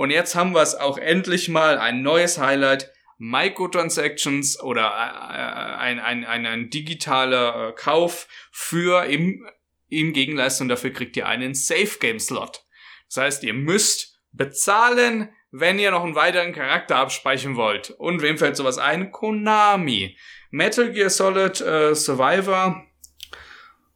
Und 0.00 0.08
jetzt 0.08 0.34
haben 0.34 0.54
wir 0.54 0.62
es 0.62 0.74
auch 0.74 0.96
endlich 0.96 1.50
mal 1.50 1.76
ein 1.76 2.00
neues 2.00 2.38
Highlight. 2.38 2.90
Microtransactions 3.18 4.58
oder 4.58 4.86
äh, 4.86 5.34
äh, 5.36 5.76
ein, 5.76 6.00
ein, 6.00 6.24
ein, 6.24 6.46
ein 6.46 6.70
digitaler 6.70 7.68
äh, 7.68 7.72
Kauf 7.72 8.26
für 8.50 9.04
im, 9.04 9.46
in 9.90 10.14
Gegenleistung 10.14 10.68
dafür 10.68 10.88
kriegt 10.88 11.18
ihr 11.18 11.28
einen 11.28 11.52
Safe 11.54 11.98
Game 12.00 12.18
Slot. 12.18 12.64
Das 13.08 13.18
heißt, 13.18 13.44
ihr 13.44 13.52
müsst 13.52 14.18
bezahlen, 14.32 15.28
wenn 15.50 15.78
ihr 15.78 15.90
noch 15.90 16.04
einen 16.04 16.14
weiteren 16.14 16.54
Charakter 16.54 16.96
abspeichern 16.96 17.56
wollt. 17.56 17.90
Und 17.90 18.22
wem 18.22 18.38
fällt 18.38 18.56
sowas 18.56 18.78
ein? 18.78 19.12
Konami. 19.12 20.16
Metal 20.50 20.92
Gear 20.92 21.10
Solid 21.10 21.60
äh, 21.60 21.94
Survivor. 21.94 22.86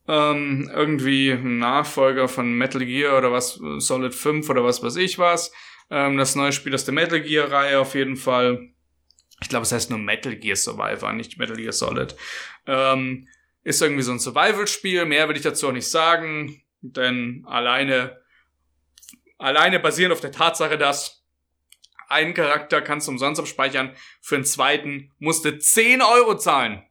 Ähm, 0.07 0.71
irgendwie 0.71 1.31
ein 1.31 1.57
Nachfolger 1.57 2.29
von 2.29 2.53
Metal 2.53 2.85
Gear 2.85 3.17
oder 3.17 3.33
was, 3.33 3.59
Solid 3.79 4.15
5 4.15 4.51
oder 4.51 4.65
was 4.65 4.83
weiß 4.83 4.97
ich 4.97 5.19
was. 5.19 5.51
Ähm, 5.91 6.17
das 6.17 6.35
neue 6.35 6.53
Spiel 6.53 6.75
aus 6.75 6.85
der 6.85 6.95
Metal 6.95 7.21
Gear 7.21 7.51
Reihe 7.51 7.81
auf 7.81 7.95
jeden 7.95 8.17
Fall. 8.17 8.71
Ich 9.41 9.49
glaube, 9.49 9.65
es 9.65 9.73
heißt 9.73 9.91
nur 9.91 9.99
Metal 9.99 10.35
Gear 10.37 10.57
Survivor, 10.57 11.13
nicht 11.13 11.39
Metal 11.39 11.57
Gear 11.57 11.73
Solid. 11.73 12.17
Ähm, 12.67 13.29
ist 13.63 13.83
irgendwie 13.83 14.03
so 14.03 14.13
ein 14.13 14.19
Survival-Spiel. 14.19 15.05
Mehr 15.07 15.29
will 15.29 15.37
ich 15.37 15.43
dazu 15.43 15.69
auch 15.69 15.73
nicht 15.73 15.89
sagen, 15.89 16.63
denn 16.81 17.45
alleine, 17.47 18.21
alleine 19.39 19.81
basierend 19.81 20.13
auf 20.13 20.21
der 20.21 20.33
Tatsache, 20.33 20.79
dass 20.79 21.25
einen 22.09 22.35
Charakter 22.35 22.83
kannst 22.83 23.09
du 23.09 23.13
umsonst 23.13 23.41
abspeichern, 23.41 23.97
für 24.21 24.37
einen 24.37 24.45
zweiten 24.45 25.13
musste 25.19 25.59
10 25.59 26.03
Euro 26.03 26.37
zahlen. 26.37 26.83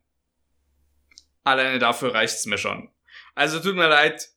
Alleine 1.43 1.79
dafür 1.79 2.13
reicht's 2.13 2.45
mir 2.45 2.57
schon. 2.57 2.89
Also 3.35 3.59
tut 3.59 3.75
mir 3.75 3.87
leid. 3.87 4.29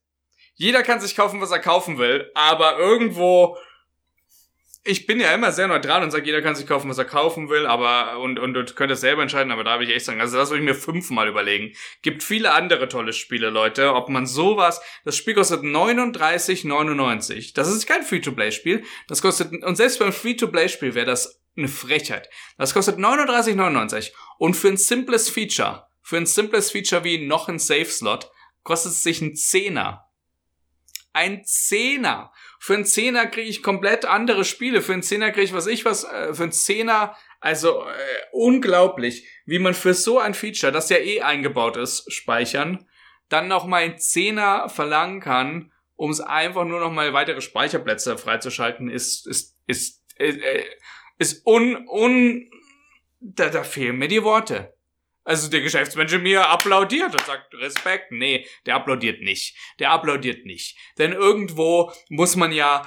Jeder 0.55 0.83
kann 0.83 1.01
sich 1.01 1.17
kaufen, 1.17 1.41
was 1.41 1.51
er 1.51 1.59
kaufen 1.59 1.99
will, 1.99 2.31
aber 2.35 2.79
irgendwo 2.79 3.59
ich 4.87 5.07
bin 5.07 5.21
ja 5.21 5.35
immer 5.35 5.53
sehr 5.53 5.69
neutral 5.69 6.03
und 6.03 6.11
sage, 6.11 6.27
jeder 6.27 6.43
kann 6.43 6.55
sich 6.55 6.67
kaufen, 6.67 6.89
was 6.89 6.99
er 6.99 7.05
kaufen 7.05 7.49
will, 7.49 7.67
aber 7.67 8.19
und, 8.21 8.39
und, 8.39 8.57
und 8.57 8.77
könnte 8.77 8.95
es 8.95 9.01
selber 9.01 9.23
entscheiden, 9.23 9.53
aber 9.53 9.65
da 9.65 9.73
habe 9.73 9.85
ich 9.85 9.91
echt 9.91 10.07
sagen, 10.07 10.21
also 10.21 10.37
das 10.37 10.51
würde 10.51 10.61
ich 10.61 10.69
mir 10.69 10.75
fünfmal 10.75 11.29
überlegen. 11.29 11.75
Gibt 12.03 12.23
viele 12.23 12.53
andere 12.53 12.89
tolle 12.89 13.13
Spiele, 13.13 13.51
Leute, 13.51 13.95
ob 13.95 14.09
man 14.09 14.27
sowas, 14.27 14.81
das 15.05 15.17
Spiel 15.17 15.35
kostet 15.35 15.63
39,99. 15.63 17.55
Das 17.55 17.69
ist 17.69 17.87
kein 17.87 18.03
Free-to-Play-Spiel, 18.03 18.85
das 19.09 19.23
kostet, 19.23 19.53
und 19.65 19.77
selbst 19.77 19.99
beim 19.99 20.13
Free-to-Play-Spiel 20.13 20.95
wäre 20.95 21.07
das 21.07 21.43
eine 21.57 21.69
Frechheit. 21.69 22.29
Das 22.57 22.73
kostet 22.73 22.99
39,99 22.99 24.13
und 24.39 24.55
für 24.55 24.69
ein 24.69 24.77
simples 24.77 25.29
Feature, 25.29 25.87
für 26.03 26.17
ein 26.17 26.27
simples 26.27 26.71
Feature 26.71 27.03
wie 27.05 27.27
noch 27.27 27.49
ein 27.49 27.59
Safe-Slot, 27.59 28.31
kostet 28.63 28.93
es 28.93 29.03
sich 29.03 29.21
ein 29.21 29.35
Zehner. 29.35 30.07
Ein 31.13 31.45
Zehner. 31.45 32.31
Für 32.59 32.75
einen 32.75 32.85
Zehner 32.85 33.27
kriege 33.27 33.49
ich 33.49 33.63
komplett 33.63 34.05
andere 34.05 34.45
Spiele. 34.45 34.83
Für 34.83 34.93
einen 34.93 35.03
Zehner 35.03 35.31
kriege 35.31 35.45
ich 35.45 35.53
was 35.53 35.67
ich 35.67 35.85
was. 35.85 36.05
Äh, 36.05 36.35
für 36.35 36.45
einen 36.45 36.53
Zehner, 36.53 37.17
also 37.41 37.83
äh, 37.83 37.95
unglaublich, 38.33 39.29
wie 39.45 39.59
man 39.59 39.75
für 39.75 39.95
so 39.95 40.19
ein 40.19 40.35
Feature, 40.35 40.73
das 40.73 40.89
ja 40.89 40.99
eh 40.99 41.23
eingebaut 41.23 41.77
ist, 41.77 42.13
speichern, 42.13 42.87
dann 43.29 43.49
noch 43.49 43.67
mal 43.67 43.83
ein 43.83 43.99
Zehner 43.99 44.69
verlangen 44.69 45.21
kann, 45.21 45.73
um 45.97 46.11
es 46.11 46.21
einfach 46.21 46.65
nur 46.65 46.81
noch 46.81 46.93
mal 46.93 47.13
weitere 47.13 47.41
Speicherplätze 47.41 48.19
freizuschalten, 48.19 48.89
ist 48.91 49.27
ist 49.27 49.57
ist 49.67 50.03
ist, 50.17 50.41
äh, 50.41 50.65
ist 51.19 51.47
un 51.47 51.87
un 51.89 52.51
da, 53.21 53.49
da 53.49 53.65
fehlen 53.65 53.97
mir 53.97 54.09
die 54.09 54.23
Worte. 54.23 54.76
Also 55.27 55.51
der 55.51 55.61
Geschäftsmensch 55.61 56.13
in 56.13 56.23
mir 56.23 56.49
applaudiert 56.49 57.13
und 57.13 57.27
sagt 57.27 57.53
Respekt. 57.55 58.13
Nee, 58.13 58.47
der 58.65 58.77
applaudiert 58.77 59.23
nicht. 59.23 59.57
Der 59.81 59.91
applaudiert 59.91 60.47
nicht. 60.47 60.79
Denn 60.99 61.13
irgendwo 61.13 61.93
muss 62.09 62.37
man 62.37 62.53
ja 62.53 62.87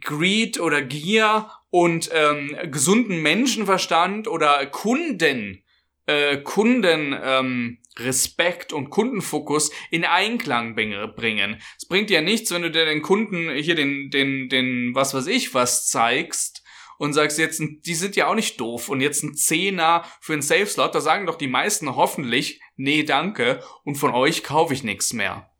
Greed 0.00 0.60
oder 0.60 0.80
Gier 0.80 1.50
und 1.70 2.08
ähm, 2.12 2.56
gesunden 2.70 3.20
Menschenverstand 3.20 4.28
oder 4.28 4.64
Kunden, 4.66 5.64
äh, 6.06 6.36
Kunden 6.36 7.18
ähm, 7.20 7.78
Respekt 7.98 8.72
und 8.72 8.90
Kundenfokus 8.90 9.72
in 9.90 10.04
Einklang 10.04 10.76
bringen. 10.76 11.60
Es 11.76 11.88
bringt 11.88 12.10
ja 12.10 12.20
nichts, 12.20 12.52
wenn 12.52 12.62
du 12.62 12.70
dir 12.70 12.84
den 12.84 13.02
Kunden 13.02 13.50
hier 13.56 13.74
den, 13.74 14.10
den, 14.10 14.48
den, 14.48 14.94
was 14.94 15.14
weiß 15.14 15.26
ich, 15.26 15.52
was 15.52 15.88
zeigst 15.88 16.55
und 16.98 17.12
sagst 17.12 17.38
jetzt, 17.38 17.60
die 17.60 17.94
sind 17.94 18.16
ja 18.16 18.28
auch 18.28 18.34
nicht 18.34 18.60
doof 18.60 18.88
und 18.88 19.00
jetzt 19.00 19.22
ein 19.22 19.34
Zehner 19.34 20.04
für 20.20 20.32
einen 20.32 20.42
Safe-Slot, 20.42 20.94
da 20.94 21.00
sagen 21.00 21.26
doch 21.26 21.36
die 21.36 21.48
meisten 21.48 21.96
hoffentlich, 21.96 22.60
nee, 22.76 23.02
danke 23.02 23.62
und 23.84 23.96
von 23.96 24.12
euch 24.12 24.42
kaufe 24.42 24.74
ich 24.74 24.82
nichts 24.82 25.12
mehr. 25.12 25.50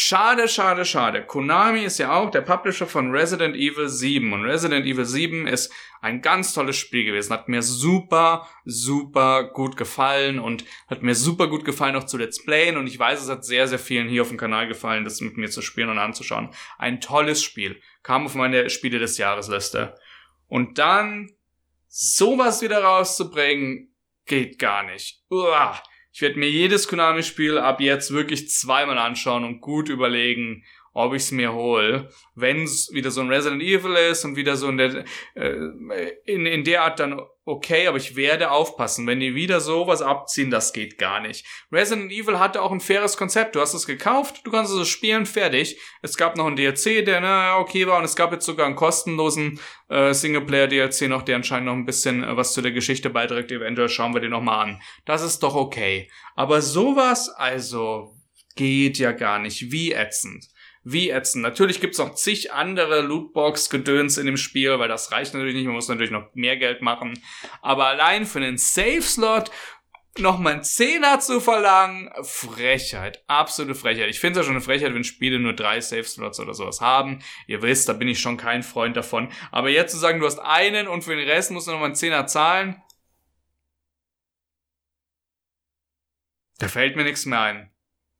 Schade, 0.00 0.46
schade, 0.46 0.84
schade. 0.84 1.26
Konami 1.26 1.82
ist 1.82 1.98
ja 1.98 2.14
auch 2.14 2.30
der 2.30 2.42
Publisher 2.42 2.86
von 2.86 3.10
Resident 3.10 3.56
Evil 3.56 3.88
7 3.88 4.32
und 4.32 4.44
Resident 4.44 4.86
Evil 4.86 5.04
7 5.04 5.48
ist 5.48 5.72
ein 6.00 6.22
ganz 6.22 6.54
tolles 6.54 6.76
Spiel 6.76 7.04
gewesen. 7.04 7.32
Hat 7.32 7.48
mir 7.48 7.62
super, 7.62 8.48
super 8.64 9.50
gut 9.52 9.76
gefallen 9.76 10.38
und 10.38 10.64
hat 10.86 11.02
mir 11.02 11.16
super 11.16 11.48
gut 11.48 11.64
gefallen 11.64 11.96
auch 11.96 12.04
zu 12.04 12.16
Let's 12.16 12.44
Playen 12.44 12.76
und 12.76 12.86
ich 12.86 12.96
weiß, 12.96 13.20
es 13.20 13.28
hat 13.28 13.44
sehr, 13.44 13.66
sehr 13.66 13.80
vielen 13.80 14.08
hier 14.08 14.22
auf 14.22 14.28
dem 14.28 14.38
Kanal 14.38 14.68
gefallen, 14.68 15.02
das 15.02 15.20
mit 15.20 15.36
mir 15.36 15.50
zu 15.50 15.62
spielen 15.62 15.88
und 15.88 15.98
anzuschauen. 15.98 16.50
Ein 16.78 17.00
tolles 17.00 17.42
Spiel. 17.42 17.82
Kam 18.04 18.24
auf 18.24 18.36
meine 18.36 18.70
Spiele 18.70 19.00
des 19.00 19.18
Jahresliste. 19.18 19.96
Und 20.46 20.78
dann 20.78 21.28
sowas 21.88 22.62
wieder 22.62 22.84
rauszubringen, 22.84 23.92
geht 24.26 24.60
gar 24.60 24.84
nicht. 24.84 25.24
Uah. 25.28 25.82
Ich 26.12 26.22
werde 26.22 26.38
mir 26.38 26.50
jedes 26.50 26.88
Konami-Spiel 26.88 27.58
ab 27.58 27.80
jetzt 27.80 28.12
wirklich 28.12 28.48
zweimal 28.48 28.98
anschauen 28.98 29.44
und 29.44 29.60
gut 29.60 29.88
überlegen, 29.88 30.64
ob 30.92 31.14
ich 31.14 31.22
es 31.22 31.30
mir 31.30 31.52
hole. 31.52 32.08
Wenn 32.34 32.62
es 32.62 32.92
wieder 32.92 33.10
so 33.10 33.20
ein 33.20 33.28
Resident 33.28 33.62
Evil 33.62 33.94
ist 33.94 34.24
und 34.24 34.36
wieder 34.36 34.56
so 34.56 34.68
in 34.68 34.78
der, 34.78 35.04
äh, 35.34 36.12
in, 36.24 36.46
in 36.46 36.64
der 36.64 36.82
Art 36.82 36.98
dann 36.98 37.20
okay, 37.48 37.86
aber 37.86 37.96
ich 37.96 38.14
werde 38.14 38.50
aufpassen. 38.50 39.06
Wenn 39.06 39.20
die 39.20 39.34
wieder 39.34 39.60
sowas 39.60 40.02
abziehen, 40.02 40.50
das 40.50 40.72
geht 40.72 40.98
gar 40.98 41.20
nicht. 41.20 41.46
Resident 41.72 42.12
Evil 42.12 42.38
hatte 42.38 42.62
auch 42.62 42.70
ein 42.70 42.80
faires 42.80 43.16
Konzept. 43.16 43.56
Du 43.56 43.60
hast 43.60 43.74
es 43.74 43.86
gekauft, 43.86 44.42
du 44.44 44.50
kannst 44.50 44.72
es 44.72 44.88
spielen, 44.88 45.26
fertig. 45.26 45.80
Es 46.02 46.16
gab 46.16 46.36
noch 46.36 46.46
einen 46.46 46.56
DLC, 46.56 47.04
der 47.04 47.20
na, 47.20 47.58
okay 47.58 47.86
war 47.86 47.98
und 47.98 48.04
es 48.04 48.16
gab 48.16 48.32
jetzt 48.32 48.44
sogar 48.44 48.66
einen 48.66 48.76
kostenlosen 48.76 49.58
äh, 49.88 50.12
Singleplayer-DLC 50.12 51.08
noch, 51.08 51.22
der 51.22 51.36
anscheinend 51.36 51.66
noch 51.66 51.74
ein 51.74 51.86
bisschen 51.86 52.22
äh, 52.22 52.36
was 52.36 52.52
zu 52.52 52.60
der 52.60 52.72
Geschichte 52.72 53.08
beiträgt. 53.08 53.50
Eventuell 53.50 53.88
schauen 53.88 54.12
wir 54.12 54.20
den 54.20 54.30
nochmal 54.30 54.66
an. 54.66 54.82
Das 55.06 55.22
ist 55.22 55.42
doch 55.42 55.54
okay. 55.54 56.10
Aber 56.36 56.60
sowas, 56.60 57.30
also, 57.30 58.14
geht 58.56 58.98
ja 58.98 59.12
gar 59.12 59.38
nicht. 59.38 59.72
Wie 59.72 59.92
ätzend 59.92 60.48
wie 60.90 61.10
ätzend. 61.10 61.42
Natürlich 61.42 61.80
gibt's 61.80 61.98
noch 61.98 62.14
zig 62.14 62.52
andere 62.52 63.00
Lootbox-Gedöns 63.02 64.18
in 64.18 64.26
dem 64.26 64.36
Spiel, 64.36 64.78
weil 64.78 64.88
das 64.88 65.12
reicht 65.12 65.34
natürlich 65.34 65.54
nicht. 65.54 65.66
Man 65.66 65.74
muss 65.74 65.88
natürlich 65.88 66.10
noch 66.10 66.34
mehr 66.34 66.56
Geld 66.56 66.82
machen. 66.82 67.20
Aber 67.62 67.86
allein 67.86 68.24
für 68.24 68.38
einen 68.38 68.58
Safe-Slot 68.58 69.50
noch 70.18 70.38
mal 70.38 70.54
einen 70.54 70.64
Zehner 70.64 71.20
zu 71.20 71.40
verlangen, 71.40 72.10
Frechheit, 72.22 73.22
absolute 73.28 73.74
Frechheit. 73.74 74.08
Ich 74.10 74.18
finde 74.18 74.40
es 74.40 74.44
ja 74.44 74.48
schon 74.48 74.56
eine 74.56 74.64
Frechheit, 74.64 74.94
wenn 74.94 75.04
Spiele 75.04 75.38
nur 75.38 75.52
drei 75.52 75.80
Safe-Slots 75.80 76.40
oder 76.40 76.54
sowas 76.54 76.80
haben. 76.80 77.20
Ihr 77.46 77.62
wisst, 77.62 77.88
da 77.88 77.92
bin 77.92 78.08
ich 78.08 78.18
schon 78.18 78.36
kein 78.36 78.62
Freund 78.62 78.96
davon. 78.96 79.30
Aber 79.52 79.68
jetzt 79.68 79.92
zu 79.92 79.98
sagen, 79.98 80.20
du 80.20 80.26
hast 80.26 80.40
einen 80.40 80.88
und 80.88 81.02
für 81.02 81.14
den 81.14 81.28
Rest 81.28 81.50
musst 81.50 81.66
du 81.66 81.72
noch 81.72 81.78
mal 81.78 81.86
einen 81.86 81.94
Zehner 81.94 82.26
zahlen, 82.26 82.82
da 86.58 86.66
fällt 86.66 86.96
mir 86.96 87.04
nichts 87.04 87.24
mehr 87.24 87.40
ein. 87.40 87.70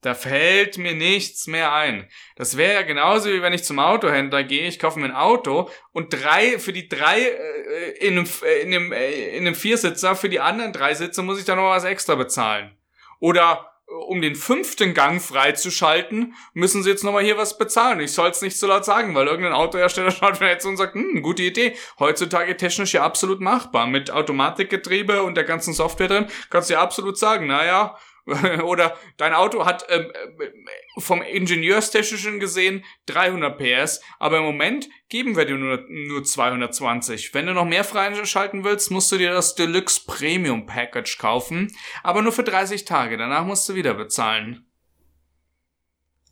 Da 0.01 0.13
fällt 0.13 0.77
mir 0.77 0.93
nichts 0.93 1.47
mehr 1.47 1.73
ein. 1.73 2.07
Das 2.37 2.55
wäre 2.55 2.73
ja 2.73 2.81
genauso 2.83 3.29
wie 3.29 3.41
wenn 3.41 3.51
ich 3.51 3.65
zum 3.65 3.79
Autohändler 3.79 4.43
gehe, 4.45 4.67
ich 4.67 4.79
kaufe 4.79 4.97
mir 4.97 5.05
ein 5.05 5.15
Auto 5.15 5.69
und 5.91 6.13
drei 6.13 6.57
für 6.57 6.71
die 6.71 6.87
drei 6.87 7.19
äh, 7.19 7.97
in 7.99 8.17
einem 8.17 8.29
äh, 8.43 8.61
in 8.61 8.73
einem 8.73 8.91
äh, 8.93 9.37
in 9.37 9.45
einem 9.45 9.55
Viersitzer 9.55 10.15
für 10.15 10.29
die 10.29 10.39
anderen 10.39 10.71
drei 10.71 10.93
Sitze 10.93 11.21
muss 11.21 11.37
ich 11.37 11.45
dann 11.45 11.57
noch 11.57 11.69
was 11.69 11.83
extra 11.83 12.15
bezahlen. 12.15 12.77
Oder 13.19 13.73
äh, 13.89 13.93
um 13.93 14.21
den 14.21 14.35
fünften 14.35 14.93
Gang 14.93 15.21
freizuschalten, 15.21 16.33
müssen 16.53 16.81
sie 16.81 16.91
jetzt 16.91 17.03
nochmal 17.03 17.25
hier 17.25 17.37
was 17.37 17.57
bezahlen. 17.57 17.99
Ich 17.99 18.13
soll 18.13 18.29
es 18.29 18.41
nicht 18.41 18.57
so 18.57 18.67
laut 18.67 18.85
sagen, 18.85 19.13
weil 19.15 19.27
irgendein 19.27 19.51
Autohersteller 19.51 20.11
schaut 20.17 20.39
mir 20.39 20.47
jetzt 20.47 20.65
und 20.65 20.77
sagt, 20.77 20.93
hm, 20.93 21.21
gute 21.21 21.43
Idee. 21.43 21.75
Heutzutage 21.99 22.55
technisch 22.55 22.93
ja 22.93 23.03
absolut 23.03 23.41
machbar. 23.41 23.85
Mit 23.85 24.11
Automatikgetriebe 24.11 25.23
und 25.23 25.35
der 25.35 25.43
ganzen 25.43 25.73
Software 25.73 26.07
drin 26.07 26.27
kannst 26.49 26.69
du 26.69 26.75
ja 26.75 26.81
absolut 26.81 27.17
sagen, 27.17 27.47
naja, 27.47 27.97
Oder 28.63 28.97
dein 29.17 29.33
Auto 29.33 29.65
hat 29.65 29.85
ähm, 29.89 30.11
äh, 30.39 31.01
vom 31.01 31.21
Ingenieurstechnischen 31.21 32.39
gesehen 32.39 32.83
300 33.07 33.57
PS, 33.57 34.01
aber 34.19 34.37
im 34.37 34.43
Moment 34.43 34.87
geben 35.09 35.35
wir 35.35 35.45
dir 35.45 35.55
nur, 35.55 35.85
nur 35.89 36.23
220. 36.23 37.33
Wenn 37.33 37.47
du 37.47 37.53
noch 37.53 37.65
mehr 37.65 37.83
freischalten 37.83 38.63
willst, 38.63 38.91
musst 38.91 39.11
du 39.11 39.17
dir 39.17 39.31
das 39.31 39.55
Deluxe 39.55 40.01
Premium 40.05 40.65
Package 40.65 41.17
kaufen, 41.17 41.75
aber 42.03 42.21
nur 42.21 42.31
für 42.31 42.43
30 42.43 42.85
Tage. 42.85 43.17
Danach 43.17 43.45
musst 43.45 43.67
du 43.69 43.75
wieder 43.75 43.93
bezahlen. 43.93 44.65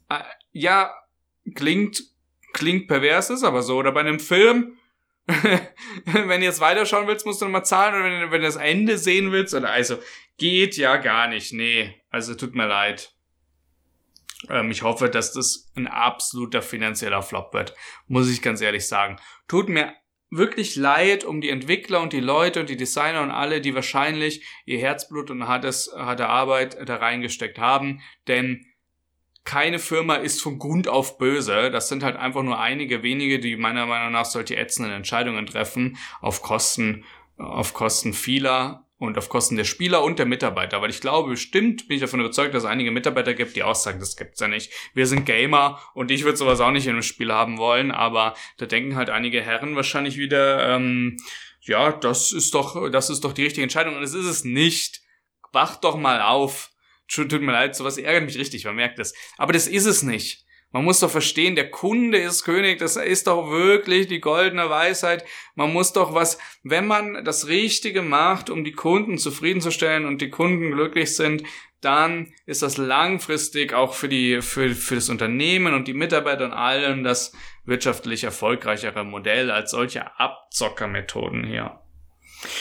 Äh, 0.09 0.19
ja, 0.51 0.93
klingt, 1.55 2.03
klingt 2.53 2.88
pervers, 2.88 3.29
ist 3.29 3.43
aber 3.43 3.61
so. 3.61 3.77
Oder 3.77 3.91
bei 3.91 4.01
einem 4.01 4.19
Film, 4.19 4.77
wenn 5.25 6.39
du 6.39 6.45
jetzt 6.45 6.61
weiterschauen 6.61 7.07
willst, 7.07 7.25
musst 7.25 7.41
du 7.41 7.45
nochmal 7.45 7.65
zahlen. 7.65 7.95
Oder 7.95 8.03
wenn, 8.03 8.31
wenn 8.31 8.41
du 8.41 8.47
das 8.47 8.55
Ende 8.55 8.97
sehen 8.97 9.31
willst, 9.31 9.53
oder 9.53 9.69
also, 9.69 9.97
geht 10.38 10.77
ja 10.77 10.97
gar 10.97 11.27
nicht. 11.27 11.53
Nee, 11.53 12.01
also 12.09 12.35
tut 12.35 12.55
mir 12.55 12.67
leid. 12.67 13.13
Ähm, 14.49 14.71
ich 14.71 14.83
hoffe, 14.83 15.09
dass 15.09 15.33
das 15.33 15.71
ein 15.75 15.88
absoluter 15.88 16.61
finanzieller 16.61 17.21
Flop 17.21 17.53
wird. 17.53 17.73
Muss 18.07 18.29
ich 18.29 18.41
ganz 18.41 18.61
ehrlich 18.61 18.88
sagen. 18.88 19.17
Tut 19.47 19.69
mir 19.69 19.93
wirklich 20.29 20.75
leid 20.75 21.23
um 21.23 21.41
die 21.41 21.49
Entwickler 21.49 22.01
und 22.01 22.13
die 22.13 22.19
Leute 22.19 22.59
und 22.59 22.69
die 22.69 22.77
Designer 22.77 23.21
und 23.21 23.31
alle, 23.31 23.61
die 23.61 23.75
wahrscheinlich 23.75 24.45
ihr 24.65 24.79
Herzblut 24.79 25.31
und 25.31 25.47
hartes, 25.47 25.91
harte 25.95 26.27
Arbeit 26.27 26.77
da 26.88 26.97
reingesteckt 26.97 27.59
haben, 27.59 28.01
denn 28.27 28.65
keine 29.45 29.79
Firma 29.79 30.15
ist 30.15 30.41
von 30.41 30.59
Grund 30.59 30.89
auf 30.89 31.17
böse. 31.17 31.71
Das 31.71 31.88
sind 31.88 32.03
halt 32.03 32.17
einfach 32.17 32.43
nur 32.43 32.59
einige 32.59 33.01
wenige, 33.01 33.39
die 33.39 33.55
meiner 33.55 33.85
Meinung 33.85 34.11
nach 34.11 34.25
solche 34.25 34.57
ätzenden 34.57 34.91
Entscheidungen 34.91 35.45
treffen 35.45 35.97
auf 36.19 36.41
Kosten, 36.41 37.05
auf 37.38 37.73
Kosten 37.73 38.11
vieler 38.11 38.86
und 38.98 39.18
auf 39.18 39.30
Kosten 39.30 39.56
der 39.56 39.64
Spieler 39.64 40.04
und 40.04 40.20
der 40.20 40.26
Mitarbeiter. 40.26 40.82
Weil 40.82 40.89
ich 40.89 41.02
glaube, 41.02 41.32
bestimmt 41.32 41.88
bin 41.88 41.95
ich 41.95 42.02
davon 42.02 42.20
überzeugt, 42.20 42.54
dass 42.54 42.64
es 42.64 42.70
einige 42.70 42.91
Mitarbeiter 42.91 43.34
gibt, 43.34 43.56
die 43.56 43.64
auch 43.64 43.76
sagen, 43.76 44.00
das 44.00 44.16
gibt's 44.16 44.39
ja 44.39 44.48
nicht. 44.48 44.72
Wir 44.93 45.06
sind 45.06 45.26
Gamer 45.26 45.80
und 45.93 46.12
ich 46.12 46.24
würde 46.24 46.38
sowas 46.38 46.60
auch 46.60 46.72
nicht 46.72 46.86
in 46.86 46.93
einem 46.93 47.04
Spiel 47.04 47.32
haben 47.32 47.58
wollen, 47.58 47.91
aber 47.91 48.36
da 48.58 48.66
denken 48.66 48.95
halt 48.95 49.10
einige 49.10 49.41
Herren 49.41 49.76
wahrscheinlich 49.76 50.18
wieder, 50.18 50.76
ähm, 50.76 51.18
ja, 51.62 51.91
das 51.91 52.32
ist 52.32 52.54
doch, 52.54 52.89
das 52.89 53.10
ist 53.10 53.24
doch 53.24 53.34
die 53.34 53.43
richtige 53.43 53.64
Entscheidung 53.64 53.95
und 53.95 54.04
es 54.04 54.14
ist 54.14 54.26
es 54.26 54.43
nicht. 54.43 55.02
Wacht 55.52 55.84
doch 55.84 55.95
mal 55.95 56.22
auf 56.22 56.72
tut 57.08 57.41
mir 57.41 57.52
leid, 57.52 57.76
sowas 57.76 57.98
ärgert 57.98 58.26
mich 58.26 58.38
richtig, 58.38 58.66
man 58.66 58.76
merkt 58.76 59.00
das. 59.00 59.14
Aber 59.38 59.54
das 59.54 59.68
ist 59.68 59.86
es 59.86 60.04
nicht. 60.04 60.45
Man 60.72 60.84
muss 60.84 60.99
doch 60.99 61.09
verstehen, 61.09 61.55
der 61.55 61.72
Kunde 61.72 62.18
ist 62.18 62.43
König, 62.43 62.78
das 62.80 62.97
ist 62.97 63.28
doch 63.28 63.49
wirklich 63.49 64.07
die 64.07 64.20
goldene 64.20 64.70
Weisheit. 64.70 65.24
Man 65.55 65.72
muss 65.72 65.93
doch 65.93 66.13
was, 66.13 66.38
wenn 66.61 66.86
man 66.86 67.24
das 67.24 67.47
Richtige 67.47 68.01
macht, 68.01 68.49
um 68.49 68.63
die 68.63 68.74
Kunden 68.74 69.18
zufriedenzustellen 69.18 70.05
und 70.05 70.22
die 70.22 70.30
Kunden 70.30 70.72
glücklich 70.72 71.15
sind, 71.15 71.43
dann 71.80 72.34
ist 72.45 72.63
das 72.63 72.78
langfristig 72.78 73.74
auch 73.74 73.93
für 73.93 74.09
die, 74.09 74.41
für, 74.41 74.70
für 74.72 74.95
das 74.95 75.09
Unternehmen 75.09 75.74
und 75.74 75.88
die 75.88 75.93
Mitarbeiter 75.93 76.45
und 76.45 76.53
allen 76.53 77.03
das 77.03 77.32
wirtschaftlich 77.65 78.24
erfolgreichere 78.24 79.03
Modell 79.03 79.51
als 79.51 79.72
solche 79.72 80.20
Abzockermethoden 80.20 81.45
hier. 81.45 81.80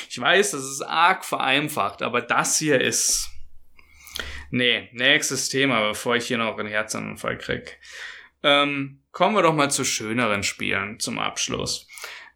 Ich 0.09 0.21
weiß, 0.21 0.53
das 0.53 0.63
ist 0.63 0.83
arg 0.83 1.25
vereinfacht, 1.25 2.03
aber 2.03 2.21
das 2.21 2.59
hier 2.59 2.81
ist, 2.81 3.31
Nee, 4.51 4.89
nächstes 4.93 5.49
Thema, 5.49 5.89
bevor 5.89 6.17
ich 6.17 6.27
hier 6.27 6.39
noch 6.39 6.59
einen 6.59 6.69
Herzanfall 6.69 7.39
krieg. 7.39 7.79
Ähm, 8.43 9.03
kommen 9.13 9.35
wir 9.35 9.43
doch 9.43 9.55
mal 9.55 9.71
zu 9.71 9.85
schöneren 9.85 10.43
Spielen 10.43 11.01
zum 11.01 11.19
Abschluss. 11.19 11.89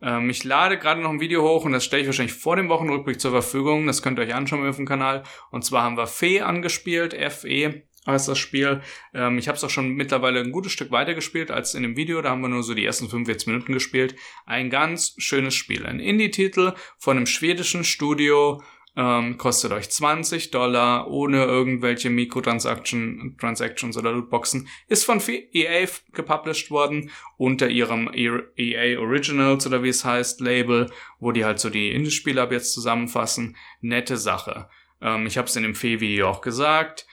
Ähm, 0.03 0.31
ich 0.31 0.45
lade 0.45 0.79
gerade 0.79 1.01
noch 1.01 1.11
ein 1.11 1.21
Video 1.21 1.43
hoch 1.43 1.65
und 1.65 1.73
das 1.73 1.85
stelle 1.85 2.03
ich 2.03 2.09
wahrscheinlich 2.09 2.35
vor 2.35 2.57
dem 2.57 2.69
Wochenrückblick 2.69 3.21
zur 3.21 3.31
Verfügung. 3.31 3.87
Das 3.87 4.03
könnt 4.03 4.19
ihr 4.19 4.25
euch 4.25 4.35
anschauen 4.35 4.67
auf 4.67 4.77
dem 4.77 4.87
Kanal. 4.87 5.23
Und 5.51 5.65
zwar 5.65 5.83
haben 5.83 5.97
wir 5.97 6.07
Fee 6.07 6.41
angespielt, 6.41 7.15
FE 7.33 7.83
heißt 8.07 8.29
das 8.29 8.39
Spiel. 8.39 8.81
Ähm, 9.15 9.39
ich 9.39 9.49
habe 9.49 9.57
es 9.57 9.65
auch 9.65 9.71
schon 9.71 9.91
mittlerweile 9.95 10.41
ein 10.41 10.53
gutes 10.53 10.73
Stück 10.73 10.91
weiter 10.91 11.15
gespielt 11.15 11.51
als 11.51 11.75
in 11.75 11.83
dem 11.83 11.97
Video. 11.97 12.23
Da 12.23 12.31
haben 12.31 12.43
wir 12.43 12.49
nur 12.49 12.63
so 12.63 12.75
die 12.75 12.85
ersten 12.85 13.09
45 13.09 13.47
Minuten 13.49 13.73
gespielt. 13.73 14.17
Ein 14.47 14.71
ganz 14.71 15.15
schönes 15.19 15.55
Spiel. 15.55 15.87
Ein 15.87 16.01
Indie-Titel 16.01 16.73
von 16.99 17.17
einem 17.17 17.27
schwedischen 17.27 17.85
Studio 17.85 18.63
ähm, 18.97 19.39
kostet 19.39 19.73
euch 19.73 19.89
20 19.89 20.51
Dollar 20.51 21.09
ohne 21.09 21.45
irgendwelche 21.45 22.11
Mikrotransactions 22.11 23.37
Transactions 23.39 23.97
oder 23.97 24.13
Lootboxen. 24.13 24.69
Ist 24.89 25.05
von 25.05 25.21
EA 25.29 25.87
gepublished 26.13 26.71
worden 26.71 27.11
unter 27.37 27.69
ihrem 27.69 28.11
EA 28.13 28.41
e 28.57 28.97
Originals 28.97 29.67
oder 29.67 29.83
wie 29.83 29.89
es 29.89 30.05
heißt 30.05 30.41
Label, 30.41 30.91
wo 31.21 31.33
die 31.33 31.45
halt 31.45 31.61
so 31.61 31.71
die 31.71 31.91
Indie-Spiele 31.91 32.43
ab 32.43 32.53
jetzt 32.53 32.73
zusammenfassen. 32.73 33.57
Nette 33.81 34.17
Sache. 34.17 34.69
Ähm, 35.01 35.27
ich 35.27 35.39
habe 35.39 35.47
es 35.47 35.57
in 35.57 35.63
dem 35.63 35.75
Fee-Video 35.75 36.29
auch 36.29 36.41
gesagt. 36.41 37.07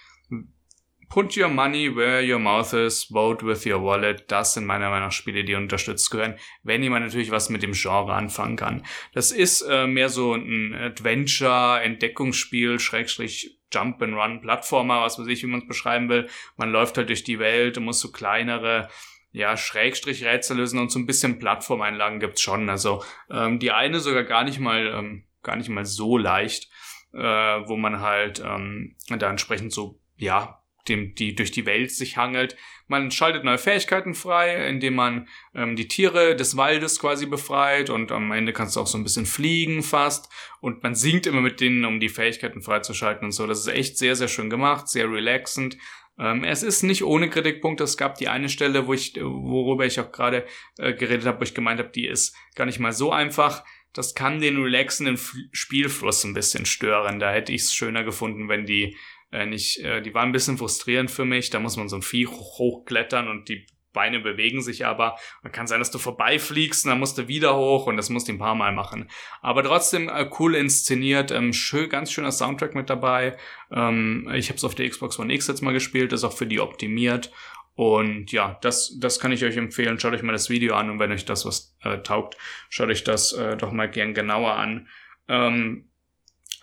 Put 1.10 1.38
your 1.38 1.48
money 1.48 1.96
where 1.96 2.22
your 2.22 2.40
mouth 2.40 2.74
is, 2.74 3.06
vote 3.06 3.46
with 3.46 3.66
your 3.66 3.82
wallet. 3.82 4.26
Das 4.30 4.54
sind 4.54 4.66
meiner 4.66 4.90
Meinung 4.90 5.08
nach 5.08 5.14
Spiele, 5.14 5.46
die 5.46 5.56
unterstützt 5.56 6.12
gehören, 6.12 6.36
wenn 6.64 6.84
jemand 6.84 7.06
natürlich 7.06 7.32
was 7.32 7.50
mit 7.50 7.64
dem 7.64 7.72
Genre 7.74 8.14
anfangen 8.14 8.58
kann. 8.58 8.84
Das 9.14 9.32
ist 9.32 9.62
äh, 9.62 9.88
mehr 9.88 10.10
so 10.10 10.34
ein 10.34 10.76
Adventure, 10.76 11.82
Entdeckungsspiel, 11.82 12.80
Schrägstrich 12.80 13.58
Jump 13.74 14.02
and 14.02 14.16
Run, 14.16 14.42
Plattformer, 14.42 15.02
was 15.02 15.18
weiß 15.18 15.28
ich, 15.28 15.44
wie 15.44 15.48
man 15.48 15.62
es 15.62 15.68
beschreiben 15.68 16.10
will. 16.10 16.28
Man 16.56 16.72
läuft 16.72 16.98
halt 16.98 17.10
durch 17.10 17.24
die 17.24 17.40
Welt 17.40 17.78
und 17.78 17.86
muss 17.86 18.00
so 18.00 18.12
kleinere 18.12 18.90
ja, 19.32 19.56
Schrägstrich 19.56 20.26
Rätsel 20.26 20.58
lösen 20.58 20.80
und 20.80 20.92
so 20.92 21.00
ein 21.00 21.06
bisschen 21.06 21.40
Plattformeinlagen 21.40 22.20
gibt's 22.20 22.42
schon. 22.42 22.70
Also 22.70 23.04
ähm, 23.30 23.60
die 23.60 23.72
eine 23.72 24.00
sogar 24.00 24.24
gar 24.24 24.44
nicht 24.44 24.60
mal, 24.60 24.88
ähm, 24.88 25.26
gar 25.44 25.56
nicht 25.56 25.70
mal 25.70 25.86
so 25.86 26.18
leicht, 26.18 26.70
äh, 27.14 27.20
wo 27.20 27.76
man 27.78 28.02
halt 28.02 28.42
ähm, 28.46 28.96
da 29.10 29.30
entsprechend 29.30 29.74
so, 29.74 30.00
ja, 30.16 30.57
dem, 30.90 31.16
die 31.16 31.36
durch 31.36 31.52
die 31.52 31.66
Welt 31.66 31.92
sich 31.92 32.18
hangelt. 32.18 32.56
Man 32.88 33.12
schaltet 33.12 33.44
neue 33.44 33.58
Fähigkeiten 33.58 34.14
frei, 34.14 34.68
indem 34.68 34.96
man 34.96 35.28
ähm, 35.54 35.76
die 35.76 35.88
Tiere 35.88 36.36
des 36.36 36.56
Waldes 36.58 37.00
quasi 37.00 37.26
befreit 37.26 37.90
und 37.90 38.12
am 38.12 38.32
Ende 38.32 38.54
kannst 38.54 38.76
du 38.76 38.80
auch 38.80 38.88
so 38.88 38.98
ein 38.98 39.04
bisschen 39.04 39.26
fliegen 39.26 39.84
fast 39.84 40.30
und 40.62 40.84
man 40.84 40.96
singt 40.96 41.28
immer 41.28 41.42
mit 41.42 41.60
denen, 41.60 41.86
um 41.86 42.00
die 42.00 42.10
Fähigkeiten 42.10 42.62
freizuschalten 42.62 43.26
und 43.26 43.32
so. 43.32 43.46
Das 43.48 43.60
ist 43.60 43.68
echt 43.68 43.98
sehr, 43.98 44.16
sehr 44.16 44.28
schön 44.28 44.50
gemacht, 44.50 44.88
sehr 44.88 45.12
relaxend. 45.12 45.78
Ähm, 46.20 46.44
es 46.44 46.64
ist 46.64 46.84
nicht 46.84 47.04
ohne 47.04 47.30
Kritikpunkt. 47.30 47.82
Es 47.82 47.98
gab 47.98 48.18
die 48.18 48.28
eine 48.28 48.50
Stelle, 48.50 48.88
wo 48.88 48.94
ich, 48.94 49.16
worüber 49.16 49.86
ich 49.86 50.00
auch 50.00 50.12
gerade 50.12 50.46
äh, 50.78 50.94
geredet 50.94 51.26
habe, 51.26 51.40
wo 51.40 51.44
ich 51.44 51.54
gemeint 51.54 51.80
habe, 51.80 51.90
die 51.90 52.08
ist 52.08 52.36
gar 52.56 52.66
nicht 52.66 52.80
mal 52.80 52.94
so 52.94 53.12
einfach. 53.12 53.64
Das 53.94 54.16
kann 54.16 54.42
den 54.42 54.62
relaxenden 54.62 55.20
Spielfluss 55.52 56.24
ein 56.24 56.34
bisschen 56.34 56.66
stören. 56.66 57.20
Da 57.20 57.32
hätte 57.32 57.52
ich 57.52 57.64
es 57.64 57.74
schöner 57.74 58.04
gefunden, 58.04 58.50
wenn 58.50 58.66
die 58.66 58.96
äh, 59.32 59.46
nicht, 59.46 59.80
äh, 59.80 60.02
die 60.02 60.14
waren 60.14 60.30
ein 60.30 60.34
bisschen 60.34 60.58
frustrierend 60.58 61.12
für 61.12 61.26
mich. 61.26 61.50
Da 61.50 61.60
muss 61.60 61.78
man 61.78 61.90
so 61.90 61.98
ein 61.98 62.02
Vieh 62.02 62.28
hochklettern 62.28 63.28
und 63.28 63.50
die 63.50 63.66
Beine 63.98 64.20
bewegen 64.20 64.62
sich 64.62 64.86
aber. 64.86 65.18
Und 65.44 65.54
kann 65.54 65.66
sein, 65.66 65.80
dass 65.80 65.90
du 65.90 65.98
vorbeifliegst 65.98 66.86
und 66.86 66.92
dann 66.92 67.00
musst 67.00 67.18
du 67.18 67.28
wieder 67.28 67.56
hoch 67.58 67.88
und 67.88 67.98
das 67.98 68.12
musst 68.12 68.28
du 68.28 68.34
ein 68.34 68.38
paar 68.38 68.54
Mal 68.54 68.72
machen. 68.72 69.10
Aber 69.42 69.64
trotzdem 69.64 70.08
äh, 70.08 70.30
cool 70.40 70.56
inszeniert, 70.56 71.32
ähm, 71.32 71.52
schön, 71.52 71.90
ganz 71.90 72.12
schöner 72.12 72.32
Soundtrack 72.32 72.76
mit 72.76 72.92
dabei. 72.92 73.38
Ähm, 73.72 74.30
ich 74.36 74.50
habe 74.50 74.58
es 74.58 74.64
auf 74.64 74.76
der 74.76 74.88
Xbox 74.88 75.18
One 75.18 75.34
X 75.34 75.48
jetzt 75.48 75.62
mal 75.62 75.74
gespielt, 75.74 76.14
ist 76.14 76.24
auch 76.24 76.38
für 76.38 76.46
die 76.46 76.60
optimiert. 76.60 77.32
Und 77.74 78.32
ja, 78.32 78.58
das, 78.62 78.98
das 79.00 79.20
kann 79.20 79.32
ich 79.32 79.44
euch 79.44 79.58
empfehlen. 79.58 80.00
Schaut 80.00 80.14
euch 80.14 80.24
mal 80.24 80.32
das 80.32 80.50
Video 80.50 80.76
an 80.76 80.90
und 80.90 81.00
wenn 81.00 81.12
euch 81.12 81.26
das 81.26 81.46
was 81.46 81.76
äh, 81.84 81.98
taugt, 82.00 82.38
schaut 82.70 82.90
euch 82.90 83.04
das 83.04 83.34
äh, 83.34 83.58
doch 83.58 83.72
mal 83.72 83.90
gern 83.90 84.14
genauer 84.14 84.54
an. 84.54 84.88
Ähm, 85.28 85.87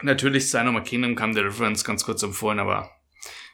Natürlich 0.05 0.51
sei 0.51 0.63
nochmal 0.63 0.83
Kingdom 0.83 1.17
Come 1.17 1.33
Deliverance 1.33 1.83
ganz 1.83 2.05
kurz 2.05 2.23
empfohlen, 2.23 2.59
aber 2.59 2.91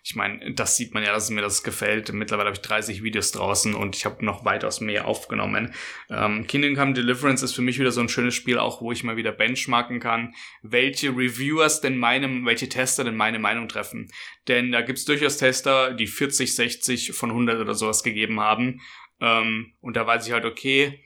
ich 0.02 0.16
meine, 0.16 0.52
das 0.52 0.76
sieht 0.76 0.94
man 0.94 1.04
ja, 1.04 1.12
dass 1.12 1.30
mir 1.30 1.42
das 1.42 1.62
gefällt. 1.62 2.12
Mittlerweile 2.12 2.48
habe 2.48 2.56
ich 2.56 2.62
30 2.62 3.04
Videos 3.04 3.30
draußen 3.30 3.72
und 3.72 3.94
ich 3.94 4.04
habe 4.04 4.24
noch 4.24 4.44
weitaus 4.44 4.80
mehr 4.80 5.06
aufgenommen. 5.06 5.72
Ähm, 6.08 6.48
Kingdom 6.48 6.74
Come 6.74 6.94
Deliverance 6.94 7.44
ist 7.44 7.54
für 7.54 7.62
mich 7.62 7.78
wieder 7.78 7.92
so 7.92 8.00
ein 8.00 8.08
schönes 8.08 8.34
Spiel, 8.34 8.58
auch 8.58 8.82
wo 8.82 8.90
ich 8.90 9.04
mal 9.04 9.16
wieder 9.16 9.30
benchmarken 9.30 10.00
kann, 10.00 10.34
welche 10.62 11.10
Reviewers 11.10 11.82
denn 11.82 11.96
meine, 11.96 12.44
welche 12.44 12.68
Tester 12.68 13.04
denn 13.04 13.16
meine 13.16 13.38
Meinung 13.38 13.68
treffen. 13.68 14.10
Denn 14.48 14.72
da 14.72 14.80
gibt's 14.80 15.04
durchaus 15.04 15.36
Tester, 15.36 15.94
die 15.94 16.08
40, 16.08 16.52
60 16.52 17.12
von 17.12 17.30
100 17.30 17.60
oder 17.60 17.74
sowas 17.76 18.02
gegeben 18.02 18.40
haben. 18.40 18.80
Ähm, 19.20 19.74
und 19.80 19.94
da 19.94 20.04
weiß 20.04 20.26
ich 20.26 20.32
halt, 20.32 20.46
okay, 20.46 21.04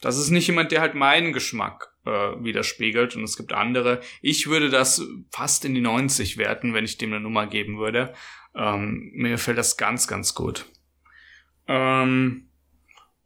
das 0.00 0.16
ist 0.16 0.30
nicht 0.30 0.46
jemand, 0.46 0.72
der 0.72 0.80
halt 0.80 0.94
meinen 0.94 1.34
Geschmack 1.34 1.95
äh, 2.06 2.42
widerspiegelt 2.42 3.16
und 3.16 3.24
es 3.24 3.36
gibt 3.36 3.52
andere. 3.52 4.00
Ich 4.22 4.46
würde 4.46 4.70
das 4.70 5.02
fast 5.30 5.64
in 5.64 5.74
die 5.74 5.80
90 5.80 6.38
werten, 6.38 6.74
wenn 6.74 6.84
ich 6.84 6.98
dem 6.98 7.12
eine 7.12 7.20
Nummer 7.20 7.46
geben 7.46 7.78
würde. 7.78 8.14
Ähm, 8.54 9.10
mir 9.14 9.38
fällt 9.38 9.58
das 9.58 9.76
ganz, 9.76 10.08
ganz 10.08 10.34
gut. 10.34 10.66
Ähm, 11.68 12.46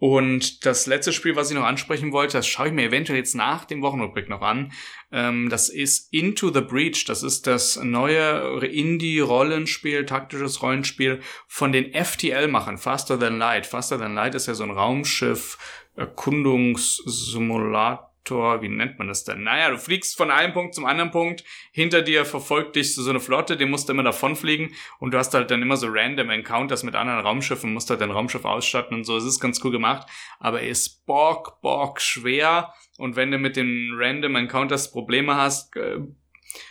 und 0.00 0.64
das 0.64 0.86
letzte 0.86 1.12
Spiel, 1.12 1.36
was 1.36 1.50
ich 1.50 1.56
noch 1.56 1.64
ansprechen 1.64 2.10
wollte, 2.10 2.38
das 2.38 2.46
schaue 2.46 2.68
ich 2.68 2.72
mir 2.72 2.86
eventuell 2.86 3.18
jetzt 3.18 3.34
nach 3.34 3.66
dem 3.66 3.82
Wochenrückblick 3.82 4.30
noch 4.30 4.40
an. 4.40 4.72
Ähm, 5.12 5.50
das 5.50 5.68
ist 5.68 6.10
Into 6.10 6.50
the 6.50 6.62
Breach. 6.62 7.04
Das 7.04 7.22
ist 7.22 7.46
das 7.46 7.76
neue 7.76 8.64
Indie-Rollenspiel, 8.64 10.06
taktisches 10.06 10.62
Rollenspiel 10.62 11.20
von 11.46 11.72
den 11.72 11.92
FTL-Machern, 11.92 12.78
Faster 12.78 13.20
Than 13.20 13.36
Light. 13.36 13.66
Faster 13.66 13.98
Than 13.98 14.14
Light 14.14 14.34
ist 14.34 14.46
ja 14.46 14.54
so 14.54 14.64
ein 14.64 14.70
Raumschiff, 14.70 15.58
Erkundungssimulator 15.96 18.09
wie 18.28 18.68
nennt 18.68 18.98
man 18.98 19.08
das 19.08 19.24
denn? 19.24 19.42
Naja, 19.42 19.70
du 19.70 19.78
fliegst 19.78 20.16
von 20.16 20.30
einem 20.30 20.52
Punkt 20.52 20.74
zum 20.74 20.84
anderen 20.84 21.10
Punkt, 21.10 21.44
hinter 21.72 22.02
dir 22.02 22.24
verfolgt 22.24 22.76
dich 22.76 22.94
so 22.94 23.08
eine 23.08 23.20
Flotte, 23.20 23.56
die 23.56 23.64
musst 23.64 23.88
du 23.88 23.92
immer 23.92 24.02
davonfliegen 24.02 24.74
und 24.98 25.12
du 25.12 25.18
hast 25.18 25.34
halt 25.34 25.50
dann 25.50 25.62
immer 25.62 25.76
so 25.76 25.88
random 25.90 26.30
Encounters 26.30 26.82
mit 26.82 26.94
anderen 26.94 27.20
Raumschiffen, 27.20 27.72
musst 27.72 27.90
halt 27.90 28.00
dein 28.00 28.10
Raumschiff 28.10 28.44
ausstatten 28.44 28.96
und 28.96 29.04
so. 29.04 29.16
Es 29.16 29.24
ist 29.24 29.40
ganz 29.40 29.64
cool 29.64 29.72
gemacht, 29.72 30.08
aber 30.38 30.60
er 30.60 30.68
ist 30.68 31.04
bock, 31.06 31.60
bock 31.60 32.00
schwer 32.00 32.72
und 32.98 33.16
wenn 33.16 33.30
du 33.30 33.38
mit 33.38 33.56
den 33.56 33.92
random 33.94 34.36
Encounters 34.36 34.92
Probleme 34.92 35.36
hast, 35.36 35.74
äh, 35.76 35.98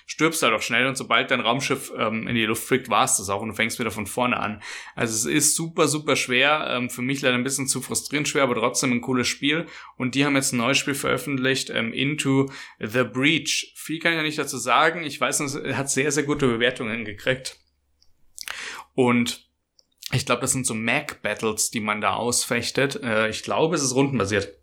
stirbst 0.09 0.41
halt 0.41 0.53
auch 0.53 0.61
schnell 0.61 0.87
und 0.87 0.97
sobald 0.97 1.29
dein 1.29 1.39
Raumschiff 1.39 1.93
ähm, 1.95 2.27
in 2.27 2.33
die 2.33 2.45
Luft 2.45 2.63
fliegt, 2.63 2.89
war 2.89 3.05
es 3.05 3.17
das 3.17 3.29
auch 3.29 3.41
und 3.41 3.49
du 3.49 3.53
fängst 3.53 3.77
wieder 3.77 3.91
von 3.91 4.07
vorne 4.07 4.39
an. 4.39 4.61
Also 4.95 5.13
es 5.13 5.25
ist 5.25 5.55
super, 5.55 5.87
super 5.87 6.15
schwer. 6.15 6.67
Ähm, 6.71 6.89
für 6.89 7.03
mich 7.03 7.21
leider 7.21 7.35
ein 7.35 7.43
bisschen 7.43 7.67
zu 7.67 7.79
frustrierend 7.79 8.27
schwer, 8.27 8.41
aber 8.41 8.55
trotzdem 8.55 8.91
ein 8.91 9.01
cooles 9.01 9.27
Spiel. 9.27 9.67
Und 9.97 10.15
die 10.15 10.25
haben 10.25 10.35
jetzt 10.35 10.51
ein 10.51 10.57
neues 10.57 10.79
Spiel 10.79 10.95
veröffentlicht, 10.95 11.69
ähm, 11.69 11.93
Into 11.93 12.51
the 12.79 13.03
Breach. 13.03 13.71
Viel 13.75 13.99
kann 13.99 14.13
ich 14.13 14.17
ja 14.17 14.23
nicht 14.23 14.39
dazu 14.39 14.57
sagen. 14.57 15.03
Ich 15.03 15.21
weiß, 15.21 15.41
es 15.41 15.77
hat 15.77 15.91
sehr, 15.91 16.11
sehr 16.11 16.23
gute 16.23 16.47
Bewertungen 16.47 17.05
gekriegt. 17.05 17.59
Und 18.95 19.47
ich 20.11 20.25
glaube, 20.25 20.41
das 20.41 20.53
sind 20.53 20.65
so 20.65 20.73
Mac-Battles, 20.73 21.69
die 21.69 21.81
man 21.81 22.01
da 22.01 22.15
ausfechtet. 22.15 23.01
Äh, 23.03 23.29
ich 23.29 23.43
glaube, 23.43 23.75
es 23.75 23.83
ist 23.83 23.93
rundenbasiert. 23.93 24.55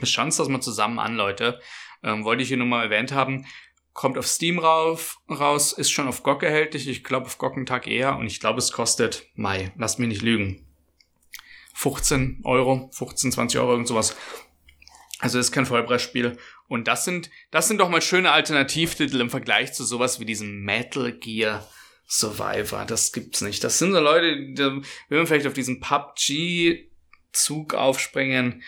Das 0.00 0.10
schauen 0.10 0.34
das 0.36 0.48
mal 0.48 0.60
zusammen 0.60 0.98
an, 0.98 1.14
Leute. 1.14 1.60
Ähm, 2.02 2.24
wollte 2.24 2.42
ich 2.42 2.48
hier 2.48 2.56
nur 2.56 2.66
mal 2.66 2.82
erwähnt 2.82 3.12
haben 3.12 3.46
kommt 3.92 4.18
auf 4.18 4.26
Steam 4.26 4.58
rauf, 4.58 5.20
raus, 5.28 5.72
ist 5.72 5.90
schon 5.90 6.08
auf 6.08 6.22
GOG 6.22 6.42
erhältlich. 6.42 6.88
Ich 6.88 7.04
glaube 7.04 7.26
auf 7.26 7.38
GOG 7.38 7.56
einen 7.56 7.66
Tag 7.66 7.86
eher 7.86 8.16
und 8.16 8.26
ich 8.26 8.40
glaube 8.40 8.58
es 8.58 8.72
kostet, 8.72 9.26
Mai, 9.34 9.72
lasst 9.76 9.98
mich 9.98 10.08
nicht 10.08 10.22
lügen, 10.22 10.66
15 11.74 12.40
Euro, 12.44 12.90
15, 12.92 13.32
20 13.32 13.60
Euro, 13.60 13.72
irgend 13.72 13.88
sowas. 13.88 14.16
Also 15.18 15.38
ist 15.38 15.52
kein 15.52 15.66
Vollpreisspiel. 15.66 16.36
Und 16.66 16.88
das 16.88 17.04
sind, 17.04 17.30
das 17.50 17.68
sind 17.68 17.78
doch 17.78 17.88
mal 17.88 18.02
schöne 18.02 18.32
Alternativtitel 18.32 19.20
im 19.20 19.30
Vergleich 19.30 19.72
zu 19.72 19.84
sowas 19.84 20.18
wie 20.18 20.24
diesem 20.24 20.64
Metal 20.64 21.12
Gear 21.12 21.68
Survivor. 22.08 22.84
Das 22.84 23.12
gibt's 23.12 23.40
nicht. 23.40 23.62
Das 23.62 23.78
sind 23.78 23.92
so 23.92 24.00
Leute, 24.00 24.36
die, 24.36 24.58
wenn 24.58 25.18
wir 25.18 25.26
vielleicht 25.26 25.46
auf 25.46 25.52
diesen 25.52 25.80
PUBG 25.80 26.88
Zug 27.32 27.74
aufspringen, 27.74 28.62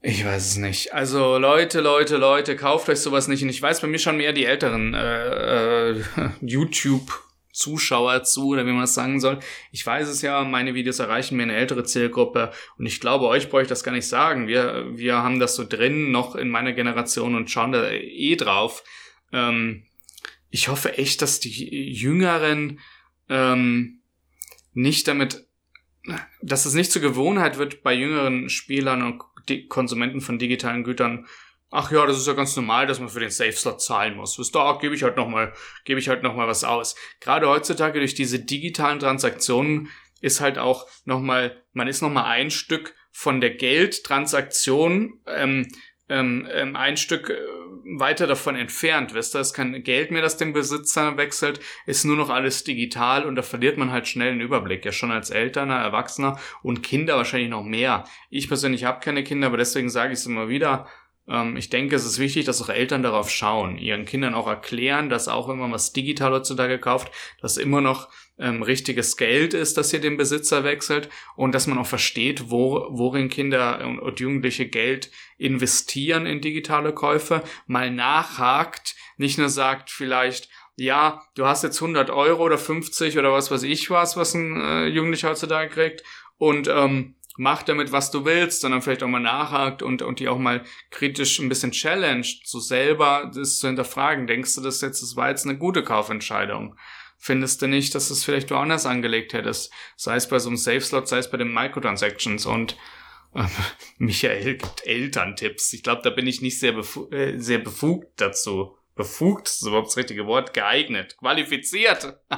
ich 0.00 0.24
weiß 0.24 0.46
es 0.46 0.56
nicht. 0.56 0.94
Also 0.94 1.38
Leute, 1.38 1.80
Leute, 1.80 2.18
Leute, 2.18 2.54
kauft 2.56 2.88
euch 2.88 3.00
sowas 3.00 3.26
nicht. 3.26 3.42
Und 3.42 3.48
ich 3.48 3.60
weiß 3.60 3.80
bei 3.80 3.88
mir 3.88 3.98
schon 3.98 4.16
mehr 4.16 4.32
die 4.32 4.44
älteren 4.44 4.94
äh, 4.94 5.90
äh, 5.90 6.04
YouTube-Zuschauer 6.40 8.22
zu, 8.22 8.50
oder 8.50 8.64
wie 8.64 8.70
man 8.70 8.82
das 8.82 8.94
sagen 8.94 9.18
soll. 9.18 9.40
Ich 9.72 9.84
weiß 9.84 10.08
es 10.08 10.22
ja, 10.22 10.44
meine 10.44 10.74
Videos 10.74 11.00
erreichen 11.00 11.36
mir 11.36 11.42
eine 11.42 11.56
ältere 11.56 11.82
Zielgruppe. 11.82 12.52
Und 12.78 12.86
ich 12.86 13.00
glaube, 13.00 13.26
euch 13.26 13.50
brauche 13.50 13.62
ich 13.62 13.68
das 13.68 13.82
gar 13.82 13.92
nicht 13.92 14.06
sagen. 14.06 14.46
Wir, 14.46 14.86
wir 14.96 15.16
haben 15.16 15.40
das 15.40 15.56
so 15.56 15.64
drin, 15.64 16.12
noch 16.12 16.36
in 16.36 16.48
meiner 16.48 16.72
Generation 16.72 17.34
und 17.34 17.50
schauen 17.50 17.72
da 17.72 17.90
eh 17.90 18.36
drauf. 18.36 18.84
Ähm, 19.32 19.84
ich 20.50 20.68
hoffe 20.68 20.96
echt, 20.96 21.22
dass 21.22 21.40
die 21.40 21.92
Jüngeren 21.92 22.78
ähm, 23.28 24.00
nicht 24.74 25.08
damit 25.08 25.48
dass 26.42 26.64
es 26.64 26.74
nicht 26.74 26.92
zur 26.92 27.02
Gewohnheit 27.02 27.58
wird 27.58 27.82
bei 27.82 27.92
jüngeren 27.92 28.48
Spielern 28.48 29.02
und 29.02 29.22
Konsumenten 29.68 30.20
von 30.20 30.38
digitalen 30.38 30.84
Gütern, 30.84 31.26
ach 31.70 31.90
ja, 31.92 32.06
das 32.06 32.18
ist 32.18 32.26
ja 32.26 32.32
ganz 32.32 32.56
normal, 32.56 32.86
dass 32.86 33.00
man 33.00 33.08
für 33.08 33.20
den 33.20 33.30
Safe 33.30 33.52
Slot 33.52 33.82
zahlen 33.82 34.16
muss. 34.16 34.36
Bis 34.36 34.50
da 34.50 34.78
gebe 34.80 34.94
ich 34.94 35.02
halt 35.02 35.16
noch 35.16 35.28
mal, 35.28 35.52
gebe 35.84 36.00
ich 36.00 36.08
halt 36.08 36.22
noch 36.22 36.34
mal 36.34 36.48
was 36.48 36.64
aus. 36.64 36.96
Gerade 37.20 37.48
heutzutage 37.48 37.98
durch 37.98 38.14
diese 38.14 38.40
digitalen 38.40 38.98
Transaktionen 38.98 39.88
ist 40.20 40.40
halt 40.40 40.58
auch 40.58 40.86
noch 41.04 41.20
mal, 41.20 41.62
man 41.72 41.88
ist 41.88 42.02
noch 42.02 42.10
mal 42.10 42.24
ein 42.24 42.50
Stück 42.50 42.94
von 43.12 43.40
der 43.40 43.50
Geldtransaktion 43.50 45.20
ähm, 45.26 45.66
ähm, 46.08 46.48
ähm, 46.50 46.76
ein 46.76 46.96
Stück 46.96 47.30
äh, 47.30 47.36
weiter 47.96 48.26
davon 48.26 48.56
entfernt. 48.56 49.14
Wisst 49.14 49.34
ihr, 49.34 49.40
ist 49.40 49.54
kein 49.54 49.82
Geld 49.82 50.10
mehr, 50.10 50.22
das 50.22 50.36
den 50.36 50.52
Besitzer 50.52 51.16
wechselt, 51.16 51.60
ist 51.86 52.04
nur 52.04 52.16
noch 52.16 52.28
alles 52.30 52.64
digital 52.64 53.24
und 53.24 53.36
da 53.36 53.42
verliert 53.42 53.78
man 53.78 53.90
halt 53.90 54.06
schnell 54.06 54.32
den 54.32 54.40
Überblick. 54.40 54.84
Ja, 54.84 54.92
schon 54.92 55.10
als 55.10 55.30
Elterner, 55.30 55.76
Erwachsener 55.76 56.38
und 56.62 56.82
Kinder 56.82 57.16
wahrscheinlich 57.16 57.50
noch 57.50 57.64
mehr. 57.64 58.04
Ich 58.30 58.48
persönlich 58.48 58.84
habe 58.84 59.00
keine 59.00 59.24
Kinder, 59.24 59.46
aber 59.46 59.56
deswegen 59.56 59.88
sage 59.88 60.12
ich 60.12 60.18
es 60.18 60.26
immer 60.26 60.48
wieder. 60.48 60.86
Ähm, 61.28 61.56
ich 61.56 61.70
denke, 61.70 61.96
es 61.96 62.04
ist 62.04 62.18
wichtig, 62.18 62.44
dass 62.44 62.62
auch 62.62 62.68
Eltern 62.68 63.02
darauf 63.02 63.30
schauen, 63.30 63.78
ihren 63.78 64.04
Kindern 64.04 64.34
auch 64.34 64.46
erklären, 64.46 65.08
dass 65.08 65.28
auch 65.28 65.48
man 65.48 65.72
was 65.72 65.92
digital 65.92 66.32
heutzutage 66.32 66.78
kauft, 66.78 67.12
dass 67.40 67.56
immer 67.56 67.80
noch 67.80 68.08
ähm, 68.38 68.62
richtiges 68.62 69.16
Geld 69.16 69.54
ist, 69.54 69.76
das 69.76 69.90
hier 69.90 70.00
den 70.00 70.16
Besitzer 70.16 70.64
wechselt 70.64 71.08
und 71.36 71.54
dass 71.54 71.66
man 71.66 71.78
auch 71.78 71.86
versteht, 71.86 72.50
wo, 72.50 72.86
worin 72.90 73.28
Kinder 73.28 73.86
und 74.02 74.20
Jugendliche 74.20 74.68
Geld 74.68 75.10
investieren 75.38 76.26
in 76.26 76.40
digitale 76.40 76.92
Käufe, 76.92 77.42
mal 77.66 77.90
nachhakt, 77.90 78.94
nicht 79.16 79.38
nur 79.38 79.48
sagt 79.48 79.90
vielleicht, 79.90 80.48
ja, 80.76 81.22
du 81.34 81.46
hast 81.46 81.64
jetzt 81.64 81.82
100 81.82 82.10
Euro 82.10 82.44
oder 82.44 82.58
50 82.58 83.18
oder 83.18 83.32
was 83.32 83.50
weiß 83.50 83.64
ich 83.64 83.90
was, 83.90 84.16
was 84.16 84.34
ein 84.34 84.60
äh, 84.60 84.86
Jugendlicher 84.86 85.30
heutzutage 85.30 85.70
kriegt 85.70 86.04
und 86.38 86.68
ähm, 86.68 87.16
mach 87.36 87.62
damit, 87.62 87.92
was 87.92 88.10
du 88.10 88.24
willst, 88.24 88.60
sondern 88.60 88.82
vielleicht 88.82 89.02
auch 89.02 89.08
mal 89.08 89.20
nachhakt 89.20 89.82
und, 89.82 90.02
und 90.02 90.20
die 90.20 90.28
auch 90.28 90.38
mal 90.38 90.64
kritisch 90.90 91.38
ein 91.38 91.48
bisschen 91.48 91.72
challenged, 91.72 92.46
so 92.46 92.60
selber 92.60 93.30
das 93.34 93.58
zu 93.58 93.68
hinterfragen. 93.68 94.26
Denkst 94.26 94.56
du, 94.56 94.60
das 94.60 94.80
jetzt, 94.80 95.02
das 95.02 95.16
war 95.16 95.30
jetzt 95.30 95.46
eine 95.46 95.56
gute 95.56 95.82
Kaufentscheidung? 95.82 96.76
Findest 97.18 97.60
du 97.60 97.66
nicht, 97.66 97.94
dass 97.94 98.10
es 98.10 98.24
vielleicht 98.24 98.50
woanders 98.50 98.86
angelegt 98.86 99.32
hättest. 99.32 99.72
Sei 99.96 100.16
es 100.16 100.28
bei 100.28 100.38
so 100.38 100.48
einem 100.48 100.56
Safe-Slot, 100.56 101.08
sei 101.08 101.18
es 101.18 101.30
bei 101.30 101.36
den 101.36 101.52
Microtransactions 101.52 102.46
und 102.46 102.76
äh, 103.34 103.44
Michael 103.98 104.56
gibt 104.56 104.86
Elterntipps. 104.86 105.72
Ich 105.72 105.82
glaube, 105.82 106.02
da 106.02 106.10
bin 106.10 106.26
ich 106.26 106.40
nicht 106.40 106.58
sehr, 106.58 106.72
befu 106.72 107.10
äh, 107.10 107.38
sehr 107.38 107.58
befugt 107.58 108.20
dazu. 108.20 108.76
Befugt, 108.94 109.46
ist 109.46 109.62
überhaupt 109.62 109.88
das 109.88 109.96
richtige 109.96 110.26
Wort, 110.26 110.54
geeignet, 110.54 111.16
qualifiziert. 111.18 112.18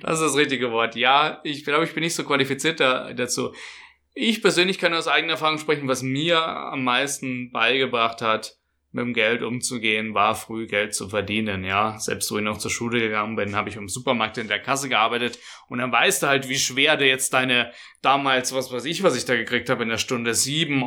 das 0.00 0.20
ist 0.20 0.26
das 0.26 0.36
richtige 0.36 0.70
Wort. 0.70 0.94
Ja, 0.94 1.40
ich 1.42 1.64
glaube, 1.64 1.84
ich 1.84 1.94
bin 1.94 2.04
nicht 2.04 2.14
so 2.14 2.22
qualifiziert 2.24 2.78
da, 2.78 3.12
dazu. 3.12 3.52
Ich 4.14 4.42
persönlich 4.42 4.78
kann 4.78 4.94
aus 4.94 5.08
eigener 5.08 5.32
Erfahrung 5.32 5.58
sprechen, 5.58 5.88
was 5.88 6.02
mir 6.02 6.40
am 6.40 6.84
meisten 6.84 7.50
beigebracht 7.50 8.22
hat, 8.22 8.58
mit 8.98 9.06
dem 9.06 9.14
Geld 9.14 9.42
umzugehen, 9.42 10.14
war 10.14 10.34
früh 10.34 10.66
Geld 10.66 10.94
zu 10.94 11.08
verdienen, 11.08 11.64
ja. 11.64 11.98
Selbst 11.98 12.30
wo 12.30 12.38
ich 12.38 12.44
noch 12.44 12.58
zur 12.58 12.70
Schule 12.70 13.00
gegangen 13.00 13.36
bin, 13.36 13.56
habe 13.56 13.68
ich 13.68 13.76
im 13.76 13.88
Supermarkt 13.88 14.38
in 14.38 14.48
der 14.48 14.60
Kasse 14.60 14.88
gearbeitet 14.88 15.38
und 15.68 15.78
dann 15.78 15.92
weißt 15.92 16.22
du 16.22 16.26
halt, 16.26 16.48
wie 16.48 16.58
schwer 16.58 16.96
du 16.96 17.06
jetzt 17.06 17.32
deine 17.32 17.72
damals, 18.02 18.54
was 18.54 18.70
weiß 18.72 18.84
ich, 18.84 19.02
was 19.02 19.16
ich 19.16 19.24
da 19.24 19.34
gekriegt 19.34 19.70
habe 19.70 19.82
in 19.82 19.88
der 19.88 19.98
Stunde, 19.98 20.34
sieben 20.34 20.84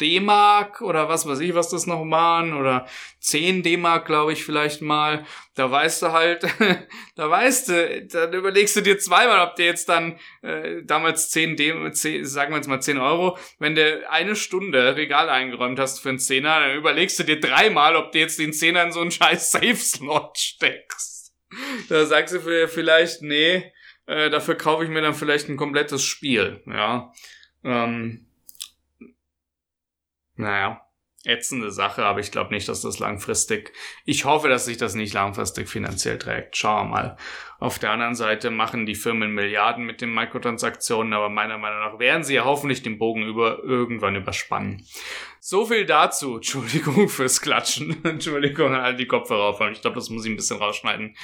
D-Mark 0.00 0.80
oder 0.80 1.08
was 1.08 1.26
weiß 1.26 1.40
ich, 1.40 1.54
was 1.54 1.68
das 1.68 1.86
noch 1.86 2.08
waren 2.10 2.54
oder 2.54 2.86
zehn 3.20 3.62
D-Mark, 3.62 4.06
glaube 4.06 4.32
ich, 4.32 4.44
vielleicht 4.44 4.82
mal. 4.82 5.24
Da 5.54 5.70
weißt 5.70 6.02
du 6.02 6.12
halt, 6.12 6.44
da 7.16 7.30
weißt 7.30 7.68
du, 7.68 8.06
dann 8.06 8.32
überlegst 8.32 8.74
du 8.74 8.80
dir 8.80 8.98
zweimal, 8.98 9.46
ob 9.46 9.56
dir 9.56 9.66
jetzt 9.66 9.88
dann 9.88 10.18
äh, 10.40 10.82
damals 10.82 11.30
zehn 11.30 11.56
D, 11.56 11.74
10, 11.92 12.24
sagen 12.24 12.52
wir 12.52 12.56
jetzt 12.56 12.68
mal 12.68 12.80
zehn 12.80 12.98
Euro, 12.98 13.36
wenn 13.58 13.74
du 13.74 14.08
eine 14.08 14.34
Stunde 14.34 14.96
Regal 14.96 15.28
eingeräumt 15.28 15.78
hast 15.78 16.00
für 16.00 16.08
einen 16.08 16.18
Zehner, 16.18 16.60
dann 16.60 16.76
überlegst 16.76 17.18
du 17.18 17.24
dir 17.24 17.38
dreimal, 17.38 17.96
ob 17.96 18.12
du 18.12 18.18
jetzt 18.18 18.38
den 18.38 18.54
Zehner 18.54 18.82
in 18.82 18.92
so 18.92 19.00
einen 19.00 19.10
scheiß 19.10 19.50
Safe-Slot 19.52 20.38
steckst. 20.38 21.34
Da 21.90 22.06
sagst 22.06 22.34
du 22.34 22.68
vielleicht, 22.68 23.20
nee, 23.20 23.72
äh, 24.06 24.30
dafür 24.30 24.54
kaufe 24.54 24.84
ich 24.84 24.90
mir 24.90 25.02
dann 25.02 25.14
vielleicht 25.14 25.50
ein 25.50 25.58
komplettes 25.58 26.02
Spiel, 26.02 26.62
ja. 26.66 27.12
Ähm, 27.62 28.26
naja, 30.36 30.80
ätzende 31.24 31.70
Sache, 31.70 32.04
aber 32.04 32.20
ich 32.20 32.32
glaube 32.32 32.52
nicht, 32.52 32.68
dass 32.68 32.82
das 32.82 32.98
langfristig, 32.98 33.72
ich 34.04 34.24
hoffe, 34.24 34.48
dass 34.48 34.64
sich 34.64 34.76
das 34.76 34.94
nicht 34.94 35.14
langfristig 35.14 35.68
finanziell 35.68 36.18
trägt. 36.18 36.56
Schauen 36.56 36.88
wir 36.88 36.90
mal. 36.90 37.16
Auf 37.60 37.78
der 37.78 37.92
anderen 37.92 38.16
Seite 38.16 38.50
machen 38.50 38.86
die 38.86 38.96
Firmen 38.96 39.32
Milliarden 39.32 39.84
mit 39.84 40.00
den 40.00 40.12
Mikrotransaktionen, 40.12 41.12
aber 41.12 41.28
meiner 41.28 41.58
Meinung 41.58 41.78
nach 41.78 41.98
werden 42.00 42.24
sie 42.24 42.34
ja 42.34 42.44
hoffentlich 42.44 42.82
den 42.82 42.98
Bogen 42.98 43.22
über 43.22 43.62
irgendwann 43.62 44.16
überspannen. 44.16 44.84
So 45.38 45.66
viel 45.66 45.86
dazu. 45.86 46.36
Entschuldigung 46.36 47.08
fürs 47.08 47.40
Klatschen. 47.40 48.04
Entschuldigung 48.04 48.74
an 48.74 48.80
all 48.80 48.96
die 48.96 49.06
Kopfhörer 49.06 49.44
aufhören. 49.44 49.72
Ich 49.72 49.80
glaube, 49.80 49.94
das 49.96 50.10
muss 50.10 50.24
ich 50.24 50.32
ein 50.32 50.36
bisschen 50.36 50.58
rausschneiden. 50.58 51.14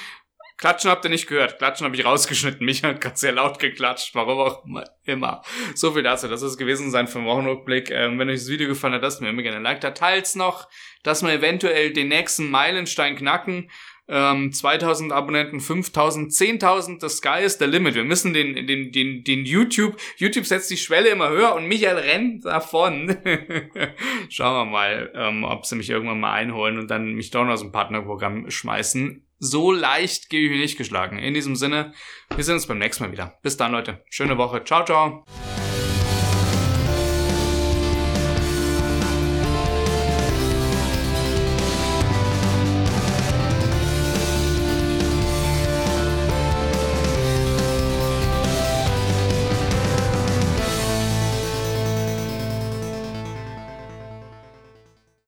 Klatschen 0.58 0.90
habt 0.90 1.04
ihr 1.04 1.10
nicht 1.10 1.28
gehört. 1.28 1.58
Klatschen 1.58 1.84
habe 1.84 1.94
ich 1.94 2.04
rausgeschnitten. 2.04 2.66
Mich 2.66 2.82
hat 2.82 3.00
gerade 3.00 3.16
sehr 3.16 3.32
laut 3.32 3.60
geklatscht. 3.60 4.14
Warum 4.14 4.38
auch 4.40 4.64
immer. 5.04 5.42
So 5.74 5.92
viel 5.92 6.02
dazu. 6.02 6.26
Das 6.26 6.42
ist 6.42 6.58
gewesen 6.58 6.90
sein 6.90 7.06
für 7.06 7.20
den 7.20 7.26
Wochenrückblick. 7.26 7.90
Ähm, 7.92 8.18
wenn 8.18 8.28
euch 8.28 8.40
das 8.40 8.48
Video 8.48 8.66
gefallen 8.66 8.94
hat, 8.94 9.02
lasst 9.02 9.22
mir 9.22 9.30
immer 9.30 9.42
gerne 9.42 9.58
ein 9.58 9.62
Like 9.62 9.80
da. 9.80 9.92
Teilt's 9.92 10.34
noch, 10.34 10.68
dass 11.04 11.22
wir 11.22 11.32
eventuell 11.32 11.92
den 11.92 12.08
nächsten 12.08 12.50
Meilenstein 12.50 13.14
knacken. 13.14 13.70
Ähm, 14.08 14.52
2000 14.52 15.12
Abonnenten, 15.12 15.60
5000, 15.60 16.32
10.000, 16.32 16.98
das 16.98 17.18
Sky 17.18 17.44
ist 17.44 17.60
der 17.60 17.68
Limit. 17.68 17.94
Wir 17.94 18.04
müssen 18.04 18.32
den, 18.32 18.66
den, 18.66 18.90
den, 18.90 19.22
den 19.22 19.44
YouTube, 19.44 19.96
YouTube 20.16 20.46
setzt 20.46 20.70
die 20.70 20.78
Schwelle 20.78 21.10
immer 21.10 21.28
höher 21.28 21.54
und 21.54 21.68
Michael 21.68 21.98
rennt 21.98 22.46
davon. 22.46 23.18
Schauen 24.30 24.54
wir 24.54 24.64
mal, 24.64 25.12
ähm, 25.14 25.44
ob 25.44 25.66
sie 25.66 25.76
mich 25.76 25.90
irgendwann 25.90 26.20
mal 26.20 26.32
einholen 26.32 26.78
und 26.78 26.90
dann 26.90 27.12
mich 27.12 27.30
doch 27.30 27.44
noch 27.44 27.52
aus 27.52 27.60
dem 27.60 27.70
Partnerprogramm 27.70 28.50
schmeißen 28.50 29.27
so 29.38 29.72
leicht 29.72 30.30
gebe 30.30 30.54
ich 30.54 30.60
nicht 30.60 30.78
geschlagen. 30.78 31.18
In 31.18 31.34
diesem 31.34 31.56
Sinne, 31.56 31.92
wir 32.34 32.44
sehen 32.44 32.54
uns 32.54 32.66
beim 32.66 32.78
nächsten 32.78 33.04
Mal 33.04 33.12
wieder. 33.12 33.38
Bis 33.42 33.56
dann, 33.56 33.72
Leute. 33.72 34.04
Schöne 34.10 34.38
Woche. 34.38 34.64
Ciao, 34.64 34.84
ciao. 34.84 35.24